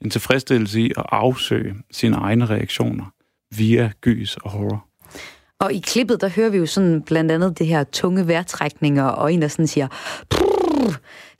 en 0.00 0.10
tilfredsstillelse 0.10 0.80
i 0.80 0.92
at 0.96 1.04
afsøge 1.08 1.74
sine 1.90 2.16
egne 2.16 2.46
reaktioner 2.46 3.04
via 3.56 3.90
gys 4.00 4.36
og 4.36 4.50
horror. 4.50 4.86
Og 5.62 5.72
i 5.72 5.78
klippet, 5.78 6.20
der 6.20 6.28
hører 6.28 6.50
vi 6.50 6.58
jo 6.58 6.66
sådan 6.66 7.02
blandt 7.02 7.30
andet 7.30 7.58
det 7.58 7.66
her 7.66 7.84
tunge 7.84 8.28
vejrtrækninger, 8.28 9.04
og 9.04 9.32
en, 9.32 9.42
der 9.42 9.48
sådan 9.48 9.66
siger, 9.66 9.88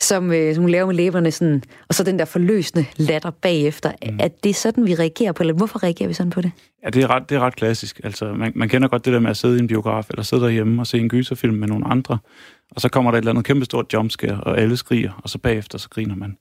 som, 0.01 0.33
øh, 0.33 0.55
som 0.55 0.63
hun 0.63 0.71
laver 0.71 0.87
med 0.87 0.95
læberne, 0.95 1.31
sådan, 1.31 1.63
og 1.89 1.95
så 1.95 2.05
den 2.05 2.19
der 2.19 2.25
forløsende 2.25 2.87
latter 2.97 3.31
bagefter. 3.31 3.93
Mm. 4.11 4.19
Er 4.21 4.29
det 4.45 4.57
sådan, 4.57 4.87
vi 4.87 4.95
reagerer 4.95 5.33
på, 5.33 5.43
eller 5.43 5.55
hvorfor 5.55 5.83
reagerer 5.83 6.09
vi 6.09 6.15
sådan 6.15 6.31
på 6.31 6.41
det? 6.41 6.53
Ja, 6.85 6.91
det 6.91 7.03
er 7.03 7.11
ret, 7.11 7.29
det 7.29 7.37
er 7.37 7.41
ret 7.41 7.57
klassisk. 7.57 8.01
Altså, 8.05 8.33
man, 8.33 8.53
man 8.55 8.69
kender 8.69 8.89
godt 8.89 9.05
det 9.05 9.13
der 9.13 9.19
med 9.21 9.31
at 9.31 9.37
sidde 9.37 9.57
i 9.57 9.61
en 9.61 9.67
biograf, 9.67 10.11
eller 10.11 10.23
sidde 10.23 10.43
derhjemme 10.43 10.83
og 10.83 10.87
se 10.87 10.99
en 10.99 11.09
gyserfilm 11.09 11.55
med 11.55 11.69
nogle 11.69 11.87
andre, 11.87 12.19
og 12.71 12.81
så 12.81 12.89
kommer 12.89 13.11
der 13.11 13.19
et 13.19 13.23
eller 13.23 13.33
andet 13.33 13.45
kæmpestort 13.45 13.93
jumpscare, 13.93 14.41
og 14.41 14.59
alle 14.59 14.77
skriger, 14.77 15.21
og 15.23 15.29
så 15.29 15.39
bagefter 15.39 15.79
så 15.79 15.89
griner 15.89 16.17
man. 16.17 16.37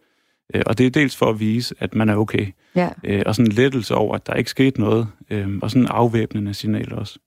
Øh, 0.56 0.62
og 0.66 0.78
det 0.78 0.86
er 0.86 0.90
dels 0.90 1.16
for 1.16 1.26
at 1.26 1.40
vise, 1.40 1.76
at 1.80 1.96
man 1.96 2.10
er 2.10 2.16
okay. 2.16 2.48
Ja. 2.76 2.90
Øh, 3.04 3.24
og 3.26 3.36
sådan 3.36 3.52
en 3.52 3.56
lettelse 3.56 3.96
over, 3.96 4.16
at 4.16 4.28
der 4.28 4.34
ikke 4.34 4.50
skete 4.50 4.82
noget, 4.82 5.08
øh, 5.30 5.48
og 5.62 5.72
sådan 5.72 5.82
en 5.82 5.88
afvæbnende 5.88 6.54
signal 6.54 6.94
også. 6.94 7.20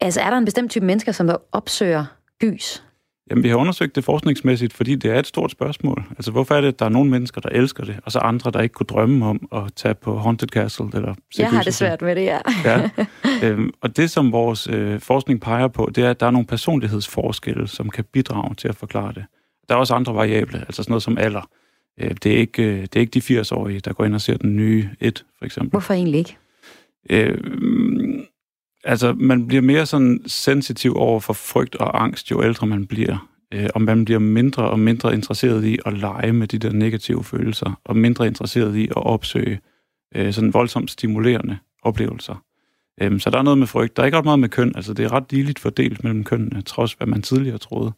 Altså, 0.00 0.20
er 0.20 0.30
der 0.30 0.38
en 0.38 0.44
bestemt 0.44 0.70
type 0.70 0.86
mennesker, 0.86 1.12
som 1.12 1.26
der 1.26 1.36
opsøger 1.52 2.04
gys? 2.40 2.82
Jamen, 3.30 3.44
vi 3.44 3.48
har 3.48 3.56
undersøgt 3.56 3.96
det 3.96 4.04
forskningsmæssigt, 4.04 4.72
fordi 4.72 4.94
det 4.94 5.10
er 5.10 5.18
et 5.18 5.26
stort 5.26 5.50
spørgsmål. 5.50 6.04
Altså, 6.10 6.30
hvorfor 6.30 6.54
er 6.54 6.60
det, 6.60 6.68
at 6.68 6.78
der 6.78 6.84
er 6.84 6.88
nogle 6.88 7.10
mennesker, 7.10 7.40
der 7.40 7.48
elsker 7.48 7.84
det, 7.84 7.96
og 8.04 8.12
så 8.12 8.18
andre, 8.18 8.50
der 8.50 8.60
ikke 8.60 8.72
kunne 8.72 8.86
drømme 8.86 9.26
om 9.26 9.48
at 9.52 9.72
tage 9.76 9.94
på 9.94 10.18
Haunted 10.18 10.48
Castle? 10.48 10.86
Eller 10.94 11.14
Jeg 11.38 11.50
har 11.50 11.62
det 11.62 11.74
svært 11.74 12.02
med 12.02 12.16
det, 12.16 12.24
ja. 12.24 12.38
ja. 12.64 12.90
Øhm, 13.42 13.70
og 13.80 13.96
det, 13.96 14.10
som 14.10 14.32
vores 14.32 14.68
øh, 14.68 15.00
forskning 15.00 15.40
peger 15.40 15.68
på, 15.68 15.90
det 15.94 16.04
er, 16.04 16.10
at 16.10 16.20
der 16.20 16.26
er 16.26 16.30
nogle 16.30 16.46
personlighedsforskelle, 16.46 17.68
som 17.68 17.90
kan 17.90 18.04
bidrage 18.12 18.54
til 18.54 18.68
at 18.68 18.76
forklare 18.76 19.12
det. 19.12 19.24
Der 19.68 19.74
er 19.74 19.78
også 19.78 19.94
andre 19.94 20.14
variable, 20.14 20.58
altså 20.58 20.82
sådan 20.82 20.90
noget 20.90 21.02
som 21.02 21.18
alder. 21.18 21.48
Øh, 22.00 22.10
det, 22.22 22.32
er 22.32 22.38
ikke, 22.38 22.62
øh, 22.62 22.82
det 22.82 22.96
er 22.96 23.00
ikke 23.00 23.20
de 23.20 23.40
80-årige, 23.40 23.80
der 23.80 23.92
går 23.92 24.04
ind 24.04 24.14
og 24.14 24.20
ser 24.20 24.36
den 24.36 24.56
nye 24.56 24.88
et, 25.00 25.24
for 25.38 25.44
eksempel. 25.44 25.70
Hvorfor 25.70 25.94
egentlig 25.94 26.18
ikke? 26.18 26.36
Øh, 27.10 27.38
altså, 28.86 29.12
man 29.12 29.46
bliver 29.46 29.62
mere 29.62 29.86
sådan 29.86 30.20
sensitiv 30.26 30.96
over 30.96 31.20
for 31.20 31.32
frygt 31.32 31.74
og 31.74 32.02
angst, 32.02 32.30
jo 32.30 32.42
ældre 32.42 32.66
man 32.66 32.86
bliver. 32.86 33.28
Øh, 33.54 33.68
og 33.74 33.82
man 33.82 34.04
bliver 34.04 34.20
mindre 34.20 34.70
og 34.70 34.80
mindre 34.80 35.14
interesseret 35.14 35.64
i 35.64 35.78
at 35.86 35.92
lege 35.98 36.32
med 36.32 36.48
de 36.48 36.58
der 36.58 36.72
negative 36.72 37.24
følelser, 37.24 37.80
og 37.84 37.96
mindre 37.96 38.26
interesseret 38.26 38.76
i 38.76 38.84
at 38.84 38.96
opsøge 38.96 39.60
øh, 40.14 40.32
sådan 40.32 40.54
voldsomt 40.54 40.90
stimulerende 40.90 41.58
oplevelser. 41.82 42.44
Øh, 43.00 43.20
så 43.20 43.30
der 43.30 43.38
er 43.38 43.42
noget 43.42 43.58
med 43.58 43.66
frygt. 43.66 43.96
Der 43.96 44.02
er 44.02 44.06
ikke 44.06 44.18
ret 44.18 44.24
meget 44.24 44.38
med 44.38 44.48
køn. 44.48 44.72
Altså, 44.76 44.94
det 44.94 45.04
er 45.04 45.12
ret 45.12 45.32
ligeligt 45.32 45.58
fordelt 45.58 46.04
mellem 46.04 46.24
kønnene, 46.24 46.62
trods 46.62 46.92
hvad 46.92 47.06
man 47.06 47.22
tidligere 47.22 47.58
troede. 47.58 47.92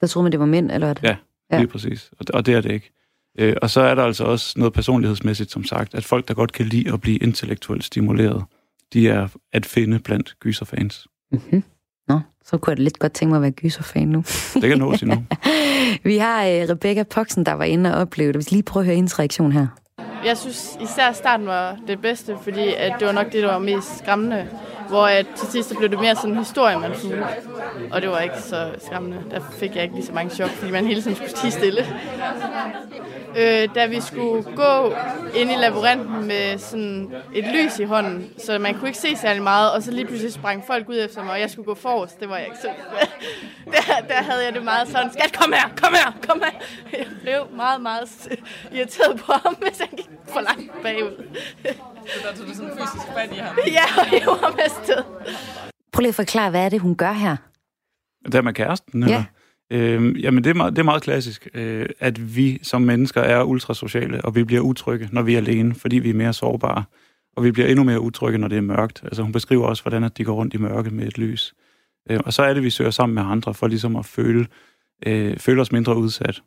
Der 0.00 0.06
troede 0.06 0.24
man, 0.24 0.32
det 0.32 0.40
var 0.40 0.46
mænd, 0.46 0.70
eller 0.70 0.86
hvad? 0.86 1.10
Ja, 1.10 1.16
lige 1.50 1.60
ja. 1.60 1.66
præcis. 1.66 2.10
Og, 2.18 2.26
og 2.34 2.46
det 2.46 2.54
er 2.54 2.60
det 2.60 2.72
ikke. 2.72 2.90
Øh, 3.38 3.56
og 3.62 3.70
så 3.70 3.80
er 3.80 3.94
der 3.94 4.04
altså 4.04 4.24
også 4.24 4.58
noget 4.58 4.72
personlighedsmæssigt, 4.72 5.50
som 5.50 5.64
sagt, 5.64 5.94
at 5.94 6.04
folk, 6.04 6.28
der 6.28 6.34
godt 6.34 6.52
kan 6.52 6.66
lide 6.66 6.92
at 6.92 7.00
blive 7.00 7.18
intellektuelt 7.18 7.84
stimuleret, 7.84 8.44
de 8.92 9.08
er 9.08 9.28
at 9.52 9.66
finde 9.66 9.98
blandt 9.98 10.36
gyserfans. 10.40 11.06
Mm-hmm. 11.32 11.62
Nå, 12.08 12.20
så 12.44 12.58
kunne 12.58 12.70
jeg 12.70 12.78
lidt 12.78 12.98
godt 12.98 13.12
tænke 13.12 13.30
mig 13.30 13.36
at 13.36 13.42
være 13.42 13.50
gyserfan 13.50 14.08
nu. 14.08 14.24
Det 14.54 14.62
kan 14.62 14.78
nås 14.78 15.02
endnu. 15.02 15.24
Vi 16.10 16.16
har 16.16 16.46
uh, 16.46 16.70
Rebecca 16.70 17.02
Poxen, 17.02 17.46
der 17.46 17.52
var 17.52 17.64
inde 17.64 17.94
og 17.94 18.00
oplevede 18.00 18.32
det. 18.32 18.38
Vi 18.38 18.42
skal 18.42 18.54
lige 18.54 18.62
prøve 18.62 18.82
at 18.82 18.86
høre 18.86 18.96
hendes 18.96 19.18
reaktion 19.18 19.52
her. 19.52 19.66
Jeg 20.24 20.38
synes 20.38 20.76
især 20.80 21.12
starten 21.12 21.46
var 21.46 21.76
det 21.86 22.00
bedste, 22.00 22.38
fordi 22.42 22.74
at 22.74 22.94
det 22.98 23.06
var 23.06 23.12
nok 23.12 23.32
det, 23.32 23.42
der 23.42 23.52
var 23.52 23.58
mest 23.58 23.98
skræmmende. 23.98 24.48
Hvor 24.88 25.06
at 25.06 25.26
til 25.36 25.48
sidst 25.48 25.76
blev 25.76 25.90
det 25.90 26.00
mere 26.00 26.16
sådan 26.16 26.30
en 26.30 26.38
historie, 26.38 26.78
man 26.78 26.94
fulgte. 26.94 27.26
Og 27.90 28.02
det 28.02 28.10
var 28.10 28.18
ikke 28.18 28.40
så 28.40 28.70
skræmmende. 28.86 29.18
Der 29.30 29.40
fik 29.52 29.74
jeg 29.74 29.82
ikke 29.82 29.94
lige 29.94 30.06
så 30.06 30.12
mange 30.12 30.30
chok, 30.30 30.50
fordi 30.50 30.72
man 30.72 30.86
hele 30.86 31.02
tiden 31.02 31.16
skulle 31.16 31.30
stige 31.30 31.50
stille. 31.50 31.86
Øh, 33.36 33.68
da 33.74 33.86
vi 33.86 34.00
skulle 34.00 34.42
gå 34.42 34.94
ind 35.36 35.50
i 35.50 35.54
labyrinten 35.54 36.26
med 36.26 36.58
sådan 36.58 37.14
et 37.34 37.44
lys 37.44 37.78
i 37.78 37.84
hånden, 37.84 38.30
så 38.38 38.58
man 38.58 38.74
kunne 38.74 38.88
ikke 38.88 38.98
se 38.98 39.16
særlig 39.16 39.42
meget, 39.42 39.72
og 39.72 39.82
så 39.82 39.90
lige 39.90 40.06
pludselig 40.06 40.32
sprang 40.32 40.64
folk 40.66 40.88
ud 40.88 41.04
efter 41.04 41.24
mig, 41.24 41.32
og 41.32 41.40
jeg 41.40 41.50
skulle 41.50 41.66
gå 41.66 41.74
forrest. 41.74 42.20
Det 42.20 42.28
var 42.28 42.36
jeg 42.36 42.46
ikke 42.46 42.58
så... 42.62 42.68
der, 43.72 44.06
der 44.08 44.14
havde 44.14 44.44
jeg 44.44 44.54
det 44.54 44.64
meget 44.64 44.88
sådan, 44.88 45.12
skat, 45.12 45.32
kom 45.32 45.52
her, 45.52 45.68
kom 45.82 45.94
her, 45.94 46.12
kom 46.28 46.42
her. 46.44 46.60
Jeg 46.98 47.06
blev 47.22 47.46
meget, 47.56 47.80
meget 47.80 48.28
irriteret 48.72 49.20
på 49.20 49.32
ham, 49.32 49.54
hvis 49.54 49.78
han 49.78 49.88
gik 49.96 50.07
for 50.28 50.40
langt 50.40 50.72
bagud. 50.82 51.24
Så 52.06 52.28
der 52.28 52.36
tog 52.36 52.46
du 52.48 52.54
sådan 52.54 52.70
fysisk 52.70 53.06
fat 53.16 53.32
i 53.32 53.36
ham? 53.36 53.56
Ja, 53.78 53.84
og 54.00 54.12
jeg 54.12 54.26
var 54.26 54.50
med 54.56 54.84
sted. 54.84 55.02
Prøv 55.92 56.00
lige 56.00 56.08
at 56.08 56.14
forklare, 56.14 56.50
hvad 56.50 56.64
er 56.64 56.68
det, 56.68 56.80
hun 56.80 56.94
gør 56.94 57.12
her? 57.12 57.36
Det 58.26 58.34
er 58.34 58.42
med 58.42 58.52
kæresten, 58.52 59.02
eller? 59.02 59.16
Ja. 59.16 59.24
Øhm, 59.76 60.16
jamen, 60.16 60.44
det 60.44 60.50
er, 60.50 60.54
meget, 60.54 60.72
det 60.72 60.78
er 60.78 60.84
meget 60.84 61.02
klassisk, 61.02 61.48
øh, 61.54 61.86
at 61.98 62.36
vi 62.36 62.58
som 62.62 62.82
mennesker 62.82 63.20
er 63.20 63.42
ultrasociale, 63.42 64.24
og 64.24 64.34
vi 64.34 64.44
bliver 64.44 64.60
utrygge, 64.60 65.08
når 65.12 65.22
vi 65.22 65.34
er 65.34 65.38
alene, 65.38 65.74
fordi 65.74 65.98
vi 65.98 66.10
er 66.10 66.14
mere 66.14 66.32
sårbare. 66.32 66.84
og 67.36 67.44
vi 67.44 67.50
bliver 67.52 67.68
endnu 67.68 67.84
mere 67.84 68.00
utrygge, 68.00 68.38
når 68.38 68.48
det 68.48 68.58
er 68.58 68.62
mørkt. 68.62 69.00
Altså 69.04 69.22
hun 69.22 69.32
beskriver 69.32 69.66
også, 69.66 69.82
hvordan 69.82 70.04
at 70.04 70.18
de 70.18 70.24
går 70.24 70.34
rundt 70.34 70.54
i 70.54 70.56
mørke 70.56 70.90
med 70.90 71.06
et 71.06 71.18
lys. 71.18 71.54
Øh, 72.10 72.20
og 72.24 72.32
så 72.32 72.42
er 72.42 72.54
det, 72.54 72.62
vi 72.62 72.70
søger 72.70 72.90
sammen 72.90 73.14
med 73.14 73.22
andre, 73.22 73.54
for 73.54 73.66
ligesom 73.66 73.96
at 73.96 74.06
føle, 74.06 74.46
øh, 75.06 75.36
føle 75.36 75.60
os 75.60 75.72
mindre 75.72 75.96
udsat. 75.96 76.42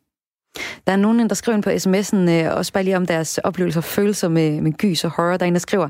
Der 0.86 0.92
er 0.92 0.96
nogen, 0.96 1.28
der 1.28 1.34
skriver 1.34 1.56
ind 1.56 1.62
på 1.62 1.70
sms'en, 1.70 2.30
øh, 2.30 2.56
også 2.56 2.72
bare 2.72 2.84
lige 2.84 2.96
om 2.96 3.06
deres 3.06 3.38
oplevelser 3.38 3.80
og 3.80 3.84
følelser 3.84 4.28
med, 4.28 4.60
med 4.60 4.72
gys 4.72 5.04
og 5.04 5.10
horror. 5.10 5.36
Der 5.36 5.44
er 5.44 5.48
en, 5.48 5.54
der 5.54 5.60
skriver, 5.60 5.88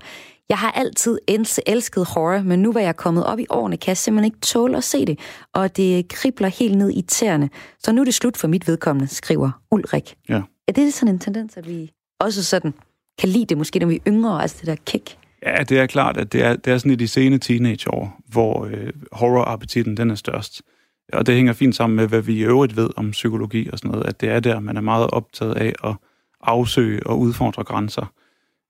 jeg 0.49 0.59
har 0.59 0.71
altid 0.71 1.19
elsket 1.67 2.07
horror, 2.07 2.43
men 2.43 2.63
nu 2.63 2.73
hvor 2.73 2.81
jeg 2.81 2.89
er 2.89 2.93
kommet 2.93 3.27
op 3.27 3.39
i 3.39 3.47
årene, 3.51 3.77
kan 3.77 3.89
jeg 3.89 3.97
simpelthen 3.97 4.25
ikke 4.25 4.41
tåle 4.41 4.77
at 4.77 4.85
se 4.85 5.05
det, 5.05 5.19
og 5.55 5.77
det 5.77 6.09
kribler 6.09 6.49
helt 6.49 6.79
ned 6.79 6.91
i 6.95 7.03
tæerne. 7.03 7.51
Så 7.79 7.93
nu 7.93 8.01
er 8.01 8.05
det 8.05 8.15
slut 8.15 8.37
for 8.37 8.49
mit 8.49 8.69
vedkommende, 8.69 9.15
skriver 9.15 9.51
Ulrik. 9.71 10.15
Ja. 10.29 10.43
Er 10.69 10.73
det 10.73 10.95
sådan 10.95 11.15
en 11.15 11.19
tendens, 11.19 11.57
at 11.57 11.69
vi 11.69 11.91
også 12.21 12.45
sådan 12.45 12.75
kan 13.19 13.29
lide 13.29 13.47
det, 13.47 13.59
måske 13.59 13.79
når 13.79 13.87
vi 13.87 13.95
er 13.95 14.01
yngre, 14.09 14.43
altså 14.43 14.57
det 14.61 14.67
der 14.67 14.77
kick? 14.87 15.17
Ja, 15.47 15.63
det 15.63 15.79
er 15.79 15.87
klart, 15.87 16.17
at 16.17 16.33
det 16.33 16.45
er, 16.45 16.57
det 16.57 16.73
er 16.73 16.79
sådan 16.79 16.93
i 16.93 16.97
de 16.97 17.09
sene 17.09 17.39
teenageår, 17.39 18.21
hvor 18.29 18.67
øh, 18.67 18.93
horror-appetitten 19.13 19.97
den 19.97 20.11
er 20.11 20.15
størst. 20.15 20.63
Og 21.13 21.27
det 21.27 21.35
hænger 21.35 21.53
fint 21.53 21.77
sammen 21.77 21.97
med, 21.97 22.07
hvad 22.07 22.21
vi 22.21 22.35
i 22.35 22.43
øvrigt 22.43 22.77
ved 22.77 22.91
om 22.97 23.11
psykologi 23.11 23.69
og 23.73 23.79
sådan 23.79 23.91
noget, 23.91 24.07
at 24.07 24.21
det 24.21 24.29
er 24.29 24.41
der, 24.41 24.61
man 24.61 24.77
er 24.77 24.81
meget 24.81 25.07
optaget 25.11 25.55
af 25.55 25.73
at 25.85 25.95
afsøge 26.43 27.07
og 27.07 27.19
udfordre 27.19 27.65
grænser. 27.65 28.13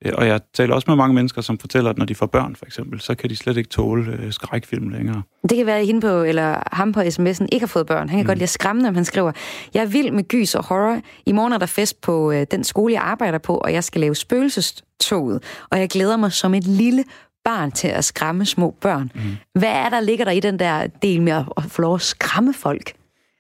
Øh, 0.04 0.12
og 0.14 0.26
jeg 0.26 0.40
taler 0.54 0.74
også 0.74 0.84
med 0.88 0.96
mange 0.96 1.14
mennesker, 1.14 1.42
som 1.42 1.58
fortæller, 1.58 1.90
at 1.90 1.98
når 1.98 2.04
de 2.04 2.14
får 2.14 2.26
børn, 2.26 2.56
for 2.56 2.66
eksempel, 2.66 3.00
så 3.00 3.14
kan 3.14 3.30
de 3.30 3.36
slet 3.36 3.56
ikke 3.56 3.68
tåle 3.68 4.12
øh, 4.12 4.32
skrækfilm 4.32 4.88
længere. 4.88 5.22
Det 5.48 5.56
kan 5.56 5.66
være, 5.66 5.78
at 5.78 5.86
hende 5.86 6.00
på, 6.00 6.22
eller 6.22 6.62
ham 6.72 6.92
på 6.92 7.00
sms'en 7.00 7.46
ikke 7.52 7.60
har 7.60 7.66
fået 7.66 7.86
børn. 7.86 8.08
Han 8.08 8.18
kan 8.18 8.24
mm. 8.24 8.26
godt 8.26 8.38
lide 8.38 8.42
at 8.42 8.48
skræmme 8.48 8.86
dem. 8.86 8.94
Han 8.94 9.04
skriver, 9.04 9.32
jeg 9.74 9.82
er 9.82 9.86
vild 9.86 10.10
med 10.10 10.28
gys 10.28 10.54
og 10.54 10.64
horror. 10.64 11.00
I 11.26 11.32
morgen 11.32 11.52
er 11.52 11.58
der 11.58 11.66
fest 11.66 12.00
på 12.00 12.32
øh, 12.32 12.46
den 12.50 12.64
skole, 12.64 12.92
jeg 12.92 13.02
arbejder 13.02 13.38
på, 13.38 13.56
og 13.56 13.72
jeg 13.72 13.84
skal 13.84 14.00
lave 14.00 14.14
spøgelsestoget. 14.14 15.42
Og 15.70 15.78
jeg 15.78 15.88
glæder 15.88 16.16
mig 16.16 16.32
som 16.32 16.54
et 16.54 16.64
lille 16.64 17.04
barn 17.44 17.72
til 17.72 17.88
at 17.88 18.04
skræmme 18.04 18.46
små 18.46 18.76
børn. 18.80 19.10
Mm. 19.14 19.20
Hvad 19.54 19.68
er 19.68 19.88
der, 19.88 20.00
ligger 20.00 20.24
der 20.24 20.32
i 20.32 20.40
den 20.40 20.58
der 20.58 20.86
del 20.86 21.22
med 21.22 21.32
at, 21.32 21.64
få 21.68 21.82
lov 21.82 21.94
at 21.94 22.02
skræmme 22.02 22.54
folk? 22.54 22.92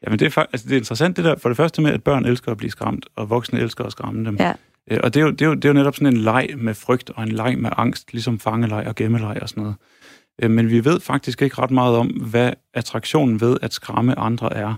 Jamen 0.06 0.18
det 0.18 0.36
er, 0.36 0.40
altså 0.52 0.68
det 0.68 0.72
er 0.72 0.78
interessant 0.78 1.16
det 1.16 1.24
der, 1.24 1.36
for 1.38 1.48
det 1.48 1.56
første 1.56 1.82
med, 1.82 1.92
at 1.92 2.04
børn 2.04 2.24
elsker 2.24 2.50
at 2.50 2.56
blive 2.56 2.70
skræmt, 2.70 3.06
og 3.16 3.30
voksne 3.30 3.60
elsker 3.60 3.84
at 3.84 3.92
skræmme 3.92 4.24
dem. 4.24 4.36
Ja. 4.40 4.52
Øh, 4.90 5.00
og 5.02 5.14
det 5.14 5.20
er, 5.20 5.24
jo, 5.24 5.30
det, 5.30 5.42
er 5.42 5.46
jo, 5.46 5.54
det 5.54 5.64
er 5.64 5.68
jo 5.68 5.72
netop 5.72 5.94
sådan 5.94 6.14
en 6.14 6.20
leg 6.20 6.48
med 6.56 6.74
frygt, 6.74 7.10
og 7.10 7.22
en 7.22 7.32
leg 7.32 7.58
med 7.58 7.70
angst, 7.76 8.12
ligesom 8.12 8.38
fangeleg 8.38 8.86
og 8.86 8.94
gemmeleg 8.94 9.38
og 9.42 9.48
sådan 9.48 9.62
noget. 9.62 9.76
Øh, 10.42 10.50
men 10.50 10.70
vi 10.70 10.84
ved 10.84 11.00
faktisk 11.00 11.42
ikke 11.42 11.58
ret 11.58 11.70
meget 11.70 11.96
om, 11.96 12.06
hvad 12.06 12.52
attraktionen 12.74 13.40
ved 13.40 13.56
at 13.62 13.72
skræmme 13.72 14.18
andre 14.18 14.54
er. 14.54 14.74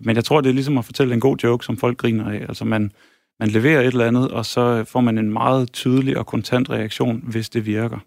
Men 0.00 0.16
jeg 0.16 0.24
tror, 0.24 0.40
det 0.40 0.48
er 0.48 0.54
ligesom 0.54 0.78
at 0.78 0.84
fortælle 0.84 1.14
en 1.14 1.20
god 1.20 1.36
joke, 1.36 1.64
som 1.64 1.76
folk 1.76 1.98
griner 1.98 2.30
af. 2.30 2.40
Altså 2.48 2.64
man, 2.64 2.92
man 3.40 3.48
leverer 3.48 3.80
et 3.80 3.86
eller 3.86 4.06
andet, 4.06 4.30
og 4.30 4.46
så 4.46 4.84
får 4.84 5.00
man 5.00 5.18
en 5.18 5.32
meget 5.32 5.72
tydelig 5.72 6.18
og 6.18 6.26
kontant 6.26 6.70
reaktion, 6.70 7.22
hvis 7.24 7.48
det 7.48 7.66
virker. 7.66 7.98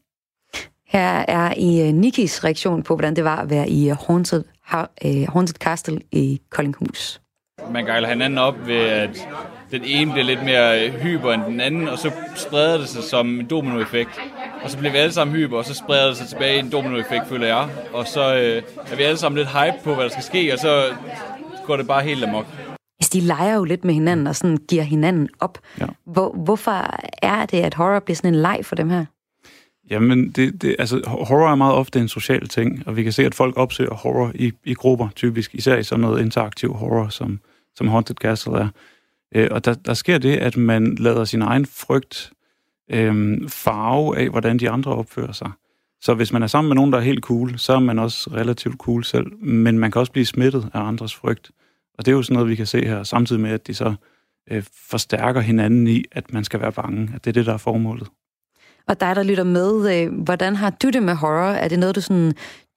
Her 0.89 1.25
er 1.27 1.53
i 1.57 1.89
uh, 1.89 1.95
Nikis 1.95 2.43
reaktion 2.43 2.83
på, 2.83 2.95
hvordan 2.95 3.15
det 3.15 3.23
var 3.23 3.35
at 3.35 3.49
være 3.49 3.69
i 3.69 3.91
uh, 3.91 3.97
Haunted, 4.07 4.43
uh, 4.73 5.33
Haunted 5.33 5.55
Castle 5.55 5.99
i 6.11 6.41
Koldinghus. 6.49 7.21
Man 7.71 7.85
gejler 7.85 8.09
hinanden 8.09 8.37
op 8.37 8.67
ved, 8.67 8.75
at 8.75 9.27
den 9.71 9.83
ene 9.83 10.11
bliver 10.11 10.25
lidt 10.25 10.43
mere 10.43 10.89
hyper 10.89 11.33
end 11.33 11.43
den 11.43 11.61
anden, 11.61 11.87
og 11.87 11.99
så 11.99 12.11
spreder 12.35 12.77
det 12.77 12.89
sig 12.89 13.03
som 13.03 13.39
en 13.39 13.47
dominoeffekt. 13.47 14.09
Og 14.63 14.69
så 14.69 14.77
bliver 14.77 14.91
vi 14.91 14.97
alle 14.97 15.13
sammen 15.13 15.35
hyper, 15.35 15.57
og 15.57 15.65
så 15.65 15.73
spreder 15.73 16.07
det 16.07 16.17
sig 16.17 16.27
tilbage 16.27 16.55
i 16.55 16.59
en 16.59 16.71
dominoeffekt, 16.71 17.27
føler 17.27 17.47
jeg. 17.47 17.69
Og 17.93 18.07
så 18.07 18.35
øh, 18.35 18.63
er 18.91 18.95
vi 18.95 19.03
alle 19.03 19.17
sammen 19.17 19.37
lidt 19.37 19.49
hype 19.49 19.83
på, 19.83 19.95
hvad 19.95 20.03
der 20.03 20.09
skal 20.09 20.23
ske, 20.23 20.53
og 20.53 20.59
så 20.59 20.83
går 21.65 21.77
det 21.77 21.87
bare 21.87 22.03
helt 22.03 22.23
amok. 22.23 22.45
Altså, 22.99 23.09
de 23.13 23.19
leger 23.19 23.55
jo 23.55 23.63
lidt 23.63 23.85
med 23.85 23.93
hinanden 23.93 24.27
og 24.27 24.35
sådan 24.35 24.57
giver 24.69 24.83
hinanden 24.83 25.29
op. 25.39 25.57
Ja. 25.79 25.85
Hvor, 26.05 26.35
hvorfor 26.43 26.85
er 27.21 27.45
det, 27.45 27.61
at 27.61 27.73
horror 27.73 27.99
bliver 27.99 28.15
sådan 28.15 28.33
en 28.33 28.41
leg 28.41 28.59
for 28.63 28.75
dem 28.75 28.89
her? 28.89 29.05
Jamen, 29.89 30.31
det, 30.31 30.61
det, 30.61 30.75
altså, 30.79 31.01
horror 31.07 31.51
er 31.51 31.55
meget 31.55 31.73
ofte 31.73 31.99
en 31.99 32.07
social 32.07 32.47
ting, 32.47 32.87
og 32.87 32.95
vi 32.95 33.03
kan 33.03 33.11
se, 33.11 33.25
at 33.25 33.35
folk 33.35 33.57
opsøger 33.57 33.93
horror 33.93 34.31
i, 34.35 34.51
i 34.63 34.73
grupper, 34.73 35.09
typisk, 35.15 35.55
især 35.55 35.77
i 35.77 35.83
sådan 35.83 36.01
noget 36.01 36.21
interaktiv 36.21 36.73
horror, 36.73 37.09
som, 37.09 37.39
som 37.75 37.87
Haunted 37.87 38.15
Castle 38.15 38.57
er. 38.57 38.67
Øh, 39.35 39.47
og 39.51 39.65
der, 39.65 39.73
der 39.73 39.93
sker 39.93 40.17
det, 40.17 40.37
at 40.37 40.57
man 40.57 40.95
lader 40.95 41.25
sin 41.25 41.41
egen 41.41 41.65
frygt 41.65 42.31
øh, 42.91 43.49
farve 43.49 44.17
af, 44.17 44.29
hvordan 44.29 44.57
de 44.57 44.69
andre 44.69 44.91
opfører 44.91 45.31
sig. 45.31 45.51
Så 46.01 46.13
hvis 46.13 46.33
man 46.33 46.43
er 46.43 46.47
sammen 46.47 46.69
med 46.69 46.75
nogen, 46.75 46.91
der 46.91 46.97
er 46.97 47.03
helt 47.03 47.23
cool, 47.23 47.57
så 47.57 47.73
er 47.73 47.79
man 47.79 47.99
også 47.99 48.29
relativt 48.33 48.77
cool 48.77 49.03
selv, 49.03 49.43
men 49.43 49.79
man 49.79 49.91
kan 49.91 49.99
også 49.99 50.11
blive 50.11 50.25
smittet 50.25 50.69
af 50.73 50.79
andres 50.79 51.15
frygt. 51.15 51.51
Og 51.97 52.05
det 52.05 52.11
er 52.11 52.15
jo 52.15 52.23
sådan 52.23 52.33
noget, 52.33 52.49
vi 52.49 52.55
kan 52.55 52.65
se 52.65 52.85
her, 52.85 53.03
samtidig 53.03 53.41
med, 53.41 53.51
at 53.51 53.67
de 53.67 53.73
så 53.73 53.93
øh, 54.51 54.63
forstærker 54.89 55.41
hinanden 55.41 55.87
i, 55.87 56.03
at 56.11 56.33
man 56.33 56.43
skal 56.43 56.59
være 56.59 56.71
bange. 56.71 57.11
At 57.15 57.25
det 57.25 57.31
er 57.31 57.33
det, 57.33 57.45
der 57.45 57.53
er 57.53 57.57
formålet. 57.57 58.07
Og 58.89 58.99
dig, 58.99 59.15
der 59.15 59.23
lytter 59.23 59.43
med, 59.43 60.01
øh, 60.01 60.23
hvordan 60.23 60.55
har 60.55 60.69
du 60.69 60.89
det 60.89 61.03
med 61.03 61.15
horror? 61.15 61.51
Er 61.51 61.67
det 61.67 61.79
noget, 61.79 61.95
du 61.95 62.01
sådan 62.01 62.33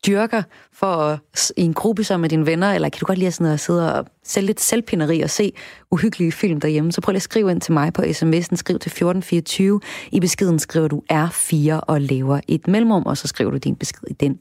dyrker 0.06 0.42
for 0.72 0.86
at, 0.86 1.18
i 1.56 1.62
en 1.62 1.74
gruppe 1.74 2.04
sammen 2.04 2.22
med 2.22 2.30
dine 2.30 2.46
venner, 2.46 2.72
eller 2.72 2.88
kan 2.88 3.00
du 3.00 3.06
godt 3.06 3.18
lide 3.18 3.32
sådan 3.32 3.52
at 3.52 3.60
sidde 3.60 3.94
og 3.94 4.06
sælge 4.24 4.46
lidt 4.46 4.60
selvpineri 4.60 5.20
og 5.20 5.30
se 5.30 5.52
uhyggelige 5.90 6.32
film 6.32 6.60
derhjemme, 6.60 6.92
så 6.92 7.00
prøv 7.00 7.12
lige 7.12 7.16
at 7.16 7.22
skrive 7.22 7.50
ind 7.50 7.60
til 7.60 7.72
mig 7.72 7.92
på 7.92 8.02
sms'en, 8.02 8.56
skriv 8.56 8.78
til 8.78 8.90
1424. 8.90 9.80
I 10.12 10.20
beskeden 10.20 10.58
skriver 10.58 10.88
du 10.88 11.02
R4 11.12 11.80
og 11.80 12.00
laver 12.00 12.40
et 12.48 12.68
mellemrum, 12.68 13.06
og 13.06 13.16
så 13.16 13.28
skriver 13.28 13.50
du 13.50 13.56
din 13.56 13.76
besked 13.76 14.08
i 14.10 14.12
den. 14.12 14.38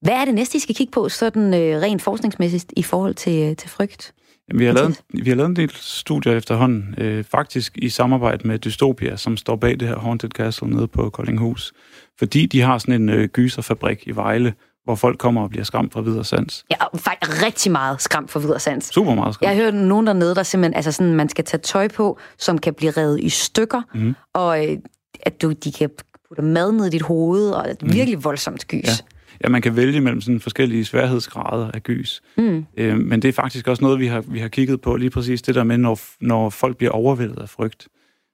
Hvad 0.00 0.14
er 0.14 0.24
det 0.24 0.34
næste, 0.34 0.56
I 0.56 0.60
skal 0.60 0.74
kigge 0.74 0.90
på, 0.90 1.08
sådan 1.08 1.54
øh, 1.54 1.82
rent 1.82 2.02
forskningsmæssigt 2.02 2.72
i 2.76 2.82
forhold 2.82 3.14
til, 3.14 3.50
øh, 3.50 3.56
til 3.56 3.70
frygt? 3.70 4.14
Vi, 4.54 4.64
har 4.64 4.72
lavet, 4.72 5.00
vi 5.08 5.30
har 5.30 5.36
lavet 5.36 5.48
en 5.48 5.56
del 5.56 5.70
studier 5.74 6.32
efterhånden, 6.36 6.94
øh, 6.98 7.24
faktisk 7.24 7.78
i 7.78 7.88
samarbejde 7.88 8.48
med 8.48 8.58
Dystopia, 8.58 9.16
som 9.16 9.36
står 9.36 9.56
bag 9.56 9.80
det 9.80 9.88
her 9.88 9.98
Haunted 9.98 10.30
Castle 10.30 10.68
nede 10.68 10.88
på 10.88 11.10
Koldinghus. 11.10 11.72
Fordi 12.18 12.46
de 12.46 12.60
har 12.60 12.78
sådan 12.78 12.94
en 12.94 13.08
øh, 13.08 13.28
gyserfabrik 13.28 14.06
i 14.06 14.10
Vejle, 14.10 14.54
hvor 14.84 14.94
folk 14.94 15.18
kommer 15.18 15.42
og 15.42 15.50
bliver 15.50 15.64
skræmt 15.64 15.92
fra 15.92 16.00
videre 16.00 16.24
sans. 16.24 16.64
Ja, 16.70 16.76
faktisk 16.96 17.44
rigtig 17.44 17.72
meget 17.72 18.02
skræmt 18.02 18.30
fra 18.30 18.40
videre 18.40 18.60
sans. 18.60 18.84
Super 18.84 19.14
meget 19.14 19.34
skræmt. 19.34 19.48
Jeg 19.48 19.56
har 19.56 19.64
hørt 19.64 19.74
nogen 19.74 20.06
dernede, 20.06 20.34
der 20.34 20.42
simpelthen, 20.42 20.74
altså 20.74 20.92
sådan, 20.92 21.14
man 21.14 21.28
skal 21.28 21.44
tage 21.44 21.60
tøj 21.60 21.88
på, 21.88 22.18
som 22.38 22.58
kan 22.58 22.74
blive 22.74 22.90
revet 22.90 23.20
i 23.20 23.28
stykker, 23.28 23.82
mm. 23.94 24.14
og 24.34 24.66
øh, 24.66 24.78
at 25.22 25.42
du, 25.42 25.52
de 25.52 25.72
kan 25.72 25.90
putte 26.28 26.42
mad 26.42 26.72
ned 26.72 26.86
i 26.86 26.90
dit 26.90 27.02
hoved, 27.02 27.50
og 27.50 27.70
et 27.70 27.82
mm. 27.82 27.92
virkelig 27.92 28.24
voldsomt 28.24 28.68
gys. 28.68 28.86
Ja. 28.86 28.92
Ja, 29.44 29.48
man 29.48 29.62
kan 29.62 29.76
vælge 29.76 30.00
mellem 30.00 30.20
sådan 30.20 30.40
forskellige 30.40 30.84
sværhedsgrader 30.84 31.70
af 31.70 31.82
gys. 31.82 32.22
Mm. 32.36 32.66
Øh, 32.76 32.98
men 32.98 33.22
det 33.22 33.28
er 33.28 33.32
faktisk 33.32 33.68
også 33.68 33.84
noget, 33.84 33.98
vi 33.98 34.06
har, 34.06 34.20
vi 34.20 34.38
har 34.38 34.48
kigget 34.48 34.80
på, 34.80 34.96
lige 34.96 35.10
præcis 35.10 35.42
det 35.42 35.54
der 35.54 35.64
med, 35.64 35.78
når, 35.78 36.00
når 36.20 36.50
folk 36.50 36.76
bliver 36.76 36.90
overvældet 36.90 37.38
af 37.38 37.48
frygt. 37.48 37.88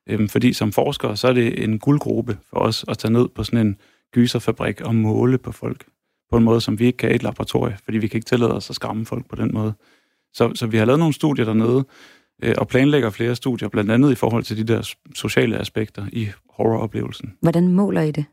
Øh, 0.08 0.28
fordi 0.28 0.52
som 0.52 0.72
forskere, 0.72 1.16
så 1.16 1.28
er 1.28 1.32
det 1.32 1.64
en 1.64 1.78
guldgruppe 1.78 2.38
for 2.50 2.58
os 2.58 2.84
at 2.88 2.98
tage 2.98 3.12
ned 3.12 3.28
på 3.28 3.44
sådan 3.44 3.66
en 3.66 3.76
gyserfabrik 4.14 4.80
og 4.80 4.94
måle 4.94 5.38
på 5.38 5.52
folk 5.52 5.84
på 6.30 6.36
en 6.36 6.44
måde, 6.44 6.60
som 6.60 6.78
vi 6.78 6.86
ikke 6.86 6.96
kan 6.96 7.10
i 7.10 7.14
et 7.14 7.22
laboratorie, 7.22 7.76
fordi 7.84 7.98
vi 7.98 8.08
kan 8.08 8.18
ikke 8.18 8.26
tillade 8.26 8.54
os 8.54 8.70
at 8.70 8.76
skræmme 8.76 9.06
folk 9.06 9.28
på 9.28 9.36
den 9.36 9.50
måde. 9.54 9.72
Så, 10.32 10.52
så 10.54 10.66
vi 10.66 10.76
har 10.76 10.84
lavet 10.84 10.98
nogle 10.98 11.14
studier 11.14 11.44
dernede, 11.44 11.84
øh, 12.42 12.54
og 12.58 12.68
planlægger 12.68 13.10
flere 13.10 13.36
studier, 13.36 13.68
blandt 13.68 13.90
andet 13.90 14.12
i 14.12 14.14
forhold 14.14 14.42
til 14.42 14.56
de 14.56 14.72
der 14.72 14.94
sociale 15.14 15.58
aspekter 15.58 16.06
i 16.12 16.28
horroroplevelsen. 16.50 17.34
Hvordan 17.40 17.68
måler 17.68 18.02
I 18.02 18.10
det? 18.10 18.24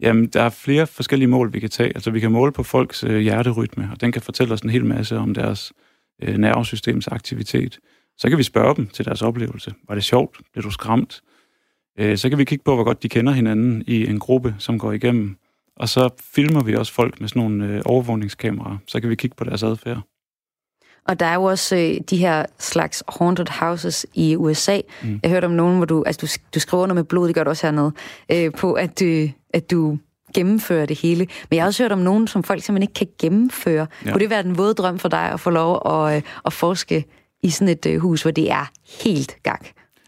Jamen, 0.00 0.26
der 0.26 0.42
er 0.42 0.48
flere 0.48 0.86
forskellige 0.86 1.28
mål, 1.28 1.52
vi 1.52 1.60
kan 1.60 1.70
tage. 1.70 1.88
Altså, 1.88 2.10
vi 2.10 2.20
kan 2.20 2.32
måle 2.32 2.52
på 2.52 2.62
folks 2.62 3.04
øh, 3.04 3.18
hjerterytme, 3.18 3.88
og 3.92 4.00
den 4.00 4.12
kan 4.12 4.22
fortælle 4.22 4.54
os 4.54 4.60
en 4.60 4.70
hel 4.70 4.84
masse 4.84 5.16
om 5.16 5.34
deres 5.34 5.72
øh, 6.22 6.36
nervesystems 6.36 7.08
aktivitet. 7.08 7.78
Så 8.18 8.28
kan 8.28 8.38
vi 8.38 8.42
spørge 8.42 8.76
dem 8.76 8.86
til 8.86 9.04
deres 9.04 9.22
oplevelse. 9.22 9.74
Var 9.88 9.94
det 9.94 10.04
sjovt? 10.04 10.40
Blev 10.52 10.64
du 10.64 10.70
skræmt? 10.70 11.20
Øh, 11.98 12.18
så 12.18 12.28
kan 12.28 12.38
vi 12.38 12.44
kigge 12.44 12.64
på, 12.64 12.74
hvor 12.74 12.84
godt 12.84 13.02
de 13.02 13.08
kender 13.08 13.32
hinanden 13.32 13.84
i 13.86 14.06
en 14.06 14.18
gruppe, 14.18 14.54
som 14.58 14.78
går 14.78 14.92
igennem 14.92 15.36
og 15.76 15.88
så 15.88 16.10
filmer 16.34 16.62
vi 16.62 16.74
også 16.74 16.92
folk 16.92 17.20
med 17.20 17.28
sådan 17.28 17.42
nogle 17.42 17.66
øh, 17.66 17.82
overvågningskameraer, 17.84 18.78
så 18.86 19.00
kan 19.00 19.10
vi 19.10 19.14
kigge 19.14 19.36
på 19.36 19.44
deres 19.44 19.62
adfærd. 19.62 20.00
Og 21.08 21.20
der 21.20 21.26
er 21.26 21.34
jo 21.34 21.42
også 21.42 21.76
øh, 21.76 22.00
de 22.10 22.16
her 22.16 22.46
slags 22.58 23.02
haunted 23.08 23.46
houses 23.50 24.06
i 24.14 24.36
USA. 24.36 24.80
Mm. 25.02 25.20
Jeg 25.22 25.30
hørte 25.30 25.44
om 25.44 25.50
nogen, 25.50 25.76
hvor 25.76 25.86
du, 25.86 26.04
altså 26.06 26.20
du, 26.26 26.40
du 26.54 26.60
skriver 26.60 26.82
under 26.82 26.94
med 26.94 27.04
blod, 27.04 27.26
det 27.26 27.34
gør 27.34 27.44
du 27.44 27.50
også 27.50 27.66
hernede, 27.66 27.92
øh, 28.32 28.52
på 28.52 28.72
at, 28.72 29.02
øh, 29.02 29.30
at 29.54 29.70
du 29.70 29.98
gennemfører 30.34 30.86
det 30.86 30.98
hele. 30.98 31.26
Men 31.50 31.56
jeg 31.56 31.62
har 31.62 31.66
også 31.66 31.82
hørt 31.82 31.92
om 31.92 31.98
nogen, 31.98 32.28
som 32.28 32.42
folk 32.42 32.62
simpelthen 32.62 32.82
ikke 32.82 32.94
kan 32.94 33.08
gennemføre. 33.18 33.86
Ja. 34.04 34.10
Kunne 34.10 34.20
det 34.20 34.30
være 34.30 34.42
den 34.42 34.58
våde 34.58 34.74
drøm 34.74 34.98
for 34.98 35.08
dig 35.08 35.32
at 35.32 35.40
få 35.40 35.50
lov 35.50 35.82
at, 35.86 36.16
øh, 36.16 36.22
at 36.46 36.52
forske 36.52 37.04
i 37.42 37.50
sådan 37.50 37.68
et 37.68 37.86
øh, 37.86 38.00
hus, 38.00 38.22
hvor 38.22 38.30
det 38.30 38.50
er 38.50 38.70
helt 39.04 39.36
gang? 39.42 39.66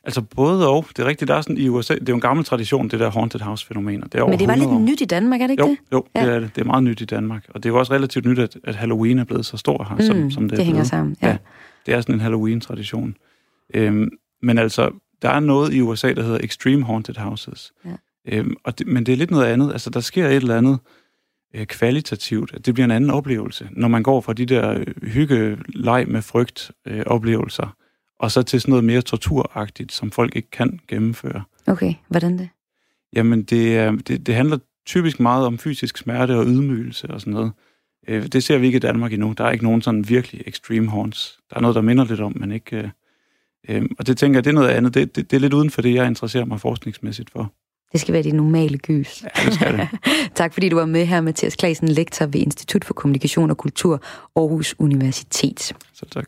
Altså 0.09 0.23
både 0.23 0.69
og. 0.69 0.87
Det 0.89 0.99
er 0.99 1.07
rigtigt, 1.07 1.29
der 1.29 1.35
er 1.35 1.41
sådan 1.41 1.59
i 1.59 1.69
USA, 1.69 1.95
det 1.95 2.01
er 2.01 2.13
jo 2.13 2.15
en 2.15 2.21
gammel 2.21 2.45
tradition, 2.45 2.89
det 2.89 3.01
der 3.01 3.11
haunted 3.11 3.41
house-fænomener. 3.41 4.07
Det 4.07 4.21
er 4.21 4.27
Men 4.27 4.39
det 4.39 4.49
var 4.49 4.55
lidt 4.57 4.69
år. 4.69 4.79
nyt 4.79 5.01
i 5.01 5.05
Danmark, 5.05 5.41
er 5.41 5.47
det 5.47 5.53
ikke 5.53 5.63
jo, 5.63 5.71
det? 5.71 5.79
Jo, 5.93 6.05
ja. 6.15 6.27
det 6.27 6.35
er 6.35 6.41
det. 6.41 6.51
Det 6.55 6.61
er 6.61 6.67
meget 6.67 6.83
nyt 6.83 7.01
i 7.01 7.05
Danmark. 7.05 7.47
Og 7.49 7.63
det 7.63 7.69
er 7.69 7.73
jo 7.73 7.79
også 7.79 7.93
relativt 7.93 8.25
nyt, 8.25 8.39
at, 8.39 8.57
at 8.65 8.75
Halloween 8.75 9.19
er 9.19 9.25
blevet 9.25 9.47
så 9.47 9.57
stor 9.57 9.87
her, 9.89 9.97
mm, 9.97 10.03
som, 10.03 10.31
som 10.31 10.43
det, 10.43 10.51
det 10.51 10.59
er 10.59 10.65
hænger 10.65 10.85
sammen, 10.85 11.17
ja. 11.23 11.29
ja. 11.29 11.37
Det 11.87 11.95
er 11.95 12.01
sådan 12.01 12.15
en 12.15 12.21
Halloween-tradition. 12.21 13.17
Øhm, 13.75 14.09
men 14.43 14.59
altså, 14.59 14.91
der 15.23 15.31
er 15.31 15.41
noget 15.41 15.75
i 15.75 15.81
USA, 15.81 16.13
der 16.13 16.23
hedder 16.23 16.39
Extreme 16.43 16.85
Haunted 16.85 17.17
Houses. 17.17 17.73
Ja. 17.85 17.91
Øhm, 18.29 18.57
og 18.65 18.79
det, 18.79 18.87
men 18.87 19.07
det 19.07 19.13
er 19.13 19.17
lidt 19.17 19.31
noget 19.31 19.47
andet. 19.47 19.73
Altså, 19.73 19.91
der 19.91 20.01
sker 20.01 20.27
et 20.27 20.37
eller 20.37 20.59
andet 20.59 20.79
øh, 21.55 21.67
kvalitativt. 21.67 22.67
Det 22.67 22.75
bliver 22.75 22.85
en 22.85 22.91
anden 22.91 23.11
oplevelse, 23.11 23.69
når 23.73 23.89
man 23.89 24.03
går 24.03 24.21
fra 24.21 24.33
de 24.33 24.47
der 24.47 24.85
hygge, 25.03 25.59
leg 25.69 26.05
med 26.09 26.23
frygt 26.23 26.71
øh, 26.87 27.03
oplevelser, 27.07 27.77
og 28.19 28.31
så 28.31 28.43
til 28.43 28.61
sådan 28.61 28.73
noget 28.73 28.85
mere 28.85 29.03
torturagtigt, 29.03 29.93
som 29.93 30.11
folk 30.11 30.37
ikke 30.37 30.51
kan 30.51 30.81
gennemføre. 30.89 31.43
Okay, 31.67 31.95
hvordan 32.09 32.39
det? 32.39 32.49
Jamen, 33.13 33.43
det, 33.43 33.77
er, 33.77 33.91
det, 33.91 34.27
det 34.27 34.35
handler 34.35 34.59
typisk 34.87 35.21
meget 35.21 35.47
om 35.47 35.59
fysisk 35.59 35.97
smerte 35.97 36.37
og 36.39 36.47
ydmygelse 36.47 37.11
og 37.11 37.21
sådan 37.21 37.33
noget. 37.33 37.53
Øh, 38.09 38.27
det 38.27 38.45
ser 38.45 38.59
vi 38.59 38.67
ikke 38.67 38.77
i 38.77 38.81
Danmark 38.81 39.13
endnu. 39.13 39.35
Der 39.39 39.45
er 39.45 39.51
ikke 39.51 39.65
nogen 39.65 39.83
sådan 39.83 40.09
virkelig 40.09 40.43
extreme 40.47 40.89
horns. 40.89 41.39
Der 41.51 41.57
er 41.57 41.61
noget, 41.61 41.75
der 41.75 41.83
minder 41.83 42.05
lidt 42.05 42.21
om, 42.21 42.33
men 42.37 42.53
ikke... 42.53 42.77
Øh, 42.77 42.89
øh, 43.69 43.89
og 43.99 44.07
det 44.07 44.19
tænker 44.19 44.39
jeg, 44.39 44.45
det 44.45 44.51
er 44.51 44.55
noget 44.55 44.69
andet. 44.69 44.95
Det, 44.95 45.17
det, 45.17 45.31
det 45.31 45.37
er 45.37 45.41
lidt 45.41 45.55
uden 45.55 45.71
for 45.71 45.83
det, 45.83 45.95
jeg 45.95 46.07
interesserer 46.07 46.45
mig 46.45 46.61
forskningsmæssigt 46.61 47.31
for. 47.31 47.53
Det 47.93 48.01
skal 48.01 48.15
være 48.15 48.23
de 48.23 48.31
normale 48.31 48.79
gys. 48.79 49.23
Ja, 49.23 49.45
det 49.45 49.55
skal 49.55 49.79
det. 49.79 49.89
tak 50.35 50.53
fordi 50.53 50.69
du 50.69 50.77
var 50.77 50.87
med 50.87 51.07
her, 51.07 51.21
Mathias 51.21 51.57
Klasen, 51.57 51.89
lektor 51.89 52.27
ved 52.27 52.41
Institut 52.41 52.85
for 52.85 52.95
Kommunikation 52.95 53.51
og 53.51 53.57
Kultur, 53.57 54.03
Aarhus 54.37 54.75
Universitet. 54.79 55.73
Så 55.95 56.07
tak. 56.13 56.25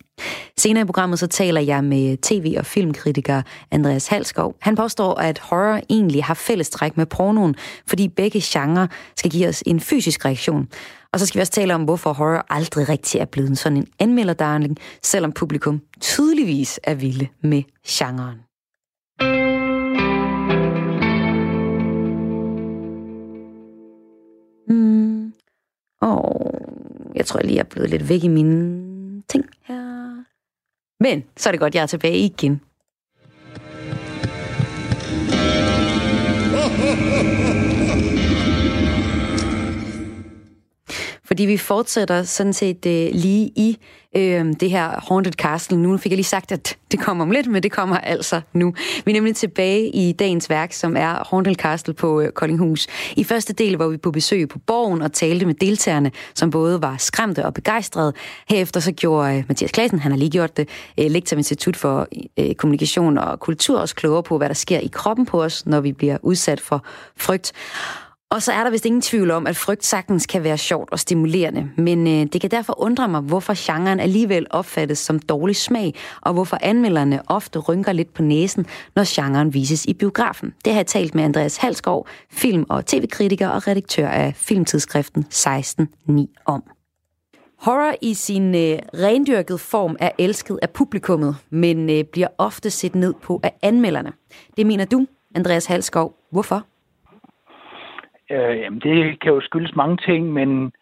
Senere 0.59 0.83
i 0.83 0.87
programmet 0.87 1.19
så 1.19 1.27
taler 1.27 1.61
jeg 1.61 1.85
med 1.85 2.17
tv- 2.17 2.55
og 2.59 2.67
filmkritiker 2.67 3.43
Andreas 3.71 4.07
Halskov. 4.07 4.55
Han 4.61 4.77
påstår, 4.77 5.15
at 5.15 5.39
horror 5.39 5.81
egentlig 5.91 6.25
har 6.25 6.35
fællestræk 6.35 6.97
med 6.97 7.07
pornoen, 7.07 7.55
fordi 7.87 8.09
begge 8.09 8.41
genrer 8.43 8.87
skal 9.17 9.31
give 9.31 9.49
os 9.49 9.63
en 9.67 9.81
fysisk 9.81 10.25
reaktion. 10.25 10.69
Og 11.13 11.21
så 11.21 11.27
skal 11.27 11.39
vi 11.39 11.41
også 11.41 11.53
tale 11.53 11.75
om, 11.75 11.85
hvorfor 11.85 12.13
horror 12.13 12.47
aldrig 12.51 12.89
rigtig 12.89 13.21
er 13.21 13.25
blevet 13.25 13.59
sådan 13.59 13.79
en 13.79 13.87
anmelderdarling, 13.99 14.77
selvom 15.03 15.33
publikum 15.33 15.81
tydeligvis 16.01 16.81
er 16.85 16.95
vilde 16.95 17.29
med 17.43 17.63
genren. 17.89 18.39
Og 26.01 26.51
jeg 27.15 27.27
tror 27.27 27.41
lige, 27.41 27.55
jeg 27.55 27.61
er 27.61 27.69
blevet 27.71 27.91
lidt 27.91 28.09
væk 28.09 28.25
i 28.25 28.29
mine 28.29 29.23
ting 29.29 29.45
her. 29.65 30.25
Men 31.01 31.25
så 31.37 31.49
er 31.49 31.51
det 31.51 31.61
godt, 31.61 31.75
jeg 31.75 31.83
er 31.83 31.87
tilbage 31.87 32.19
igen. 32.19 32.61
Fordi 41.31 41.43
vi 41.43 41.57
fortsætter 41.57 42.23
sådan 42.23 42.53
set 42.53 42.87
øh, 42.87 43.09
lige 43.13 43.53
i 43.57 43.79
øh, 44.17 44.45
det 44.61 44.71
her 44.71 45.05
Haunted 45.09 45.33
Castle. 45.33 45.83
Nu 45.83 45.97
fik 45.97 46.13
jeg 46.13 46.17
lige 46.17 46.25
sagt, 46.25 46.53
at 46.53 46.77
det 46.93 47.01
kommer 47.01 47.25
om 47.25 47.31
lidt, 47.31 47.47
men 47.47 47.63
det 47.63 47.73
kommer 47.73 47.99
altså 47.99 48.41
nu. 48.53 48.75
Vi 49.05 49.13
er 49.13 49.15
nemlig 49.15 49.37
tilbage 49.37 49.89
i 49.89 50.13
dagens 50.13 50.51
værk, 50.51 50.73
som 50.73 50.97
er 50.97 51.29
Haunted 51.31 51.55
Castle 51.55 51.95
på 51.95 52.21
øh, 52.21 52.33
Koldinghus. 52.33 52.87
I 53.17 53.25
første 53.25 53.53
del 53.53 53.77
var 53.77 53.89
vi 53.89 53.97
på 53.97 54.11
besøg 54.11 54.49
på 54.49 54.59
borgen 54.59 55.03
og 55.03 55.13
talte 55.13 55.47
med 55.47 55.55
deltagerne, 55.55 56.11
som 56.35 56.51
både 56.51 56.83
var 56.83 56.97
skræmte 56.99 57.45
og 57.45 57.55
begejstrede. 57.55 58.13
Herefter 58.49 58.81
så 58.81 58.93
gjorde 58.93 59.37
øh, 59.37 59.45
Mathias 59.49 59.71
Klasen, 59.71 59.99
han 59.99 60.13
har 60.13 60.19
lige 60.19 60.31
gjort 60.31 60.57
det, 60.57 60.69
øh, 60.99 61.11
lektor 61.11 61.37
Institut 61.37 61.77
for 61.77 62.09
øh, 62.39 62.55
Kommunikation 62.55 63.19
og 63.19 63.41
Kultur, 63.41 63.79
også 63.79 63.95
klogere 63.95 64.23
på, 64.23 64.39
hvad 64.39 64.49
der 64.49 64.55
sker 64.55 64.79
i 64.79 64.91
kroppen 64.93 65.27
på 65.27 65.43
os, 65.43 65.67
når 65.67 65.81
vi 65.81 65.93
bliver 65.93 66.17
udsat 66.23 66.61
for 66.61 66.85
frygt. 67.17 67.53
Og 68.33 68.43
så 68.43 68.53
er 68.53 68.65
der 68.65 68.71
vist 68.71 68.87
ingen 68.87 69.03
tvivl 69.03 69.31
om, 69.31 69.47
at 69.47 69.57
frygt 69.57 69.85
sagtens 69.85 70.27
kan 70.27 70.45
være 70.45 70.59
sjovt 70.59 70.91
og 70.93 70.99
stimulerende, 70.99 71.71
men 71.77 72.07
øh, 72.07 72.27
det 72.33 72.41
kan 72.41 72.51
derfor 72.51 72.81
undre 72.83 73.09
mig, 73.09 73.21
hvorfor 73.21 73.73
genren 73.73 74.01
alligevel 74.01 74.47
opfattes 74.51 74.99
som 74.99 75.19
dårlig 75.19 75.57
smag, 75.57 75.95
og 76.21 76.33
hvorfor 76.33 76.59
anmelderne 76.63 77.23
ofte 77.27 77.59
rynker 77.59 77.93
lidt 77.93 78.15
på 78.15 78.23
næsen, 78.23 78.67
når 78.97 79.05
genren 79.07 79.55
vises 79.55 79.85
i 79.85 79.95
biografen. 79.95 80.55
Det 80.65 80.73
har 80.73 80.81
jeg 80.81 80.87
talt 80.87 81.15
med 81.15 81.25
Andreas 81.25 81.57
Halskov, 81.57 82.07
film- 82.31 82.67
og 82.69 82.87
tv-kritiker 82.87 83.49
og 83.49 83.69
redaktør 83.69 84.09
af 84.09 84.35
filmtidsskriften 84.37 85.25
16.9 85.35 86.43
om. 86.47 86.63
Horror 87.59 87.95
i 88.03 88.15
sin 88.15 88.55
øh, 88.55 88.79
rendyrkede 88.95 89.59
form 89.59 89.97
er 90.01 90.11
elsket 90.19 90.59
af 90.63 90.71
publikummet, 90.71 91.37
men 91.51 91.91
øh, 91.91 92.05
bliver 92.05 92.29
ofte 92.39 92.71
set 92.71 92.95
ned 92.95 93.15
på 93.23 93.41
af 93.43 93.53
anmelderne. 93.63 94.13
Det 94.57 94.67
mener 94.67 94.85
du, 94.85 95.07
Andreas 95.35 95.67
Halskov. 95.67 96.15
Hvorfor? 96.33 96.67
Øh, 98.31 98.59
jamen, 98.61 98.81
det 98.81 99.21
kan 99.21 99.33
jo 99.33 99.41
skyldes 99.41 99.77
mange 99.77 99.97
ting, 99.97 100.33
men 100.33 100.73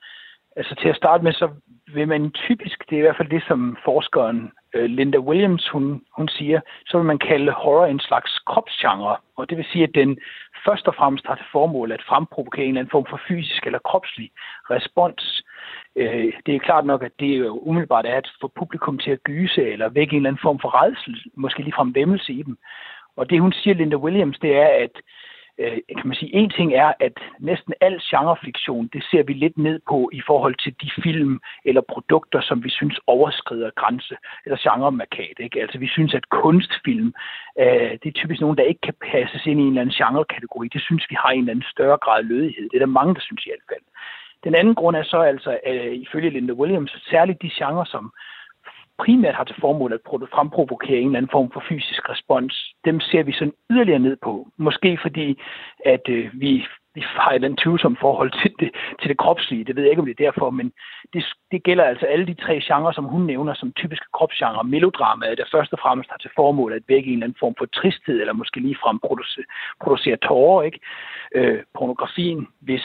altså, 0.57 0.74
til 0.74 0.88
at 0.88 0.96
starte 0.96 1.24
med, 1.24 1.32
så 1.32 1.49
vil 1.94 2.09
man 2.09 2.30
typisk, 2.30 2.90
det 2.90 2.94
er 2.96 2.99
i 2.99 3.07
hvert 3.07 3.16
fald 3.16 3.30
det, 3.30 3.42
som 3.49 3.76
forskeren 3.84 4.53
øh, 4.74 4.84
Linda 4.84 5.18
Williams, 5.18 5.68
hun, 5.68 6.03
hun 6.16 6.28
siger, 6.28 6.61
så 6.86 6.99
vil 6.99 7.07
man 7.07 7.18
kalde 7.18 7.53
horror 7.53 7.86
en 7.86 8.01
slags 8.01 8.38
kropsgenre. 8.38 9.16
Og 9.36 9.51
det 9.51 9.59
vil 9.59 9.66
sige, 9.72 9.84
at 9.84 9.94
den 9.94 10.18
først 10.66 10.88
og 10.88 10.94
fremmest 10.94 11.26
har 11.26 11.34
til 11.34 11.44
formål 11.53 11.92
at 11.92 12.03
fremprovokere 12.09 12.64
en 12.64 12.68
eller 12.68 12.80
anden 12.80 12.90
form 12.90 13.07
for 13.11 13.20
fysisk 13.28 13.66
eller 13.66 13.78
kropslig 13.78 14.30
respons. 14.70 15.42
Øh, 15.96 16.32
det 16.46 16.55
er 16.55 16.59
klart 16.59 16.86
nok, 16.86 17.03
at 17.03 17.12
det 17.20 17.38
jo 17.38 17.59
umiddelbart 17.59 18.07
er 18.07 18.16
at 18.16 18.30
få 18.40 18.53
publikum 18.59 18.99
til 18.99 19.11
at 19.11 19.24
gyse 19.24 19.62
eller 19.72 19.88
vække 19.88 20.12
en 20.12 20.16
eller 20.16 20.30
anden 20.30 20.42
form 20.42 20.59
for 20.59 20.82
redsel, 20.82 21.22
måske 21.34 21.62
ligefrem 21.62 21.94
vemmelse 21.94 22.32
i 22.32 22.42
dem. 22.42 22.59
Og 23.16 23.30
det 23.30 23.40
hun 23.40 23.53
siger, 23.53 23.74
Linda 23.74 23.96
Williams, 23.96 24.38
det 24.38 24.57
er, 24.57 24.68
at 24.84 24.94
øh, 25.59 25.78
kan 25.98 26.09
man 26.09 26.16
sige, 26.16 26.34
en 26.34 26.50
ting 26.50 26.74
er, 26.74 26.92
at 27.00 27.12
næsten 27.38 27.74
al 27.80 28.00
genrefiktion, 28.11 28.90
det 28.92 29.02
ser 29.11 29.22
vi 29.22 29.32
lidt 29.32 29.59
ned 29.59 29.80
på 29.88 30.11
i 30.12 30.22
forhold 30.26 30.54
til 30.54 30.74
de 30.82 30.90
film 31.02 31.40
eller 31.64 31.80
produkter, 31.80 32.40
som 32.40 32.64
vi 32.64 32.70
synes 32.70 33.00
overskrider 33.06 33.70
grænse, 33.70 34.16
eller 34.44 34.59
genremarkat. 34.62 35.36
Ikke? 35.38 35.61
Altså 35.61 35.78
vi 35.78 35.88
synes, 35.88 36.14
at 36.14 36.28
kunstfilm, 36.28 37.14
øh, 37.61 37.92
det 38.00 38.06
er 38.09 38.20
typisk 38.20 38.40
nogen, 38.40 38.59
der 38.59 38.64
ikke 38.64 38.80
kan 38.80 38.94
passes 39.12 39.46
ind 39.46 39.61
i 39.61 39.62
en 39.62 39.68
eller 39.68 39.80
anden 39.80 39.94
genrekategori. 39.94 40.68
Det 40.68 40.82
synes 40.82 41.04
vi 41.11 41.16
har 41.22 41.30
en 41.30 41.40
eller 41.40 41.52
anden 41.52 41.72
større 41.74 41.98
grad 42.04 42.18
af 42.18 42.28
lødighed. 42.28 42.64
Det 42.68 42.76
er 42.76 42.86
der 42.86 42.98
mange, 42.98 43.14
der 43.14 43.20
synes 43.20 43.46
i 43.46 43.50
hvert 43.50 43.68
fald. 43.72 43.84
Den 44.44 44.54
anden 44.54 44.74
grund 44.74 44.96
er 44.96 45.02
så 45.02 45.20
altså, 45.20 45.59
øh, 45.66 45.94
ifølge 45.94 46.30
Linda 46.30 46.52
Williams, 46.52 46.92
særligt 47.11 47.42
de 47.42 47.50
genrer, 47.59 47.84
som 47.84 48.12
primært 48.99 49.34
har 49.34 49.44
til 49.44 49.57
formål 49.61 49.92
at 49.92 50.01
fremprovokere 50.34 50.99
en 50.99 51.07
eller 51.07 51.18
anden 51.18 51.30
form 51.32 51.51
for 51.53 51.62
fysisk 51.68 52.09
respons, 52.09 52.74
dem 52.84 53.01
ser 53.01 53.22
vi 53.22 53.32
sådan 53.32 53.55
yderligere 53.70 53.99
ned 53.99 54.16
på. 54.22 54.49
Måske 54.57 54.99
fordi, 55.03 55.38
at 55.84 56.09
øh, 56.09 56.30
vi 56.34 56.64
vi 56.95 57.03
har 57.07 57.30
et 57.30 57.34
eller 57.34 57.57
tvivlsom 57.62 57.97
forhold 58.01 58.32
til 58.43 58.53
det, 58.61 58.70
til 59.01 59.09
det 59.09 59.18
kropslige. 59.18 59.64
Det 59.64 59.76
ved 59.76 59.82
jeg 59.82 59.91
ikke, 59.91 60.01
om 60.01 60.07
det 60.07 60.20
er 60.20 60.24
derfor, 60.24 60.51
men 60.51 60.72
det, 61.12 61.24
det 61.53 61.62
gælder 61.62 61.84
altså 61.84 62.07
alle 62.07 62.26
de 62.26 62.34
tre 62.34 62.61
genrer, 62.61 62.93
som 62.93 63.05
hun 63.05 63.22
nævner 63.22 63.55
som 63.55 63.72
typiske 63.72 64.07
kropsgenre. 64.12 64.64
Melodramaet, 64.64 65.39
der 65.39 65.45
først 65.53 65.72
og 65.72 65.78
fremmest 65.78 66.11
har 66.11 66.16
til 66.16 66.30
formål 66.36 66.72
at 66.72 66.82
vække 66.89 67.09
en 67.09 67.12
eller 67.12 67.26
anden 67.26 67.39
form 67.41 67.55
for 67.59 67.66
tristhed, 67.66 68.20
eller 68.20 68.32
måske 68.32 68.61
ligefrem 68.61 68.99
produce, 68.99 69.41
producere 69.82 70.16
tårer. 70.16 70.62
Ikke? 70.62 70.80
Øh, 71.34 71.61
pornografien, 71.78 72.49
hvis 72.61 72.84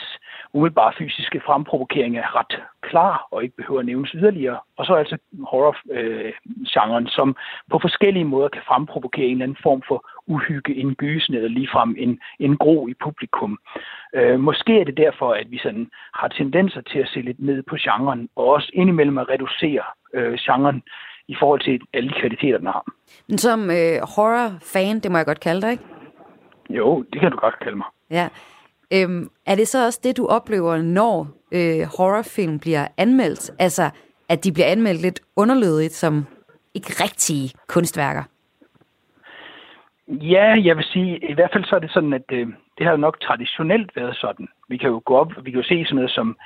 umiddelbare 0.52 0.92
fysiske 0.98 1.40
fremprovokering 1.46 2.18
er 2.18 2.36
ret 2.38 2.62
klar 2.82 3.28
og 3.30 3.42
ikke 3.42 3.56
behøver 3.56 3.80
at 3.80 3.86
nævnes 3.86 4.10
yderligere. 4.10 4.58
Og 4.76 4.86
så 4.86 4.94
altså 4.94 5.16
horror-genren, 5.50 7.04
øh, 7.04 7.10
som 7.10 7.36
på 7.70 7.78
forskellige 7.78 8.24
måder 8.24 8.48
kan 8.48 8.62
fremprovokere 8.68 9.26
en 9.26 9.32
eller 9.32 9.44
anden 9.44 9.62
form 9.62 9.82
for 9.88 9.98
uhygge, 10.26 10.74
en 10.74 10.94
gysen 10.94 11.34
eller 11.34 11.48
ligefrem 11.48 11.94
en, 11.98 12.20
en 12.38 12.56
gro 12.56 12.88
i 12.88 12.94
publikum. 13.04 13.58
Øh, 14.14 14.40
måske 14.40 14.80
er 14.80 14.84
det 14.84 14.96
derfor, 14.96 15.32
at 15.32 15.50
vi 15.50 15.58
sådan 15.58 15.90
har 16.14 16.28
tendenser 16.28 16.80
til 16.80 16.98
at 16.98 17.08
se 17.08 17.20
lidt 17.20 17.40
ned 17.40 17.62
på 17.62 17.76
genren, 17.80 18.28
og 18.36 18.46
også 18.46 18.70
indimellem 18.74 19.18
at 19.18 19.28
reducere 19.28 19.82
øh, 20.14 20.34
genren 20.34 20.82
i 21.28 21.36
forhold 21.38 21.60
til 21.60 21.80
alle 21.92 22.08
de 22.08 22.20
kvaliteter, 22.20 22.58
den 22.58 22.66
har. 22.66 22.84
Men 23.28 23.38
som 23.38 23.60
øh, 23.70 23.96
horror-fan, 24.16 25.00
det 25.00 25.10
må 25.10 25.16
jeg 25.16 25.26
godt 25.26 25.40
kalde 25.40 25.62
dig, 25.62 25.70
ikke? 25.70 25.84
Jo, 26.70 27.04
det 27.12 27.20
kan 27.20 27.30
du 27.30 27.36
godt 27.36 27.58
kalde 27.58 27.76
mig. 27.76 27.86
Ja. 28.10 28.28
Øhm, 28.92 29.30
er 29.46 29.54
det 29.54 29.68
så 29.68 29.86
også 29.86 30.00
det, 30.04 30.16
du 30.16 30.26
oplever, 30.26 30.82
når 30.82 31.28
øh, 31.52 31.86
horrorfilm 31.98 32.58
bliver 32.58 32.86
anmeldt? 32.96 33.50
Altså, 33.58 33.90
at 34.28 34.44
de 34.44 34.52
bliver 34.52 34.66
anmeldt 34.66 35.02
lidt 35.02 35.20
underlødigt 35.36 35.92
som 35.92 36.26
ikke 36.74 37.02
rigtige 37.02 37.50
kunstværker? 37.68 38.22
Ja, 40.08 40.60
jeg 40.64 40.76
vil 40.76 40.84
sige, 40.84 41.30
i 41.30 41.34
hvert 41.34 41.52
fald 41.52 41.64
så 41.64 41.76
er 41.76 41.80
det 41.80 41.90
sådan, 41.90 42.12
at 42.12 42.32
øh, 42.32 42.46
det 42.78 42.86
har 42.86 42.90
jo 42.90 42.96
nok 42.96 43.20
traditionelt 43.20 43.96
været 43.96 44.16
sådan. 44.16 44.48
Vi 44.68 44.76
kan 44.76 44.90
jo 44.90 45.02
gå 45.04 45.16
op, 45.16 45.32
vi 45.42 45.50
kan 45.50 45.60
jo 45.60 45.66
se 45.66 45.84
sådan 45.84 45.96
noget 45.96 46.10
som, 46.10 46.36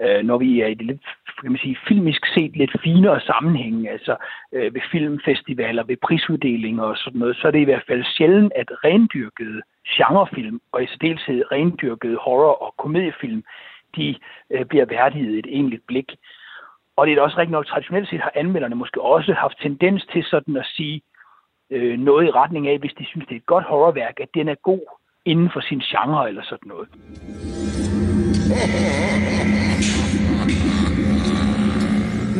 øh, 0.00 0.24
når 0.24 0.38
vi 0.38 0.60
er 0.60 0.66
i 0.66 0.74
det 0.74 0.86
lidt, 0.86 1.02
kan 1.40 1.52
man 1.52 1.58
sige, 1.58 1.78
filmisk 1.88 2.26
set 2.34 2.56
lidt 2.56 2.80
finere 2.82 3.20
sammenhæng, 3.20 3.88
altså 3.88 4.16
øh, 4.52 4.74
ved 4.74 4.80
filmfestivaler, 4.92 5.82
ved 5.82 5.96
prisuddelinger 5.96 6.82
og 6.82 6.96
sådan 6.96 7.18
noget, 7.18 7.36
så 7.36 7.46
er 7.46 7.50
det 7.50 7.60
i 7.60 7.64
hvert 7.70 7.84
fald 7.86 8.04
sjældent, 8.04 8.52
at 8.56 8.70
rendyrkede 8.84 9.62
genrefilm, 9.88 10.60
og 10.72 10.82
i 10.82 10.86
særdeleshed 10.86 11.52
rendyrkede 11.52 12.16
horror- 12.16 12.62
og 12.62 12.74
komediefilm, 12.78 13.44
de 13.96 14.16
øh, 14.50 14.64
bliver 14.64 14.84
værdiget 14.84 15.38
et 15.38 15.46
egentligt 15.48 15.86
blik. 15.86 16.16
Og 16.96 17.06
det 17.06 17.12
er 17.12 17.16
da 17.16 17.22
også 17.22 17.38
rigtig 17.38 17.52
nok, 17.52 17.66
traditionelt 17.66 18.08
set 18.08 18.20
har 18.20 18.32
anmelderne 18.34 18.74
måske 18.74 19.02
også 19.02 19.32
haft 19.32 19.60
tendens 19.62 20.06
til 20.12 20.24
sådan 20.24 20.56
at 20.56 20.66
sige 20.66 21.02
øh, 21.70 21.98
noget 21.98 22.26
i 22.26 22.30
retning 22.30 22.68
af, 22.68 22.78
hvis 22.78 22.94
de 22.98 23.04
synes, 23.06 23.26
det 23.26 23.34
er 23.34 23.40
et 23.40 23.46
godt 23.46 23.64
horrorværk, 23.64 24.20
at 24.20 24.28
den 24.34 24.48
er 24.48 24.54
god 24.62 24.80
inden 25.24 25.50
for 25.52 25.60
sin 25.60 25.80
genre 25.80 26.28
eller 26.28 26.42
sådan 26.44 26.68
noget. 26.68 26.88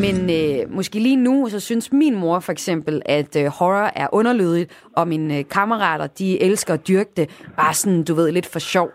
Men 0.04 0.30
øh, 0.30 0.74
måske 0.74 0.98
lige 0.98 1.16
nu, 1.16 1.48
så 1.48 1.60
synes 1.60 1.92
min 1.92 2.16
mor 2.16 2.40
for 2.40 2.52
eksempel, 2.52 3.02
at 3.04 3.36
øh, 3.36 3.46
horror 3.46 3.90
er 3.94 4.08
underlødigt, 4.12 4.84
og 4.96 5.08
mine 5.08 5.38
øh, 5.38 5.44
kammerater, 5.50 6.06
de 6.06 6.42
elsker 6.42 6.74
at 6.74 6.88
dyrke 6.88 7.10
det, 7.16 7.44
bare 7.56 7.74
sådan, 7.74 8.04
du 8.04 8.14
ved, 8.14 8.32
lidt 8.32 8.46
for 8.46 8.58
sjov. 8.58 8.90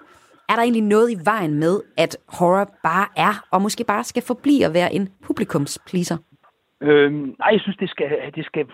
Er 0.50 0.56
der 0.56 0.62
egentlig 0.62 0.84
noget 0.84 1.12
i 1.12 1.18
vejen 1.26 1.54
med, 1.54 1.82
at 1.98 2.18
horror 2.28 2.74
bare 2.84 3.08
er, 3.18 3.44
og 3.52 3.62
måske 3.62 3.84
bare 3.84 4.04
skal 4.04 4.24
forblive 4.24 4.66
at 4.66 4.74
være 4.74 4.94
en 4.94 5.10
publikumspleaser? 5.24 6.18
Øh, 6.84 7.12
nej, 7.14 7.50
jeg 7.52 7.62
synes, 7.62 7.78
det 7.78 7.90
skal, 7.90 8.32
det 8.36 8.46
skal 8.46 8.66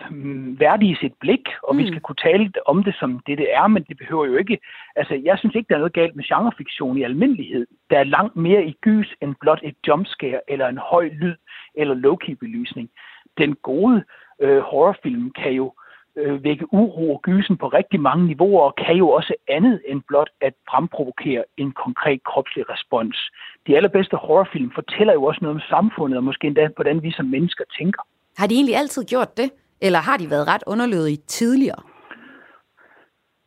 værdiges 0.58 0.98
et 1.02 1.14
blik, 1.20 1.48
og 1.62 1.74
mm. 1.74 1.80
vi 1.80 1.86
skal 1.86 2.00
kunne 2.00 2.22
tale 2.22 2.52
om 2.66 2.84
det 2.84 2.94
som 3.00 3.20
det, 3.26 3.38
det 3.38 3.54
er, 3.54 3.66
men 3.66 3.82
det 3.82 3.96
behøver 3.98 4.26
jo 4.26 4.36
ikke... 4.36 4.58
Altså, 4.96 5.14
jeg 5.24 5.38
synes 5.38 5.54
ikke, 5.54 5.68
der 5.68 5.74
er 5.74 5.78
noget 5.78 5.92
galt 5.92 6.16
med 6.16 6.24
genrefiktion 6.24 6.98
i 6.98 7.02
almindelighed. 7.02 7.66
Der 7.90 7.98
er 7.98 8.04
langt 8.04 8.36
mere 8.36 8.64
i 8.64 8.76
gys 8.80 9.14
end 9.22 9.34
blot 9.40 9.60
et 9.62 9.74
jumpscare, 9.88 10.40
eller 10.48 10.68
en 10.68 10.78
høj 10.78 11.08
lyd, 11.08 11.34
eller 11.74 11.94
low-key-belysning. 11.94 12.90
Den 13.38 13.54
gode 13.54 14.04
øh, 14.40 14.58
horrorfilm 14.58 15.30
kan 15.30 15.52
jo 15.52 15.72
øh, 16.16 16.44
vække 16.44 16.66
uro 16.72 17.14
og 17.14 17.22
gysen 17.22 17.56
på 17.56 17.68
rigtig 17.68 18.00
mange 18.00 18.26
niveauer, 18.26 18.62
og 18.62 18.74
kan 18.74 18.96
jo 18.96 19.08
også 19.08 19.34
andet 19.48 19.82
end 19.86 20.02
blot 20.08 20.30
at 20.40 20.54
fremprovokere 20.70 21.44
en 21.56 21.72
konkret 21.72 22.24
kropslig 22.24 22.70
respons. 22.70 23.30
De 23.68 23.76
allerbedste 23.76 24.16
horrorfilm 24.16 24.70
fortæller 24.74 25.12
jo 25.12 25.24
også 25.24 25.38
noget 25.42 25.54
om 25.54 25.62
samfundet, 25.68 26.16
og 26.16 26.24
måske 26.24 26.46
endda, 26.46 26.68
hvordan 26.76 27.02
vi 27.02 27.10
som 27.12 27.26
mennesker 27.26 27.64
tænker. 27.78 28.02
Har 28.38 28.46
de 28.46 28.54
egentlig 28.54 28.76
altid 28.76 29.04
gjort 29.04 29.36
det? 29.36 29.50
Eller 29.80 29.98
har 29.98 30.16
de 30.16 30.30
været 30.30 30.48
ret 30.48 30.64
underlødige 30.66 31.16
tidligere? 31.16 31.82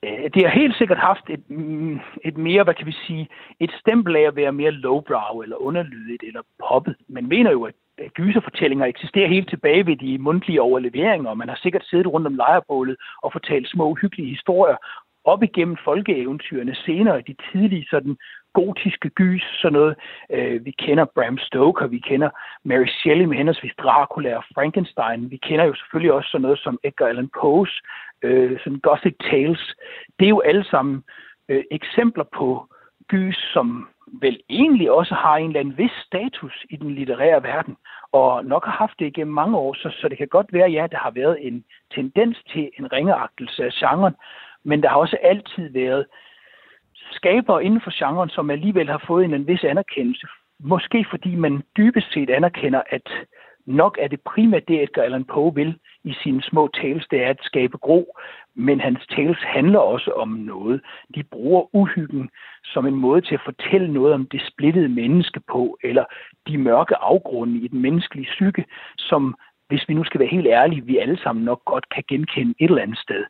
Øh, 0.05 0.23
det 0.33 0.41
har 0.45 0.59
helt 0.61 0.77
sikkert 0.77 0.97
haft 0.97 1.25
et, 1.29 1.49
mm, 1.49 1.99
et 2.25 2.37
mere, 2.37 2.63
hvad 2.63 2.73
kan 2.73 2.85
vi 2.85 2.95
sige, 3.07 3.29
et 3.59 3.71
stempel 3.79 4.15
af 4.15 4.21
at 4.21 4.35
være 4.35 4.51
mere 4.51 4.71
lowbrow 4.71 5.41
eller 5.41 5.55
underlydigt 5.55 6.23
eller 6.23 6.41
poppet. 6.69 6.95
Man 7.07 7.27
mener 7.27 7.51
jo, 7.51 7.63
at 7.63 7.75
gyserfortællinger 8.13 8.85
eksisterer 8.85 9.27
helt 9.27 9.49
tilbage 9.49 9.85
ved 9.85 9.95
de 9.95 10.17
mundtlige 10.17 10.61
overleveringer, 10.61 11.29
og 11.29 11.37
man 11.37 11.49
har 11.49 11.59
sikkert 11.61 11.85
siddet 11.85 12.07
rundt 12.07 12.27
om 12.27 12.35
lejrebålet 12.35 12.95
og 13.21 13.31
fortalt 13.31 13.69
små 13.69 13.93
hyggelige 13.93 14.29
historier 14.29 14.77
op 15.23 15.43
igennem 15.43 15.77
folkeeventyrene 15.83 16.75
senere, 16.75 17.21
de 17.21 17.35
tidlige 17.51 17.87
sådan 17.89 18.17
gotiske 18.53 19.09
gys, 19.09 19.43
sådan 19.61 19.73
noget. 19.73 19.95
Øh, 20.29 20.65
vi 20.65 20.71
kender 20.71 21.05
Bram 21.05 21.37
Stoker, 21.37 21.87
vi 21.87 21.99
kender 21.99 22.29
Mary 22.63 22.87
Shelley 22.87 23.25
med 23.25 23.37
henholdsvis 23.37 23.73
Dracula 23.83 24.35
og 24.35 24.43
Frankenstein. 24.53 25.31
Vi 25.31 25.37
kender 25.37 25.65
jo 25.65 25.73
selvfølgelig 25.75 26.13
også 26.13 26.29
sådan 26.29 26.41
noget 26.41 26.59
som 26.59 26.79
Edgar 26.83 27.05
Allan 27.05 27.29
Poe's 27.37 27.81
øh, 28.21 28.59
sådan 28.59 28.79
Gothic 28.79 29.15
Tales. 29.29 29.75
Det 30.19 30.25
er 30.25 30.29
jo 30.29 30.39
alle 30.39 30.63
sammen 30.63 31.03
øh, 31.49 31.63
eksempler 31.71 32.23
på 32.37 32.67
gys, 33.07 33.37
som 33.53 33.87
vel 34.07 34.39
egentlig 34.49 34.91
også 34.91 35.15
har 35.15 35.35
en 35.35 35.47
eller 35.47 35.59
anden 35.59 35.77
vis 35.77 35.91
status 36.05 36.65
i 36.69 36.75
den 36.75 36.95
litterære 36.95 37.43
verden, 37.43 37.77
og 38.11 38.45
nok 38.45 38.65
har 38.65 38.71
haft 38.71 38.99
det 38.99 39.05
igennem 39.05 39.33
mange 39.33 39.57
år, 39.57 39.73
så, 39.73 39.89
så 40.01 40.09
det 40.09 40.17
kan 40.17 40.27
godt 40.27 40.53
være, 40.53 40.69
ja, 40.69 40.87
der 40.91 40.97
har 40.97 41.11
været 41.11 41.47
en 41.47 41.63
tendens 41.95 42.37
til 42.53 42.69
en 42.79 42.91
ringeagtelse 42.91 43.65
af 43.65 43.71
genren, 43.71 44.15
men 44.63 44.83
der 44.83 44.89
har 44.89 44.97
også 44.97 45.17
altid 45.23 45.69
været 45.73 46.05
skabere 47.11 47.63
inden 47.65 47.81
for 47.81 47.91
genren, 47.99 48.29
som 48.29 48.49
alligevel 48.49 48.89
har 48.89 49.03
fået 49.07 49.25
en, 49.25 49.33
en 49.33 49.47
vis 49.47 49.63
anerkendelse. 49.63 50.27
Måske 50.59 51.05
fordi 51.09 51.35
man 51.35 51.63
dybest 51.77 52.13
set 52.13 52.29
anerkender, 52.29 52.81
at 52.89 53.07
nok 53.65 53.97
er 54.01 54.07
det 54.07 54.21
primært 54.21 54.67
det, 54.67 54.83
Edgar 54.83 55.03
Allan 55.03 55.25
Poe 55.25 55.55
vil 55.55 55.75
i 56.03 56.13
sine 56.23 56.43
små 56.43 56.69
tales, 56.81 57.07
det 57.11 57.23
er 57.23 57.29
at 57.29 57.39
skabe 57.41 57.77
gro, 57.77 58.15
men 58.55 58.79
hans 58.79 59.07
tales 59.15 59.37
handler 59.41 59.79
også 59.79 60.11
om 60.11 60.29
noget. 60.29 60.81
De 61.15 61.23
bruger 61.23 61.75
uhyggen 61.75 62.29
som 62.63 62.85
en 62.85 62.95
måde 62.95 63.21
til 63.21 63.35
at 63.35 63.41
fortælle 63.45 63.93
noget 63.93 64.13
om 64.13 64.25
det 64.31 64.41
splittede 64.51 64.89
menneske 64.89 65.39
på, 65.51 65.77
eller 65.83 66.05
de 66.47 66.57
mørke 66.57 66.95
afgrunde 66.95 67.59
i 67.59 67.67
den 67.67 67.81
menneskelige 67.81 68.29
psyke, 68.31 68.65
som, 68.97 69.35
hvis 69.67 69.85
vi 69.87 69.93
nu 69.93 70.03
skal 70.03 70.19
være 70.19 70.29
helt 70.29 70.47
ærlige, 70.47 70.85
vi 70.85 70.97
alle 70.97 71.17
sammen 71.23 71.45
nok 71.45 71.65
godt 71.65 71.89
kan 71.89 72.03
genkende 72.07 72.53
et 72.59 72.69
eller 72.69 72.81
andet 72.81 72.99
sted. 72.99 73.23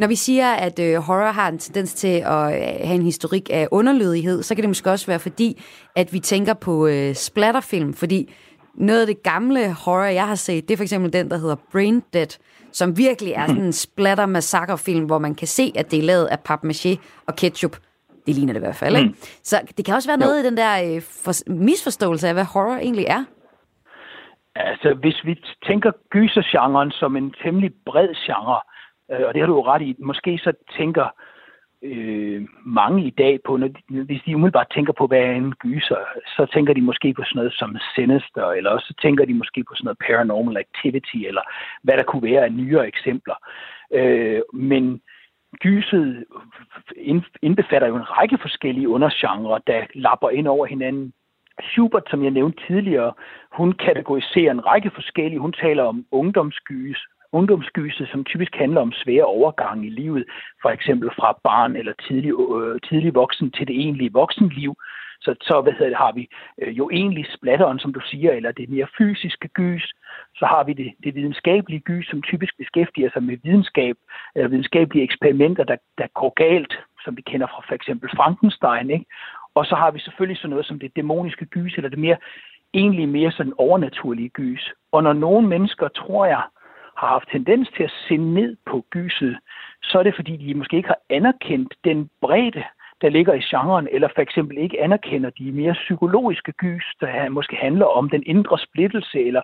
Når 0.00 0.06
vi 0.06 0.14
siger, 0.14 0.52
at 0.52 0.78
øh, 0.78 0.96
horror 0.96 1.32
har 1.32 1.48
en 1.48 1.58
tendens 1.58 1.94
til 1.94 2.08
at 2.26 2.46
øh, 2.54 2.86
have 2.88 2.94
en 2.94 3.02
historik 3.02 3.50
af 3.50 3.68
underlydighed, 3.70 4.42
så 4.42 4.54
kan 4.54 4.62
det 4.62 4.68
måske 4.68 4.90
også 4.90 5.06
være 5.06 5.18
fordi, 5.18 5.62
at 5.96 6.12
vi 6.12 6.20
tænker 6.20 6.54
på 6.54 6.86
øh, 6.86 7.14
splatterfilm, 7.14 7.94
fordi 7.94 8.34
noget 8.74 9.00
af 9.00 9.06
det 9.06 9.22
gamle 9.22 9.72
horror, 9.72 10.04
jeg 10.04 10.26
har 10.26 10.34
set, 10.34 10.68
det 10.68 10.74
er 10.74 10.76
for 10.76 10.82
eksempel 10.82 11.12
den, 11.12 11.30
der 11.30 11.38
hedder 11.38 11.56
Brain 11.72 12.02
Dead, 12.12 12.38
som 12.72 12.98
virkelig 12.98 13.32
er 13.32 13.46
sådan 13.46 13.62
en 13.62 13.72
splatter 13.72 14.26
massakrefilm, 14.26 15.04
hvor 15.04 15.18
man 15.18 15.34
kan 15.34 15.48
se, 15.48 15.72
at 15.76 15.90
det 15.90 15.98
er 15.98 16.02
lavet 16.02 16.26
af 16.26 16.38
papmaché 16.50 16.96
og 17.26 17.36
ketchup. 17.36 17.76
Det 18.26 18.34
ligner 18.34 18.52
det 18.52 18.60
i 18.60 18.64
hvert 18.64 18.76
fald, 18.76 18.96
ikke? 18.96 19.08
Mm. 19.08 19.16
Så 19.42 19.60
det 19.76 19.84
kan 19.84 19.94
også 19.94 20.08
være 20.08 20.18
noget 20.18 20.42
jo. 20.42 20.46
i 20.46 20.50
den 20.50 20.56
der 20.56 20.94
øh, 20.94 21.02
for, 21.24 21.50
misforståelse 21.50 22.28
af, 22.28 22.34
hvad 22.34 22.44
horror 22.44 22.76
egentlig 22.76 23.06
er. 23.08 23.24
Altså, 24.56 24.94
hvis 25.00 25.24
vi 25.24 25.34
tænker 25.66 25.90
gysergenren 26.10 26.90
som 26.90 27.16
en 27.16 27.34
temmelig 27.42 27.70
bred 27.86 28.08
genre, 28.26 28.60
øh, 29.10 29.26
og 29.26 29.34
det 29.34 29.40
har 29.40 29.46
du 29.46 29.54
jo 29.54 29.66
ret 29.66 29.82
i, 29.82 29.96
måske 29.98 30.38
så 30.38 30.52
tænker 30.76 31.06
øh, 31.82 32.48
mange 32.66 33.04
i 33.04 33.10
dag 33.10 33.38
på, 33.46 33.56
når 33.56 33.68
de, 33.68 34.02
hvis 34.04 34.22
de 34.26 34.34
umiddelbart 34.36 34.72
tænker 34.74 34.92
på, 34.92 35.06
hvad 35.06 35.18
er 35.18 35.32
en 35.32 35.52
gyser, 35.52 35.96
så 36.26 36.46
tænker 36.54 36.74
de 36.74 36.80
måske 36.80 37.14
på 37.14 37.22
sådan 37.24 37.36
noget 37.36 37.52
som 37.52 37.76
Sinister, 37.94 38.50
eller 38.50 38.70
også 38.70 38.86
så 38.86 38.94
tænker 39.02 39.24
de 39.24 39.34
måske 39.34 39.64
på 39.64 39.74
sådan 39.74 39.84
noget 39.84 39.98
Paranormal 40.06 40.56
Activity, 40.56 41.16
eller 41.16 41.42
hvad 41.82 41.96
der 41.96 42.02
kunne 42.02 42.22
være 42.22 42.44
af 42.44 42.52
nyere 42.52 42.88
eksempler. 42.88 43.34
Øh, 43.92 44.42
men 44.52 45.00
gyset 45.58 46.24
indbefatter 47.42 47.88
jo 47.88 47.96
en 47.96 48.10
række 48.10 48.38
forskellige 48.38 48.88
undergenre, 48.88 49.60
der 49.66 49.86
lapper 49.94 50.30
ind 50.30 50.48
over 50.48 50.66
hinanden. 50.66 51.12
Schubert, 51.62 52.02
som 52.10 52.24
jeg 52.24 52.30
nævnte 52.30 52.66
tidligere, 52.66 53.12
hun 53.52 53.72
kategoriserer 53.72 54.50
en 54.50 54.66
række 54.66 54.90
forskellige. 54.94 55.40
Hun 55.40 55.52
taler 55.52 55.82
om 55.82 56.06
ungdomsgys, 56.10 57.06
ungdomsgyset, 57.32 58.08
som 58.08 58.24
typisk 58.24 58.54
handler 58.54 58.80
om 58.80 58.92
svære 58.92 59.24
overgange 59.24 59.86
i 59.86 59.90
livet, 59.90 60.24
for 60.62 60.70
eksempel 60.70 61.10
fra 61.18 61.38
barn 61.44 61.76
eller 61.76 61.92
tidlig, 62.08 62.32
øh, 62.56 62.80
tidlig 62.88 63.14
voksen 63.14 63.50
til 63.50 63.66
det 63.68 63.76
egentlige 63.76 64.12
voksenliv. 64.12 64.74
Så, 65.20 65.34
så 65.40 65.60
hvad 65.60 65.72
hedder 65.72 65.88
det, 65.88 65.96
har 65.96 66.12
vi 66.12 66.28
øh, 66.62 66.78
jo 66.78 66.90
egentlig 66.90 67.26
splatteren, 67.36 67.78
som 67.78 67.92
du 67.92 68.00
siger, 68.00 68.32
eller 68.32 68.52
det 68.52 68.68
mere 68.68 68.86
fysiske 68.98 69.48
gys. 69.48 69.92
Så 70.34 70.46
har 70.46 70.64
vi 70.64 70.72
det, 70.72 70.92
det 71.04 71.14
videnskabelige 71.14 71.80
gys, 71.80 72.06
som 72.10 72.22
typisk 72.22 72.58
beskæftiger 72.58 73.10
sig 73.12 73.22
med 73.22 73.36
videnskab, 73.42 73.96
eller 74.34 74.48
videnskabelige 74.48 75.04
eksperimenter, 75.04 75.64
der, 75.64 75.76
der 75.98 76.06
går 76.14 76.32
galt, 76.36 76.78
som 77.04 77.16
vi 77.16 77.22
kender 77.22 77.46
fra 77.46 77.62
for 77.68 77.74
eksempel 77.74 78.10
Frankenstein. 78.16 78.90
Ikke? 78.90 79.04
Og 79.54 79.66
så 79.66 79.74
har 79.74 79.90
vi 79.90 79.98
selvfølgelig 79.98 80.38
sådan 80.38 80.50
noget 80.50 80.66
som 80.66 80.78
det 80.78 80.96
dæmoniske 80.96 81.46
gys, 81.46 81.74
eller 81.76 81.90
det 81.90 81.98
mere 81.98 82.16
egentlig 82.74 83.08
mere 83.08 83.30
sådan 83.30 83.52
overnaturlige 83.58 84.28
gys. 84.28 84.72
Og 84.92 85.02
når 85.02 85.12
nogle 85.12 85.48
mennesker, 85.48 85.88
tror 85.88 86.26
jeg, 86.26 86.42
har 87.00 87.08
haft 87.08 87.28
tendens 87.32 87.68
til 87.76 87.82
at 87.82 87.92
se 88.08 88.16
ned 88.16 88.56
på 88.66 88.84
gyset, 88.90 89.38
så 89.82 89.98
er 89.98 90.02
det 90.02 90.14
fordi, 90.14 90.36
de 90.36 90.54
måske 90.54 90.76
ikke 90.76 90.88
har 90.88 91.00
anerkendt 91.10 91.74
den 91.84 92.10
bredde, 92.20 92.64
der 93.02 93.08
ligger 93.08 93.34
i 93.34 93.40
genren, 93.50 93.88
eller 93.90 94.08
for 94.14 94.22
eksempel 94.22 94.58
ikke 94.58 94.80
anerkender 94.80 95.30
de 95.30 95.52
mere 95.52 95.72
psykologiske 95.72 96.52
gys, 96.52 96.84
der 97.00 97.28
måske 97.28 97.56
handler 97.56 97.86
om 97.86 98.10
den 98.10 98.22
indre 98.26 98.58
splittelse 98.58 99.18
eller 99.20 99.42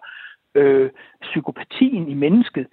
øh, 0.54 0.90
psykopatien 1.22 2.08
i 2.08 2.14
mennesket, 2.14 2.66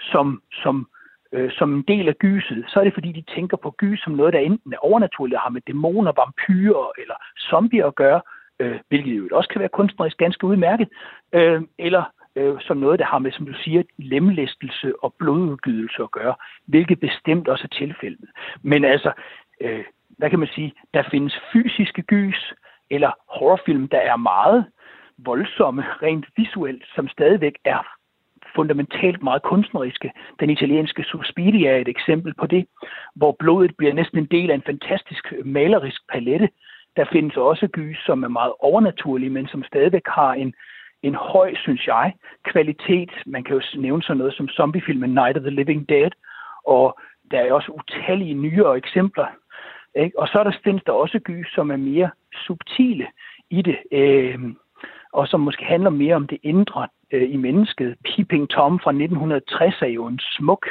som, 0.00 0.42
som, 0.52 0.88
øh, 1.32 1.50
som 1.50 1.74
en 1.74 1.84
del 1.88 2.08
af 2.08 2.14
gyset, 2.14 2.64
så 2.68 2.80
er 2.80 2.84
det 2.84 2.94
fordi, 2.94 3.12
de 3.12 3.34
tænker 3.34 3.56
på 3.56 3.70
gys 3.70 4.00
som 4.00 4.12
noget, 4.12 4.32
der 4.32 4.38
enten 4.38 4.72
er 4.72 4.78
overnaturligt 4.78 5.36
og 5.36 5.42
har 5.42 5.50
med 5.50 5.60
dæmoner, 5.66 6.12
vampyrer 6.16 6.90
eller 6.98 7.14
zombier 7.50 7.86
at 7.86 7.94
gøre, 7.94 8.20
øh, 8.60 8.78
hvilket 8.88 9.18
jo 9.18 9.28
også 9.32 9.48
kan 9.48 9.60
være 9.60 9.76
kunstnerisk 9.78 10.16
ganske 10.16 10.46
udmærket, 10.46 10.88
øh, 11.32 11.62
eller 11.78 12.02
øh, 12.38 12.60
som 12.60 12.76
noget, 12.76 12.98
der 12.98 13.04
har 13.04 13.18
med, 13.18 13.32
som 13.32 13.46
du 13.46 13.52
siger, 13.64 13.82
lemlæstelse 13.98 14.92
og 15.02 15.14
blodudgydelse 15.18 16.02
at 16.02 16.10
gøre, 16.10 16.34
hvilket 16.66 17.00
bestemt 17.00 17.48
også 17.48 17.64
er 17.64 17.76
tilfældet. 17.76 18.28
Men 18.62 18.84
altså, 18.84 19.12
øh, 19.60 19.84
hvad 20.18 20.30
kan 20.30 20.38
man 20.38 20.48
sige, 20.54 20.72
der 20.94 21.02
findes 21.10 21.34
fysiske 21.52 22.02
gys, 22.02 22.54
eller 22.90 23.10
horrorfilm, 23.28 23.88
der 23.88 23.98
er 23.98 24.16
meget 24.16 24.66
voldsomme, 25.18 25.84
rent 26.02 26.26
visuelt, 26.36 26.84
som 26.94 27.08
stadigvæk 27.08 27.54
er 27.64 27.98
fundamentalt 28.56 29.22
meget 29.22 29.42
kunstneriske. 29.42 30.12
Den 30.40 30.50
italienske 30.50 31.02
Suspiria 31.04 31.70
er 31.70 31.76
et 31.76 31.88
eksempel 31.88 32.34
på 32.34 32.46
det, 32.46 32.66
hvor 33.14 33.36
blodet 33.38 33.76
bliver 33.76 33.94
næsten 33.94 34.18
en 34.18 34.26
del 34.26 34.50
af 34.50 34.54
en 34.54 34.68
fantastisk 34.70 35.32
malerisk 35.44 36.00
palette. 36.12 36.48
Der 36.96 37.04
findes 37.12 37.36
også 37.36 37.66
gys, 37.66 37.98
som 38.06 38.22
er 38.22 38.28
meget 38.28 38.52
overnaturlige, 38.60 39.30
men 39.30 39.48
som 39.48 39.64
stadigvæk 39.64 40.06
har 40.06 40.32
en 40.32 40.54
en 41.02 41.14
høj, 41.14 41.54
synes 41.54 41.86
jeg, 41.86 42.12
kvalitet. 42.44 43.10
Man 43.26 43.44
kan 43.44 43.54
jo 43.54 43.62
nævne 43.80 44.02
sådan 44.02 44.16
noget 44.16 44.34
som 44.34 44.48
zombiefilmen 44.48 45.10
Night 45.10 45.36
of 45.36 45.42
the 45.42 45.50
Living 45.50 45.88
Dead, 45.88 46.10
og 46.66 46.98
der 47.30 47.40
er 47.40 47.52
også 47.52 47.72
utallige 47.72 48.34
nyere 48.34 48.76
eksempler. 48.76 49.26
Ikke? 49.94 50.18
Og 50.18 50.28
så 50.28 50.38
er 50.38 50.44
der, 50.44 50.52
findes 50.64 50.82
der 50.86 50.92
også 50.92 51.18
gys, 51.18 51.54
som 51.54 51.70
er 51.70 51.76
mere 51.76 52.10
subtile 52.46 53.06
i 53.50 53.62
det, 53.62 53.78
øh, 53.92 54.38
og 55.12 55.28
som 55.28 55.40
måske 55.40 55.64
handler 55.64 55.90
mere 55.90 56.14
om 56.14 56.26
det 56.26 56.38
indre 56.42 56.88
øh, 57.12 57.30
i 57.30 57.36
mennesket. 57.36 57.96
Peeping 58.04 58.50
Tom 58.50 58.80
fra 58.80 58.90
1960 58.90 59.82
er 59.82 59.86
jo 59.86 60.06
en 60.06 60.18
smuk 60.36 60.66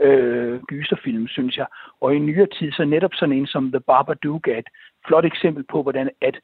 øh, 0.00 0.62
gyserfilm, 0.62 1.28
synes 1.28 1.56
jeg. 1.56 1.66
Og 2.00 2.14
i 2.14 2.18
nyere 2.18 2.46
tid 2.46 2.72
så 2.72 2.84
netop 2.84 3.14
sådan 3.14 3.36
en 3.36 3.46
som 3.46 3.72
The 3.72 3.80
Babadook 3.80 4.48
er 4.48 4.58
et 4.58 4.68
flot 5.06 5.24
eksempel 5.24 5.64
på, 5.70 5.82
hvordan 5.82 6.10
at 6.20 6.38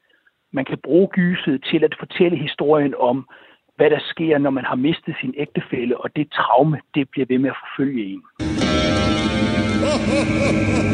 man 0.53 0.65
kan 0.65 0.77
bruge 0.83 1.07
gyset 1.07 1.63
til 1.71 1.83
at 1.83 1.95
fortælle 1.99 2.37
historien 2.37 2.93
om, 2.99 3.27
hvad 3.75 3.89
der 3.89 3.99
sker, 4.11 4.37
når 4.37 4.49
man 4.49 4.65
har 4.65 4.75
mistet 4.75 5.15
sin 5.21 5.33
ægtefælle, 5.37 5.97
og 5.97 6.15
det 6.15 6.31
traume, 6.31 6.79
det 6.95 7.09
bliver 7.09 7.25
ved 7.29 7.39
med 7.39 7.49
at 7.49 7.55
forfølge 7.63 8.03
en. 8.13 8.21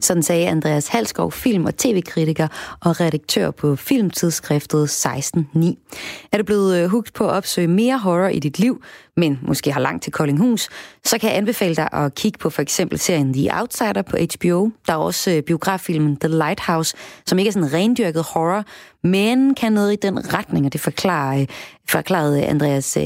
Sådan 0.01 0.23
sagde 0.23 0.47
Andreas 0.47 0.87
Halskov, 0.87 1.31
film- 1.31 1.65
og 1.65 1.77
tv-kritiker 1.77 2.47
og 2.81 2.99
redaktør 2.99 3.51
på 3.51 3.75
filmtidsskriftet 3.75 5.05
16.9. 5.05 6.29
Er 6.31 6.37
du 6.37 6.43
blevet 6.43 6.77
øh, 6.77 6.89
hugt 6.89 7.13
på 7.13 7.23
at 7.23 7.31
opsøge 7.31 7.67
mere 7.67 7.97
horror 7.97 8.27
i 8.27 8.39
dit 8.39 8.59
liv, 8.59 8.81
men 9.17 9.39
måske 9.41 9.71
har 9.71 9.79
langt 9.79 10.03
til 10.03 10.11
Koldinghus, 10.11 10.69
så 11.05 11.17
kan 11.17 11.29
jeg 11.29 11.37
anbefale 11.37 11.75
dig 11.75 11.89
at 11.93 12.15
kigge 12.15 12.37
på 12.37 12.49
for 12.49 12.61
eksempel 12.61 12.99
serien 12.99 13.33
The 13.33 13.49
Outsider 13.59 14.01
på 14.01 14.17
HBO. 14.17 14.69
Der 14.87 14.93
er 14.93 14.97
også 14.97 15.31
øh, 15.31 15.43
biograffilmen 15.43 16.17
The 16.17 16.29
Lighthouse, 16.29 16.95
som 17.25 17.39
ikke 17.39 17.49
er 17.49 17.53
sådan 17.53 17.73
rendyrket 17.73 18.23
horror, 18.23 18.63
men 19.03 19.55
kan 19.55 19.73
noget 19.73 19.93
i 19.93 19.97
den 20.01 20.33
retning, 20.33 20.65
og 20.65 20.73
det 20.73 20.81
forklarer, 20.81 21.41
øh, 21.41 21.47
forklarede 21.89 22.45
Andreas 22.45 22.97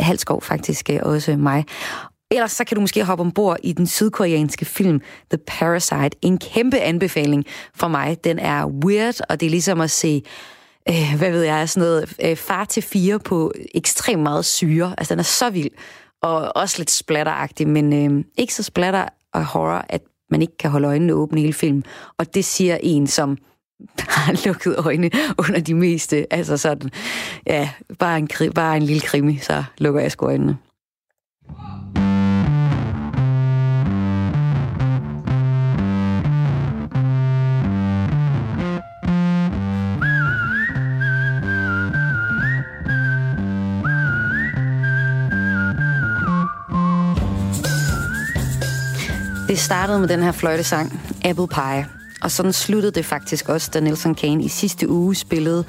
Halskov 0.00 0.42
faktisk 0.42 0.90
også 1.02 1.36
mig. 1.36 1.64
Ellers 2.32 2.52
så 2.52 2.64
kan 2.64 2.74
du 2.74 2.80
måske 2.80 3.04
hoppe 3.04 3.22
ombord 3.22 3.56
i 3.62 3.72
den 3.72 3.86
sydkoreanske 3.86 4.64
film 4.64 5.00
The 5.30 5.38
Parasite. 5.46 6.10
En 6.22 6.38
kæmpe 6.38 6.78
anbefaling 6.78 7.44
for 7.74 7.88
mig. 7.88 8.24
Den 8.24 8.38
er 8.38 8.66
weird, 8.66 9.14
og 9.28 9.40
det 9.40 9.46
er 9.46 9.50
ligesom 9.50 9.80
at 9.80 9.90
se 9.90 10.22
øh, 10.88 11.14
hvad 11.18 11.30
ved 11.30 11.42
jeg, 11.42 11.68
sådan 11.68 11.88
noget 11.88 12.14
øh, 12.24 12.36
far 12.36 12.64
til 12.64 12.82
fire 12.82 13.18
på 13.18 13.52
ekstremt 13.74 14.22
meget 14.22 14.44
syre. 14.44 14.94
Altså, 14.98 15.14
den 15.14 15.18
er 15.18 15.24
så 15.24 15.50
vild, 15.50 15.70
og 16.22 16.56
også 16.56 16.78
lidt 16.78 16.90
splatteragtig, 16.90 17.68
men 17.68 17.92
øh, 17.92 18.24
ikke 18.36 18.54
så 18.54 18.62
splatter 18.62 19.08
og 19.32 19.44
horror, 19.44 19.84
at 19.88 20.02
man 20.30 20.42
ikke 20.42 20.56
kan 20.56 20.70
holde 20.70 20.88
øjnene 20.88 21.12
åbne 21.12 21.40
hele 21.40 21.52
filmen. 21.52 21.84
Og 22.18 22.34
det 22.34 22.44
siger 22.44 22.78
en, 22.82 23.06
som 23.06 23.38
har 23.98 24.46
lukket 24.46 24.76
øjne 24.78 25.10
under 25.38 25.60
de 25.60 25.74
meste, 25.74 26.32
altså 26.32 26.56
sådan, 26.56 26.90
ja, 27.46 27.70
bare 27.98 28.18
en, 28.18 28.28
bare 28.54 28.76
en 28.76 28.82
lille 28.82 29.00
krimi, 29.00 29.38
så 29.38 29.64
lukker 29.78 30.00
jeg 30.00 30.12
sgu 30.12 30.26
øjnene. 30.26 30.56
Det 49.52 49.60
startede 49.60 50.00
med 50.00 50.08
den 50.08 50.22
her 50.22 50.32
fløjtesang, 50.32 51.00
Apple 51.24 51.48
Pie. 51.48 51.86
Og 52.22 52.30
sådan 52.30 52.52
sluttede 52.52 52.92
det 52.92 53.04
faktisk 53.04 53.48
også, 53.48 53.70
da 53.74 53.80
Nelson 53.80 54.14
Kane 54.14 54.44
i 54.44 54.48
sidste 54.48 54.88
uge 54.88 55.14
spillede 55.14 55.64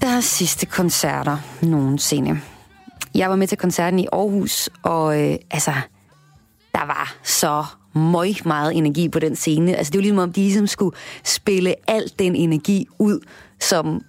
deres 0.00 0.24
sidste 0.24 0.66
koncerter 0.66 1.38
nogensinde. 1.62 2.40
Jeg 3.14 3.30
var 3.30 3.36
med 3.36 3.46
til 3.46 3.58
koncerten 3.58 3.98
i 3.98 4.06
Aarhus, 4.12 4.70
og 4.82 5.22
øh, 5.22 5.36
altså, 5.50 5.72
der 6.72 6.86
var 6.86 7.16
så 7.22 7.64
møg 7.94 8.34
meget 8.44 8.76
energi 8.76 9.08
på 9.08 9.18
den 9.18 9.36
scene. 9.36 9.76
Altså, 9.76 9.90
det 9.90 9.98
var 9.98 10.02
ligesom 10.02 10.18
om, 10.18 10.32
de 10.32 10.40
ligesom 10.40 10.66
skulle 10.66 10.96
spille 11.24 11.74
al 11.90 12.12
den 12.18 12.36
energi 12.36 12.86
ud, 12.98 13.20
som 13.60 14.00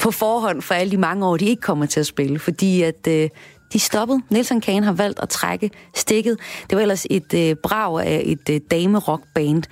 på 0.00 0.10
forhånd 0.10 0.62
for 0.62 0.74
alle 0.74 0.90
de 0.90 0.96
mange 0.96 1.26
år, 1.26 1.36
de 1.36 1.46
ikke 1.46 1.62
kommer 1.62 1.86
til 1.86 2.00
at 2.00 2.06
spille, 2.06 2.38
fordi 2.38 2.82
at 2.82 3.06
øh, 3.08 3.28
de 3.72 3.78
stoppede. 3.78 4.20
Nelson 4.30 4.60
Kane 4.60 4.84
har 4.84 4.92
valgt 4.92 5.20
at 5.22 5.28
trække 5.28 5.70
stikket. 5.94 6.38
Det 6.70 6.76
var 6.76 6.82
ellers 6.82 7.06
et 7.10 7.34
øh, 7.34 7.54
brag 7.54 8.00
af 8.06 8.22
et 8.24 8.50
øh, 8.50 8.60
dame-rock-band, 8.70 9.62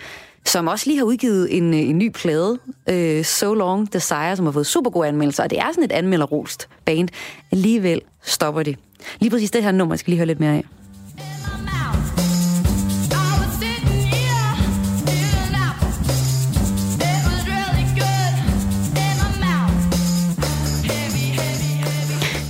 som 0.47 0.67
også 0.67 0.87
lige 0.87 0.99
har 0.99 1.05
udgivet 1.05 1.57
en, 1.57 1.75
øh, 1.75 1.81
en 1.81 1.99
ny 1.99 2.11
plade, 2.11 2.59
øh, 2.89 3.25
So 3.25 3.55
Long 3.55 3.93
Desire, 3.93 4.37
som 4.37 4.45
har 4.45 4.53
fået 4.53 4.67
super 4.67 4.91
gode 4.91 5.09
anmeldelser, 5.09 5.43
og 5.43 5.51
det 5.51 5.59
er 5.59 5.69
sådan 5.73 5.85
et 5.85 5.93
anmelderrost 5.93 6.69
band. 6.85 7.09
Alligevel 7.53 8.01
stopper 8.23 8.63
det. 8.63 8.77
Lige 9.21 9.31
præcis 9.31 9.51
det 9.51 9.63
her 9.63 9.73
nummer 9.73 9.97
skal 9.97 10.11
lige 10.11 10.19
høre 10.19 10.27
lidt 10.27 10.41
mere 10.41 10.53
af. 10.53 10.65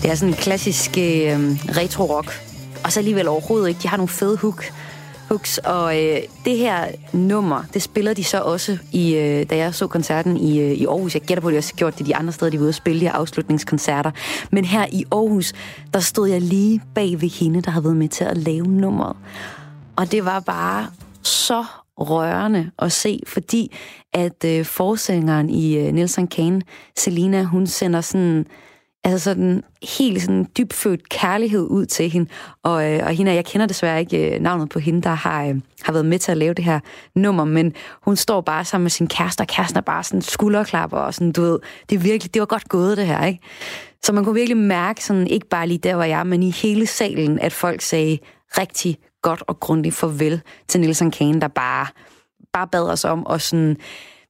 Det 0.04 0.10
er 0.10 0.14
sådan 0.14 0.34
en 0.34 0.38
klassisk 0.38 0.90
øh, 0.90 1.38
retro-rock, 1.76 2.42
og 2.84 2.92
så 2.92 3.00
alligevel 3.00 3.28
overhovedet 3.28 3.68
ikke. 3.68 3.80
De 3.82 3.88
har 3.88 3.96
nogle 3.96 4.08
fede 4.08 4.36
hook, 4.36 4.64
hooks, 5.28 5.58
og 5.58 6.02
øh, 6.02 6.18
det 6.44 6.56
her 6.56 6.86
nummer, 7.12 7.62
det 7.74 7.82
spiller 7.82 8.14
de 8.14 8.24
så 8.24 8.40
også, 8.40 8.78
i, 8.92 9.14
øh, 9.14 9.50
da 9.50 9.56
jeg 9.56 9.74
så 9.74 9.86
koncerten 9.86 10.36
i, 10.36 10.60
øh, 10.60 10.72
i 10.72 10.86
Aarhus. 10.86 11.14
Jeg 11.14 11.22
gætter 11.22 11.42
på, 11.42 11.48
at 11.48 11.52
de 11.52 11.58
også 11.58 11.72
har 11.72 11.76
gjort 11.76 11.98
det 11.98 12.06
de 12.06 12.16
andre 12.16 12.32
steder, 12.32 12.50
de 12.50 12.58
var 12.58 12.62
ude 12.62 12.68
at 12.68 12.74
spille 12.74 13.00
de 13.00 13.04
her 13.06 13.12
afslutningskoncerter. 13.12 14.10
Men 14.50 14.64
her 14.64 14.86
i 14.92 15.04
Aarhus, 15.12 15.52
der 15.94 16.00
stod 16.00 16.28
jeg 16.28 16.40
lige 16.40 16.82
bag 16.94 17.20
ved 17.20 17.28
hende, 17.28 17.62
der 17.62 17.70
havde 17.70 17.84
været 17.84 17.96
med 17.96 18.08
til 18.08 18.24
at 18.24 18.36
lave 18.36 18.66
nummeret. 18.66 19.16
Og 19.96 20.12
det 20.12 20.24
var 20.24 20.40
bare 20.40 20.86
så 21.22 21.64
rørende 21.98 22.70
at 22.78 22.92
se, 22.92 23.20
fordi 23.26 23.76
at 24.12 24.44
øh, 24.44 24.64
forsængeren 24.64 25.50
i 25.50 25.76
øh, 25.76 25.92
Nelson 25.92 26.26
Kane, 26.26 26.62
Selina, 26.96 27.42
hun 27.42 27.66
sender 27.66 28.00
sådan 28.00 28.46
altså 29.04 29.18
sådan 29.18 29.62
helt 29.98 30.22
sådan 30.22 30.46
dybfølt 30.58 31.08
kærlighed 31.08 31.66
ud 31.70 31.86
til 31.86 32.10
hende. 32.10 32.30
Og, 32.62 32.92
øh, 32.92 33.06
og 33.06 33.10
hende, 33.10 33.34
jeg 33.34 33.44
kender 33.44 33.66
desværre 33.66 34.00
ikke 34.00 34.34
øh, 34.34 34.40
navnet 34.40 34.68
på 34.68 34.78
hende, 34.78 35.02
der 35.02 35.14
har, 35.14 35.44
øh, 35.44 35.60
har 35.82 35.92
været 35.92 36.06
med 36.06 36.18
til 36.18 36.32
at 36.32 36.38
lave 36.38 36.54
det 36.54 36.64
her 36.64 36.80
nummer, 37.14 37.44
men 37.44 37.72
hun 38.02 38.16
står 38.16 38.40
bare 38.40 38.64
sammen 38.64 38.84
med 38.84 38.90
sin 38.90 39.06
kæreste, 39.06 39.40
og 39.40 39.46
kæresten 39.46 39.78
er 39.78 39.82
bare 39.82 40.04
sådan 40.04 40.22
skulderklapper, 40.22 40.98
og 40.98 41.14
sådan, 41.14 41.32
du 41.32 41.42
ved, 41.42 41.58
det 41.90 41.96
er 41.96 42.00
virkelig, 42.00 42.34
det 42.34 42.40
var 42.40 42.46
godt 42.46 42.68
gået 42.68 42.96
det 42.96 43.06
her, 43.06 43.24
ikke? 43.24 43.40
Så 44.02 44.12
man 44.12 44.24
kunne 44.24 44.34
virkelig 44.34 44.56
mærke, 44.56 45.04
sådan, 45.04 45.26
ikke 45.26 45.48
bare 45.48 45.66
lige 45.66 45.78
der, 45.78 45.94
hvor 45.94 46.04
jeg 46.04 46.20
er, 46.20 46.24
men 46.24 46.42
i 46.42 46.50
hele 46.50 46.86
salen, 46.86 47.38
at 47.38 47.52
folk 47.52 47.80
sagde 47.80 48.18
rigtig 48.58 48.98
godt 49.22 49.42
og 49.46 49.60
grundigt 49.60 49.94
farvel 49.94 50.40
til 50.68 50.80
Nielsen 50.80 51.10
Kane, 51.10 51.40
der 51.40 51.48
bare, 51.48 51.86
bare 52.52 52.68
bad 52.68 52.90
os 52.90 53.04
om 53.04 53.26
at 53.30 53.42
sådan 53.42 53.76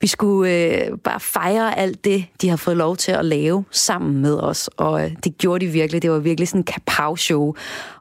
vi 0.05 0.09
skulle 0.09 0.53
øh, 0.53 0.99
bare 1.05 1.21
fejre 1.21 1.79
alt 1.79 2.05
det, 2.05 2.25
de 2.41 2.49
har 2.49 2.57
fået 2.57 2.77
lov 2.77 2.97
til 2.97 3.13
at 3.13 3.25
lave 3.25 3.65
sammen 3.71 4.23
med 4.23 4.39
os. 4.39 4.71
Og 4.77 5.05
øh, 5.05 5.13
det 5.25 5.39
gjorde 5.39 5.67
de 5.67 5.71
virkelig. 5.71 6.03
Det 6.03 6.11
var 6.11 6.19
virkelig 6.19 6.49
sådan 6.49 6.61
en 6.61 6.65
kapav-show. 6.65 7.55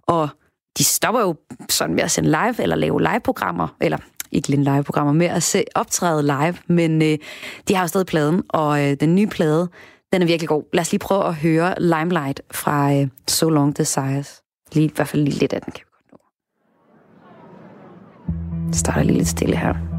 Og 0.07 0.29
de 0.77 0.83
stopper 0.83 1.21
jo 1.21 1.35
sådan 1.69 1.95
med 1.95 2.03
at 2.03 2.11
sende 2.11 2.29
live, 2.29 2.61
eller 2.61 2.75
lave 2.75 3.01
live-programmer, 3.01 3.67
eller 3.81 3.97
ikke 4.31 4.49
live-programmer, 4.49 5.13
med 5.13 5.25
at 5.25 5.43
se, 5.43 5.63
optræde 5.75 6.23
live, 6.23 6.55
men 6.67 7.01
øh, 7.01 7.17
de 7.67 7.75
har 7.75 7.83
jo 7.83 7.87
stadig 7.87 8.07
pladen, 8.07 8.43
og 8.49 8.83
øh, 8.83 8.97
den 8.99 9.15
nye 9.15 9.27
plade, 9.27 9.69
den 10.13 10.21
er 10.21 10.25
virkelig 10.25 10.49
god. 10.49 10.63
Lad 10.73 10.81
os 10.81 10.91
lige 10.91 10.99
prøve 10.99 11.25
at 11.25 11.35
høre 11.35 11.75
Limelight 11.79 12.41
fra 12.51 12.93
øh, 12.93 13.07
So 13.27 13.49
Long 13.49 13.77
Desires. 13.77 14.41
Lige, 14.73 14.85
I 14.85 14.91
hvert 14.95 15.07
fald 15.07 15.23
lige 15.23 15.39
lidt 15.39 15.53
af 15.53 15.61
den 15.61 15.73
kan 15.73 15.83
vi 15.85 15.91
godt 15.91 16.11
nå. 16.11 16.17
Det 18.67 18.75
starter 18.75 19.03
lige 19.03 19.17
lidt 19.17 19.27
stille 19.27 19.55
her 19.55 19.92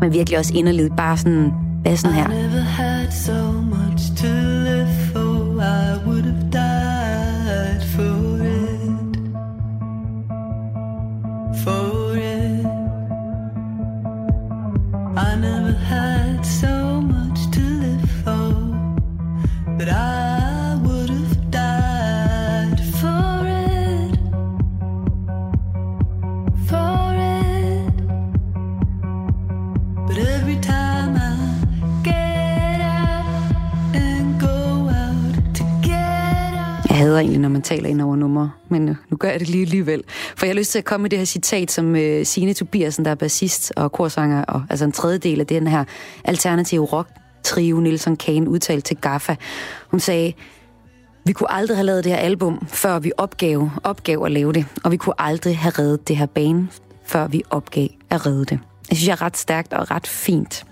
men 0.00 0.12
virkelig 0.12 0.38
også 0.38 0.52
inderligt 0.54 0.96
bare 0.96 1.16
sådan, 1.16 1.52
hvad 1.82 1.96
sådan 1.96 2.16
her. 2.16 2.24
I 2.24 2.28
never 2.28 2.60
had 2.60 3.10
so 3.12 3.52
much 3.52 4.02
to 4.16 4.26
live 4.68 4.88
for, 5.12 5.60
I 5.60 6.06
would 6.06 6.24
have 6.24 6.50
died 6.50 7.82
for 7.94 8.36
it. 8.44 9.16
For 11.64 12.14
it. 12.16 12.66
I 15.16 15.36
never 15.40 15.74
had 15.92 16.44
so 16.44 17.00
much 17.00 17.38
to 17.52 17.60
live 17.60 18.08
for, 18.24 18.44
that 19.78 19.88
I 19.88 20.13
hader 37.04 37.18
egentlig, 37.18 37.40
når 37.40 37.48
man 37.48 37.62
taler 37.62 37.88
ind 37.88 38.00
over 38.00 38.16
numre, 38.16 38.50
men 38.68 38.88
øh, 38.88 38.96
nu 39.10 39.16
gør 39.16 39.30
jeg 39.30 39.40
det 39.40 39.48
lige 39.48 39.62
alligevel. 39.62 40.02
For 40.36 40.46
jeg 40.46 40.54
har 40.54 40.58
lyst 40.58 40.72
til 40.72 40.78
at 40.78 40.84
komme 40.84 41.02
med 41.02 41.10
det 41.10 41.18
her 41.18 41.26
citat, 41.26 41.70
som 41.70 41.92
uh, 41.92 42.22
Signe 42.22 42.54
Tobiasen, 42.54 43.04
der 43.04 43.10
er 43.10 43.14
bassist 43.14 43.72
og 43.76 43.92
korsanger, 43.92 44.44
og 44.44 44.62
altså 44.70 44.84
en 44.84 44.92
tredjedel 44.92 45.40
af 45.40 45.46
den 45.46 45.66
her 45.66 45.84
alternative 46.24 46.84
rock 46.84 47.08
trio 47.44 47.80
Nilsson 47.80 48.16
Kane 48.16 48.50
udtalte 48.50 48.82
til 48.82 48.96
Gaffa. 48.96 49.34
Hun 49.90 50.00
sagde, 50.00 50.32
vi 51.24 51.32
kunne 51.32 51.52
aldrig 51.52 51.76
have 51.76 51.86
lavet 51.86 52.04
det 52.04 52.12
her 52.12 52.18
album, 52.18 52.66
før 52.68 52.98
vi 52.98 53.12
opgav, 53.16 53.70
opgav 53.84 54.22
at 54.24 54.32
lave 54.32 54.52
det, 54.52 54.66
og 54.84 54.92
vi 54.92 54.96
kunne 54.96 55.14
aldrig 55.18 55.58
have 55.58 55.72
reddet 55.78 56.08
det 56.08 56.16
her 56.16 56.26
bane, 56.26 56.68
før 57.04 57.26
vi 57.26 57.42
opgav 57.50 57.88
at 58.10 58.26
redde 58.26 58.44
det. 58.44 58.58
Jeg 58.90 58.96
synes, 58.96 59.06
jeg 59.06 59.12
er 59.12 59.22
ret 59.22 59.36
stærkt 59.36 59.72
og 59.72 59.90
ret 59.90 60.06
fint. 60.06 60.64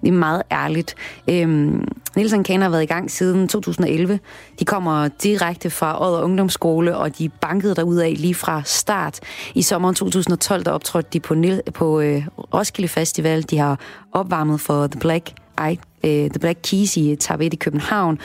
Det 0.00 0.08
er 0.08 0.12
meget 0.12 0.42
ærligt. 0.52 0.94
Øhm, 1.28 1.88
Nielsen 2.16 2.44
Kane 2.44 2.62
har 2.62 2.70
været 2.70 2.82
i 2.82 2.86
gang 2.86 3.10
siden 3.10 3.48
2011. 3.48 4.18
De 4.58 4.64
kommer 4.64 5.08
direkte 5.08 5.70
fra 5.70 6.06
Odder 6.06 6.22
Ungdomsskole, 6.22 6.96
og 6.96 7.18
de 7.18 7.28
bankede 7.28 7.74
derud 7.74 7.96
af 7.96 8.14
lige 8.18 8.34
fra 8.34 8.62
start. 8.64 9.20
I 9.54 9.62
sommeren 9.62 9.94
2012, 9.94 10.64
der 10.64 10.70
optrådte 10.70 11.08
de 11.12 11.20
på, 11.20 11.34
Nil, 11.34 11.62
på 11.74 12.00
øh, 12.00 12.26
Roskilde 12.54 12.88
Festival. 12.88 13.42
De 13.42 13.58
har 13.58 13.80
opvarmet 14.12 14.60
for 14.60 14.86
The 14.86 15.00
Black, 15.00 15.30
I, 15.70 15.78
øh, 16.04 16.30
The 16.30 16.38
Black 16.40 16.58
Keys 16.62 16.96
i 16.96 17.16
Tabet 17.16 17.52
i 17.52 17.56
København. 17.56 18.18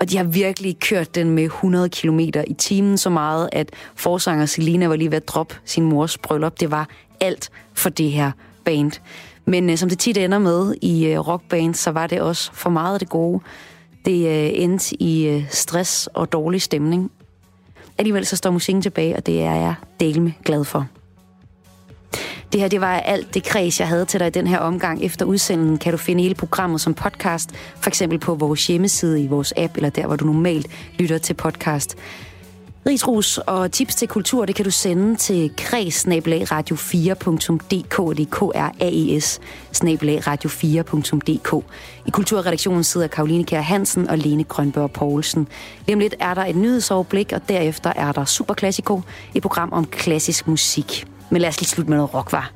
Og 0.00 0.10
de 0.10 0.16
har 0.16 0.24
virkelig 0.24 0.78
kørt 0.78 1.14
den 1.14 1.30
med 1.30 1.44
100 1.44 1.88
km 1.88 2.20
i 2.20 2.54
timen, 2.58 2.98
så 2.98 3.10
meget, 3.10 3.48
at 3.52 3.70
forsanger 3.94 4.46
Selina 4.46 4.86
var 4.86 4.96
lige 4.96 5.10
ved 5.10 5.16
at 5.16 5.28
droppe 5.28 5.54
sin 5.64 5.84
mors 5.84 6.18
bryllup. 6.18 6.60
Det 6.60 6.70
var 6.70 6.88
alt 7.20 7.50
for 7.74 7.90
det 7.90 8.10
her 8.10 8.30
band. 8.64 8.92
Men 9.50 9.70
øh, 9.70 9.78
som 9.78 9.88
det 9.88 9.98
tit 9.98 10.16
ender 10.16 10.38
med 10.38 10.74
i 10.82 11.06
øh, 11.06 11.18
rockband, 11.18 11.74
så 11.74 11.90
var 11.90 12.06
det 12.06 12.20
også 12.20 12.50
for 12.52 12.70
meget 12.70 12.94
af 12.94 12.98
det 12.98 13.08
gode. 13.08 13.40
Det 14.04 14.26
øh, 14.26 14.62
endte 14.62 15.02
i 15.02 15.26
øh, 15.26 15.44
stress 15.50 16.06
og 16.06 16.32
dårlig 16.32 16.62
stemning. 16.62 17.10
Alligevel 17.98 18.26
så 18.26 18.36
står 18.36 18.50
musikken 18.50 18.82
tilbage, 18.82 19.16
og 19.16 19.26
det 19.26 19.42
er 19.42 19.54
jeg 19.54 19.74
delme 20.00 20.34
glad 20.44 20.64
for. 20.64 20.86
Det 22.52 22.60
her, 22.60 22.68
det 22.68 22.80
var 22.80 22.94
alt 22.94 23.34
det 23.34 23.44
kreds, 23.44 23.80
jeg 23.80 23.88
havde 23.88 24.04
til 24.04 24.20
dig 24.20 24.26
i 24.26 24.30
den 24.30 24.46
her 24.46 24.58
omgang. 24.58 25.04
Efter 25.04 25.24
udsendelsen 25.24 25.78
kan 25.78 25.92
du 25.92 25.96
finde 25.98 26.22
hele 26.22 26.34
programmet 26.34 26.80
som 26.80 26.94
podcast, 26.94 27.50
for 27.76 27.90
eksempel 27.90 28.18
på 28.18 28.34
vores 28.34 28.66
hjemmeside 28.66 29.22
i 29.22 29.26
vores 29.26 29.52
app, 29.56 29.76
eller 29.76 29.90
der, 29.90 30.06
hvor 30.06 30.16
du 30.16 30.24
normalt 30.24 30.66
lytter 30.98 31.18
til 31.18 31.34
podcast. 31.34 31.96
Rigsrus 32.86 33.38
og 33.38 33.72
tips 33.72 33.94
til 33.94 34.08
kultur, 34.08 34.44
det 34.44 34.54
kan 34.54 34.64
du 34.64 34.70
sende 34.70 35.16
til 35.16 35.50
kreds-radio4.dk, 35.60 38.16
det 38.16 38.20
er 38.20 38.26
K-R-A-E-S, 38.30 39.40
radio4.dk. 40.26 41.64
I 42.06 42.10
kulturredaktionen 42.10 42.84
sidder 42.84 43.06
Karoline 43.06 43.44
Kjær 43.44 43.60
Hansen 43.60 44.08
og 44.08 44.18
Lene 44.18 44.44
Grønberg 44.44 44.90
Poulsen. 44.90 45.48
Lige 45.86 45.94
om 45.94 46.00
lidt 46.00 46.14
er 46.20 46.34
der 46.34 46.44
et 46.44 46.56
nyhedsoverblik, 46.56 47.32
og 47.32 47.48
derefter 47.48 47.92
er 47.96 48.12
der 48.12 48.24
Superklassiko, 48.24 49.02
et 49.34 49.42
program 49.42 49.72
om 49.72 49.84
klassisk 49.84 50.48
musik. 50.48 51.06
Men 51.30 51.40
lad 51.40 51.48
os 51.48 51.60
lige 51.60 51.68
slutte 51.68 51.90
med 51.90 51.98
noget 51.98 52.14
rock, 52.14 52.32
var. 52.32 52.52